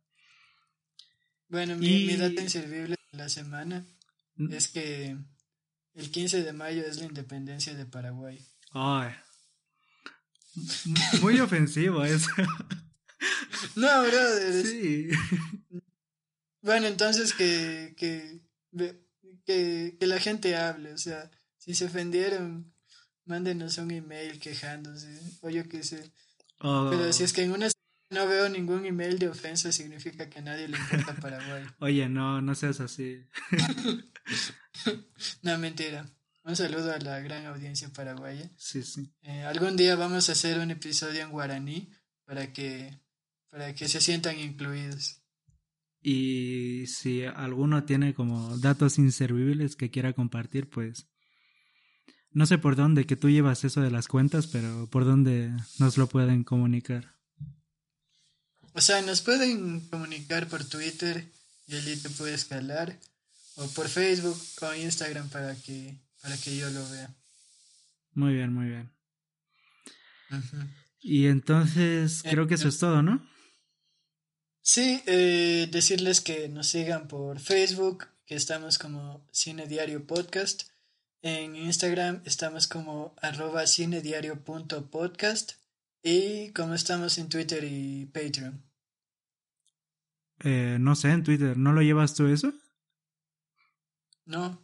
Bueno, 1.48 1.76
mi, 1.76 1.86
y... 1.86 2.06
mi 2.06 2.16
dato 2.16 2.40
inservible 2.40 2.96
de 3.12 3.18
la 3.18 3.28
semana 3.28 3.86
¿Mm? 4.36 4.52
es 4.52 4.68
que 4.68 5.16
el 5.94 6.10
15 6.10 6.42
de 6.42 6.52
mayo 6.52 6.82
es 6.82 6.98
la 6.98 7.04
independencia 7.04 7.74
de 7.74 7.86
Paraguay. 7.86 8.44
Ay. 8.72 9.12
Muy 11.20 11.40
ofensivo 11.40 12.04
eso. 12.04 12.30
No, 13.76 14.02
brother. 14.02 14.66
Sí. 14.66 15.08
Bueno, 16.62 16.86
entonces 16.86 17.34
que, 17.34 17.94
que, 17.96 18.40
que, 19.44 19.96
que 19.98 20.06
la 20.06 20.20
gente 20.20 20.56
hable, 20.56 20.92
o 20.92 20.98
sea, 20.98 21.30
si 21.58 21.74
se 21.74 21.84
ofendieron, 21.86 22.72
mándenos 23.24 23.78
un 23.78 23.90
email 23.90 24.38
quejándose, 24.38 25.20
o 25.42 25.50
yo 25.50 25.68
qué 25.68 25.82
sé. 25.82 26.12
Oh. 26.60 26.88
Pero 26.90 27.12
si 27.12 27.24
es 27.24 27.32
que 27.32 27.42
en 27.42 27.52
una 27.52 27.68
no 28.12 28.28
veo 28.28 28.48
ningún 28.48 28.84
email 28.84 29.18
de 29.18 29.28
ofensa, 29.28 29.72
significa 29.72 30.28
que 30.28 30.38
a 30.38 30.42
nadie 30.42 30.68
le 30.68 30.76
importa 30.76 31.14
Paraguay. 31.14 31.64
Oye, 31.80 32.08
no, 32.08 32.40
no 32.42 32.54
seas 32.54 32.80
así. 32.80 33.24
no, 35.42 35.58
mentira. 35.58 36.06
Un 36.44 36.56
saludo 36.56 36.92
a 36.92 36.98
la 36.98 37.20
gran 37.20 37.46
audiencia 37.46 37.88
paraguaya. 37.88 38.50
Sí, 38.56 38.82
sí. 38.82 39.10
Eh, 39.22 39.44
algún 39.44 39.76
día 39.76 39.96
vamos 39.96 40.28
a 40.28 40.32
hacer 40.32 40.58
un 40.58 40.70
episodio 40.70 41.22
en 41.22 41.30
guaraní 41.30 41.88
para 42.24 42.52
que, 42.52 43.00
para 43.48 43.74
que 43.74 43.88
se 43.88 44.00
sientan 44.00 44.38
incluidos. 44.38 45.21
Y 46.02 46.86
si 46.88 47.24
alguno 47.24 47.84
tiene 47.84 48.12
como 48.12 48.58
datos 48.58 48.98
inservibles 48.98 49.76
que 49.76 49.90
quiera 49.90 50.12
compartir, 50.12 50.68
pues 50.68 51.06
no 52.32 52.46
sé 52.46 52.58
por 52.58 52.76
dónde 52.76 53.06
que 53.06 53.16
tú 53.16 53.30
llevas 53.30 53.62
eso 53.64 53.80
de 53.82 53.90
las 53.90 54.08
cuentas, 54.08 54.46
pero 54.46 54.88
por 54.90 55.04
dónde 55.04 55.52
nos 55.78 55.98
lo 55.98 56.08
pueden 56.08 56.44
comunicar. 56.44 57.14
O 58.74 58.80
sea, 58.80 59.02
nos 59.02 59.20
pueden 59.20 59.80
comunicar 59.90 60.48
por 60.48 60.64
Twitter 60.64 61.30
y 61.66 61.76
allí 61.76 61.96
te 61.96 62.08
puede 62.10 62.34
escalar, 62.34 62.98
o 63.56 63.68
por 63.68 63.88
Facebook 63.88 64.40
o 64.62 64.74
Instagram 64.74 65.28
para 65.28 65.54
que, 65.54 66.00
para 66.22 66.36
que 66.38 66.56
yo 66.56 66.70
lo 66.70 66.88
vea. 66.90 67.14
Muy 68.14 68.34
bien, 68.34 68.52
muy 68.52 68.68
bien. 68.68 68.90
Uh 70.30 70.36
-huh. 70.36 70.68
Y 71.00 71.26
entonces 71.26 72.22
creo 72.22 72.46
que 72.46 72.54
eso 72.54 72.68
es 72.68 72.78
todo, 72.78 73.02
¿no? 73.02 73.26
Sí, 74.64 75.02
eh, 75.06 75.68
decirles 75.72 76.20
que 76.20 76.48
nos 76.48 76.68
sigan 76.68 77.08
por 77.08 77.40
Facebook, 77.40 78.06
que 78.26 78.36
estamos 78.36 78.78
como 78.78 79.26
Cine 79.32 79.66
Diario 79.66 80.06
Podcast. 80.06 80.68
En 81.20 81.56
Instagram 81.56 82.22
estamos 82.24 82.68
como 82.68 83.14
arroba 83.20 83.66
cinediario.podcast. 83.66 85.52
Y 86.02 86.52
como 86.52 86.74
estamos 86.74 87.18
en 87.18 87.28
Twitter 87.28 87.64
y 87.64 88.06
Patreon. 88.06 88.62
Eh, 90.44 90.78
no 90.80 90.94
sé, 90.94 91.10
en 91.10 91.24
Twitter. 91.24 91.56
¿No 91.56 91.72
lo 91.72 91.82
llevas 91.82 92.14
tú 92.14 92.26
eso? 92.26 92.52
No. 94.24 94.60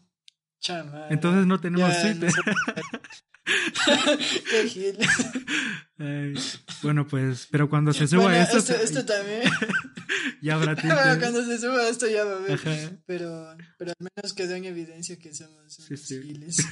Chama. 0.60 1.08
Entonces 1.10 1.46
no 1.46 1.60
tenemos 1.60 1.92
ya, 1.92 2.02
Twitter. 2.02 2.32
No 2.46 3.00
Qué 4.50 4.68
gil. 4.68 4.98
Ay, 5.98 6.34
bueno, 6.82 7.06
pues, 7.06 7.48
pero 7.50 7.68
cuando 7.68 7.92
se 7.92 8.06
suba 8.06 8.24
bueno, 8.24 8.38
esto. 8.38 8.58
esto, 8.58 8.74
esto 8.74 9.04
también. 9.04 9.42
ya 10.42 10.54
habrá. 10.54 10.74
Bueno, 10.82 11.20
cuando 11.20 11.44
se 11.44 11.58
suba 11.58 11.88
esto 11.88 12.06
ya 12.08 12.24
va 12.24 12.36
a 12.36 12.40
ver. 12.40 12.52
Ajá. 12.52 12.92
Pero, 13.06 13.56
pero 13.78 13.92
al 13.98 14.08
menos 14.14 14.32
quedó 14.32 14.54
en 14.54 14.64
evidencia 14.66 15.18
que 15.18 15.34
somos, 15.34 15.72
somos 15.74 15.88
Sí, 15.88 15.96
sí. 15.96 16.22
giles. 16.22 16.56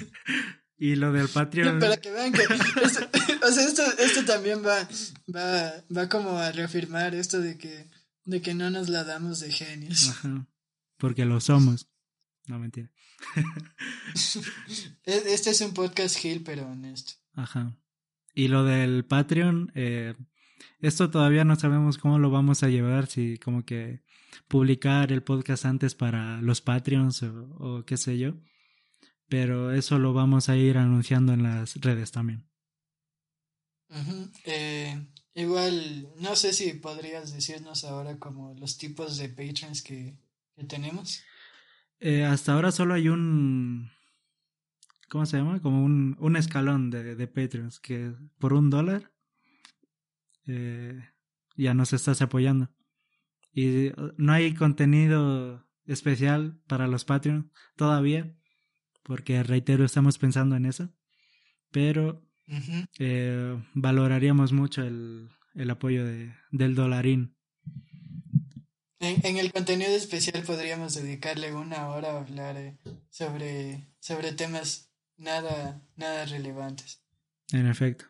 Y 0.78 0.94
lo 0.94 1.10
del 1.10 1.28
Patreon. 1.28 1.78
Para 1.78 1.96
que 1.96 2.10
vean 2.10 2.34
que 2.34 2.42
esto, 2.42 3.08
o 3.42 3.50
sea, 3.50 3.64
esto, 3.66 3.82
esto 3.98 4.24
también 4.26 4.62
va, 4.62 4.86
va, 5.34 5.72
va 5.96 6.08
como 6.10 6.36
a 6.38 6.52
reafirmar 6.52 7.14
esto 7.14 7.40
de 7.40 7.56
que, 7.56 7.88
de 8.26 8.42
que 8.42 8.52
no 8.52 8.68
nos 8.68 8.90
la 8.90 9.02
damos 9.02 9.40
de 9.40 9.50
genios. 9.50 10.10
Ajá. 10.10 10.46
Porque 10.98 11.24
lo 11.24 11.40
somos. 11.40 11.88
No, 12.46 12.58
mentira. 12.58 12.90
Este 15.04 15.50
es 15.50 15.60
un 15.60 15.74
podcast 15.74 16.16
Gil, 16.16 16.42
pero 16.42 16.66
honesto. 16.66 17.14
Ajá. 17.34 17.76
Y 18.34 18.48
lo 18.48 18.64
del 18.64 19.04
Patreon, 19.04 19.72
eh, 19.74 20.14
esto 20.80 21.10
todavía 21.10 21.44
no 21.44 21.56
sabemos 21.56 21.98
cómo 21.98 22.18
lo 22.18 22.30
vamos 22.30 22.62
a 22.62 22.68
llevar, 22.68 23.06
si 23.06 23.38
como 23.38 23.64
que 23.64 24.02
publicar 24.48 25.12
el 25.12 25.22
podcast 25.22 25.64
antes 25.64 25.94
para 25.94 26.40
los 26.42 26.60
Patreons 26.60 27.22
o, 27.22 27.56
o 27.58 27.84
qué 27.84 27.96
sé 27.96 28.18
yo. 28.18 28.34
Pero 29.28 29.72
eso 29.72 29.98
lo 29.98 30.12
vamos 30.12 30.48
a 30.48 30.56
ir 30.56 30.78
anunciando 30.78 31.32
en 31.32 31.42
las 31.42 31.76
redes 31.76 32.12
también. 32.12 32.46
Eh, 34.44 35.06
igual, 35.34 36.08
no 36.18 36.36
sé 36.36 36.52
si 36.52 36.72
podrías 36.74 37.32
decirnos 37.32 37.84
ahora 37.84 38.18
como 38.18 38.54
los 38.54 38.78
tipos 38.78 39.16
de 39.16 39.28
patrons 39.28 39.82
que, 39.82 40.16
que 40.54 40.64
tenemos. 40.64 41.22
Eh, 42.00 42.24
hasta 42.24 42.52
ahora 42.52 42.72
solo 42.72 42.94
hay 42.94 43.08
un... 43.08 43.90
¿Cómo 45.08 45.24
se 45.24 45.36
llama? 45.36 45.60
Como 45.60 45.84
un, 45.84 46.16
un 46.18 46.36
escalón 46.36 46.90
de, 46.90 47.14
de 47.14 47.26
Patreons 47.28 47.78
que 47.78 48.12
por 48.38 48.52
un 48.52 48.70
dólar 48.70 49.12
eh, 50.46 51.00
ya 51.56 51.74
nos 51.74 51.92
estás 51.92 52.22
apoyando. 52.22 52.70
Y 53.52 53.92
no 54.16 54.32
hay 54.32 54.52
contenido 54.54 55.66
especial 55.86 56.60
para 56.66 56.88
los 56.88 57.04
Patreon 57.04 57.52
todavía, 57.76 58.36
porque 59.02 59.42
reitero, 59.42 59.84
estamos 59.84 60.18
pensando 60.18 60.56
en 60.56 60.66
eso. 60.66 60.92
Pero 61.70 62.28
eh, 62.98 63.62
valoraríamos 63.74 64.52
mucho 64.52 64.82
el, 64.82 65.30
el 65.54 65.70
apoyo 65.70 66.04
de, 66.04 66.34
del 66.50 66.74
dolarín. 66.74 67.35
En, 68.98 69.36
el 69.36 69.52
contenido 69.52 69.90
especial 69.90 70.42
podríamos 70.42 70.94
dedicarle 70.94 71.54
una 71.54 71.88
hora 71.88 72.12
a 72.12 72.20
hablar 72.20 72.56
eh, 72.56 72.76
sobre, 73.10 73.86
sobre 74.00 74.32
temas 74.32 74.90
nada, 75.16 75.82
nada 75.96 76.24
relevantes. 76.24 77.02
En 77.52 77.66
efecto. 77.66 78.06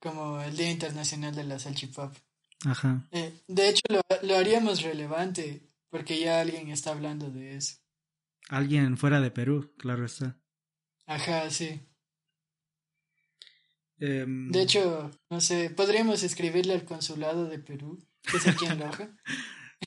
Como 0.00 0.40
el 0.40 0.56
Día 0.56 0.70
Internacional 0.70 1.34
de 1.34 1.44
la 1.44 1.58
Salchipapa. 1.58 2.18
Ajá. 2.64 3.06
Eh, 3.10 3.32
de 3.46 3.68
hecho, 3.68 3.82
lo, 3.90 4.00
lo 4.22 4.36
haríamos 4.36 4.82
relevante 4.82 5.62
porque 5.90 6.18
ya 6.18 6.40
alguien 6.40 6.68
está 6.70 6.90
hablando 6.92 7.30
de 7.30 7.56
eso. 7.56 7.76
Alguien 8.48 8.96
fuera 8.96 9.20
de 9.20 9.30
Perú, 9.30 9.72
claro 9.76 10.04
está. 10.04 10.38
Ajá, 11.06 11.50
sí. 11.50 11.80
Em, 13.98 14.50
De 14.50 14.62
hecho, 14.62 15.10
no 15.30 15.40
sé, 15.40 15.70
podríamos 15.70 16.22
escribirle 16.22 16.74
al 16.74 16.84
consulado 16.84 17.46
de 17.46 17.58
Perú, 17.58 17.98
que 18.30 18.36
es 18.36 18.46
aquí 18.46 18.66
en 18.66 18.78
Loja, 18.78 19.08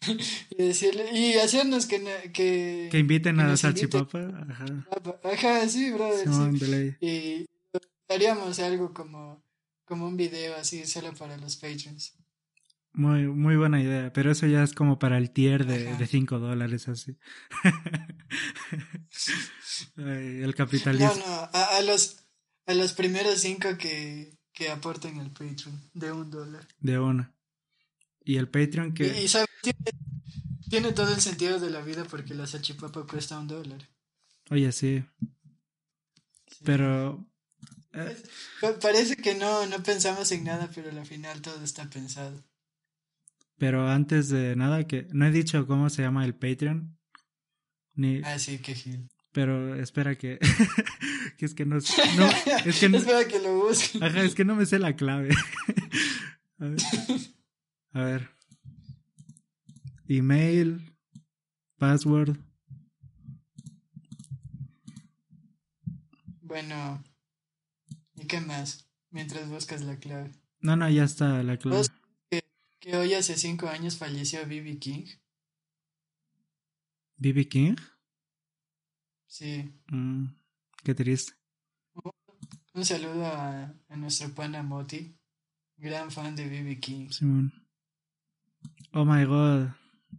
y 0.50 0.56
decirle, 0.56 1.12
y 1.14 1.34
hacernos 1.36 1.86
que... 1.86 2.32
Que, 2.34 2.90
que 2.92 3.00
inviten 3.00 3.40
a 3.40 3.44
la 3.44 3.50
nos 3.50 3.62
salchipapa. 3.62 4.20
Ajá. 4.50 4.88
Ajá, 5.24 5.68
sí, 5.68 5.92
brother. 5.92 6.24
Simón, 6.24 6.60
sí. 6.60 6.96
Y 7.02 7.46
haríamos 8.08 8.60
algo 8.60 8.94
como, 8.94 9.44
como 9.86 10.08
un 10.08 10.18
video 10.18 10.56
así, 10.56 10.86
solo 10.86 11.14
para 11.14 11.38
los 11.38 11.58
patrons. 11.58 12.16
Muy, 12.94 13.28
muy 13.28 13.56
buena 13.56 13.82
idea, 13.82 14.12
pero 14.12 14.32
eso 14.32 14.48
ya 14.48 14.64
es 14.64 14.74
como 14.74 14.98
para 14.98 15.18
el 15.18 15.32
tier 15.32 15.66
de, 15.66 15.96
de 15.96 16.08
5 16.08 16.40
dólares 16.40 16.88
así. 16.88 17.18
Ay, 19.98 20.42
el 20.42 20.56
capitalismo. 20.56 21.14
No, 21.16 21.16
no, 21.16 21.50
a, 21.54 21.78
a 21.78 21.82
los, 21.82 22.26
a 22.66 22.74
los 22.74 22.94
primeros 22.94 23.42
cinco 23.42 23.78
que, 23.78 24.38
que 24.54 24.70
aporten 24.70 25.20
el 25.20 25.32
Patreon, 25.32 25.90
de 25.94 26.12
un 26.12 26.30
dólar. 26.30 26.68
De 26.80 27.00
una. 27.00 27.34
Y 28.24 28.38
el 28.38 28.48
Patreon 28.50 28.94
que... 28.94 29.24
y 29.24 29.28
¿sabes? 29.28 29.48
Tiene, 29.62 29.80
tiene 30.70 30.92
todo 30.92 31.14
el 31.14 31.22
sentido 31.22 31.60
de 31.60 31.70
la 31.70 31.82
vida 31.82 32.06
porque 32.06 32.34
la 32.34 32.46
salchipapa 32.48 33.06
cuesta 33.08 33.40
un 33.40 33.48
dólar. 33.48 33.88
Oye, 34.52 34.72
sí, 34.72 35.04
Sí. 36.48 36.64
pero... 36.66 37.26
eh, 37.94 38.18
Pa- 38.62 38.78
Parece 38.80 39.16
que 39.18 39.36
no, 39.36 39.66
no 39.68 39.82
pensamos 39.84 40.32
en 40.32 40.44
nada, 40.44 40.70
pero 40.74 40.90
al 40.90 41.06
final 41.06 41.42
todo 41.42 41.64
está 41.64 41.90
pensado. 41.90 42.44
pero 43.58 43.88
antes 43.90 44.30
de 44.30 44.56
nada, 44.56 44.86
que 44.88 45.08
no 45.12 45.26
he 45.28 45.32
dicho 45.32 45.66
cómo 45.68 45.90
se 45.90 46.02
llama 46.02 46.26
el 46.26 46.34
Patreon. 46.36 46.98
Ni, 47.96 48.22
Ah, 48.24 48.40
sí, 48.40 48.60
qué 48.60 48.74
gil. 48.76 49.10
pero 49.32 49.76
espera 49.76 50.16
que... 50.18 50.40
que 51.38 51.46
es 51.46 51.54
que 51.54 51.66
no... 51.66 51.76
no 51.76 51.82
es 52.66 52.80
que 52.80 52.90
no, 52.90 52.98
Espera 52.98 53.28
que 53.28 53.40
lo 53.40 53.60
busque. 53.66 54.00
Ajá, 54.04 54.24
es 54.24 54.34
que 54.36 54.46
no 54.46 54.56
me 54.56 54.66
sé 54.66 54.80
la 54.80 54.96
clave. 54.96 55.30
A 56.60 56.66
ver. 56.66 56.80
A 57.94 58.04
ver. 58.04 58.30
Email, 60.08 60.96
password. 61.78 62.38
Bueno, 66.42 67.04
¿y 68.16 68.26
qué 68.26 68.42
más? 68.42 68.88
Mientras 69.12 69.50
buscas 69.50 69.82
la 69.82 69.98
clave. 69.98 70.32
No, 70.62 70.76
no, 70.76 70.90
ya 70.90 71.04
está 71.04 71.44
la 71.44 71.58
clave. 71.58 71.78
¿Vos 71.78 71.92
Que 72.80 72.98
hoy 72.98 73.14
hace 73.14 73.38
cinco 73.38 73.68
años 73.68 73.98
falleció 73.98 74.46
B.B. 74.48 74.80
King. 74.80 75.06
BB 77.18 77.50
King. 77.50 77.76
Sí. 79.28 79.70
Mm, 79.88 80.28
qué 80.84 80.96
triste. 80.96 81.34
Un 82.74 82.86
saludo 82.86 83.26
a, 83.26 83.76
a 83.90 83.96
nuestro 83.98 84.34
pana 84.34 84.64
Moti, 84.64 85.18
gran 85.78 86.12
fan 86.12 86.36
de 86.36 86.48
B.B. 86.48 86.80
King. 86.80 87.10
Simón. 87.10 87.69
Oh 88.92 89.06
my 89.06 89.26
god. 89.26 89.70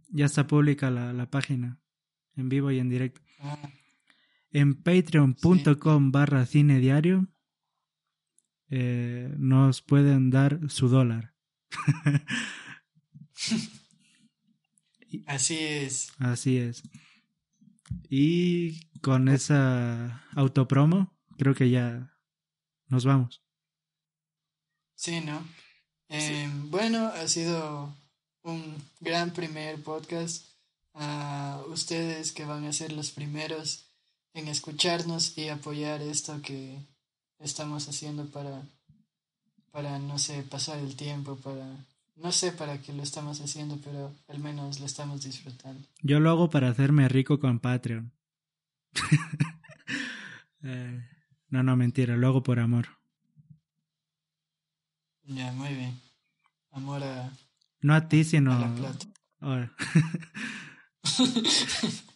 Ya 0.09 0.25
está 0.25 0.47
pública 0.47 0.89
la, 0.89 1.13
la 1.13 1.29
página. 1.29 1.79
En 2.35 2.49
vivo 2.49 2.71
y 2.71 2.79
en 2.79 2.89
directo. 2.89 3.21
En 4.51 4.75
patreon.com 4.81 6.11
barra 6.11 6.45
cine 6.45 6.79
diario 6.79 7.27
eh, 8.69 9.33
nos 9.37 9.81
pueden 9.81 10.29
dar 10.29 10.59
su 10.69 10.87
dólar. 10.87 11.33
así 15.27 15.57
es. 15.57 16.13
Así 16.19 16.57
es. 16.57 16.83
Y 18.09 18.85
con 19.01 19.27
esa 19.27 20.23
autopromo, 20.33 21.13
creo 21.37 21.53
que 21.53 21.69
ya 21.69 22.17
nos 22.87 23.03
vamos. 23.05 23.43
Sí, 24.95 25.19
¿no? 25.21 25.45
Eh, 26.07 26.49
Bueno, 26.69 27.07
ha 27.07 27.27
sido 27.27 27.93
un 28.43 28.75
gran 28.99 29.31
primer 29.31 29.81
podcast. 29.81 30.45
A 30.93 31.61
ustedes 31.69 32.33
que 32.33 32.43
van 32.43 32.65
a 32.65 32.73
ser 32.73 32.91
los 32.91 33.11
primeros 33.11 33.85
en 34.33 34.47
escucharnos 34.49 35.37
y 35.37 35.47
apoyar 35.47 36.01
esto 36.01 36.41
que 36.41 36.77
estamos 37.39 37.87
haciendo 37.87 38.25
para, 38.25 38.61
para, 39.71 39.99
no 39.99 40.19
sé, 40.19 40.43
pasar 40.43 40.79
el 40.79 40.95
tiempo, 40.95 41.37
para, 41.37 41.65
no 42.15 42.31
sé 42.31 42.51
para 42.51 42.81
qué 42.81 42.91
lo 42.93 43.03
estamos 43.03 43.39
haciendo, 43.39 43.77
pero 43.83 44.13
al 44.27 44.39
menos 44.39 44.79
lo 44.79 44.85
estamos 44.85 45.23
disfrutando. 45.23 45.87
Yo 46.01 46.19
lo 46.19 46.29
hago 46.29 46.49
para 46.49 46.69
hacerme 46.69 47.07
rico 47.07 47.39
con 47.39 47.59
Patreon. 47.59 48.11
Eh, 50.63 51.03
no, 51.49 51.63
no, 51.63 51.75
mentira, 51.75 52.15
lo 52.15 52.27
hago 52.27 52.43
por 52.43 52.59
amor. 52.59 52.87
Ya, 55.23 55.51
muy 55.53 55.73
bien. 55.73 55.99
Amor 56.69 57.03
a, 57.03 57.31
No 57.81 57.93
a 57.93 58.07
ti, 58.07 58.23
sino... 58.23 58.53
a 58.53 58.59
la 58.59 58.73
plata. 58.73 59.05
Ahora. 59.39 59.73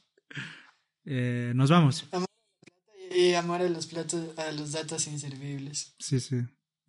Eh, 1.07 1.53
nos 1.53 1.69
vamos. 1.69 2.03
Y 3.15 3.33
amor 3.33 3.61
a 3.61 3.69
los 3.69 3.85
platos, 3.85 4.35
a 4.39 4.51
los 4.53 4.71
datos 4.71 5.05
inservibles. 5.05 5.93
Sí, 5.99 6.19
sí. 6.19 6.37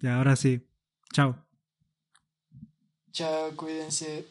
Y 0.01 0.07
ahora 0.07 0.37
sí. 0.37 0.67
Chao. 1.13 1.37
Chao, 3.13 3.55
cuídense. 3.57 4.27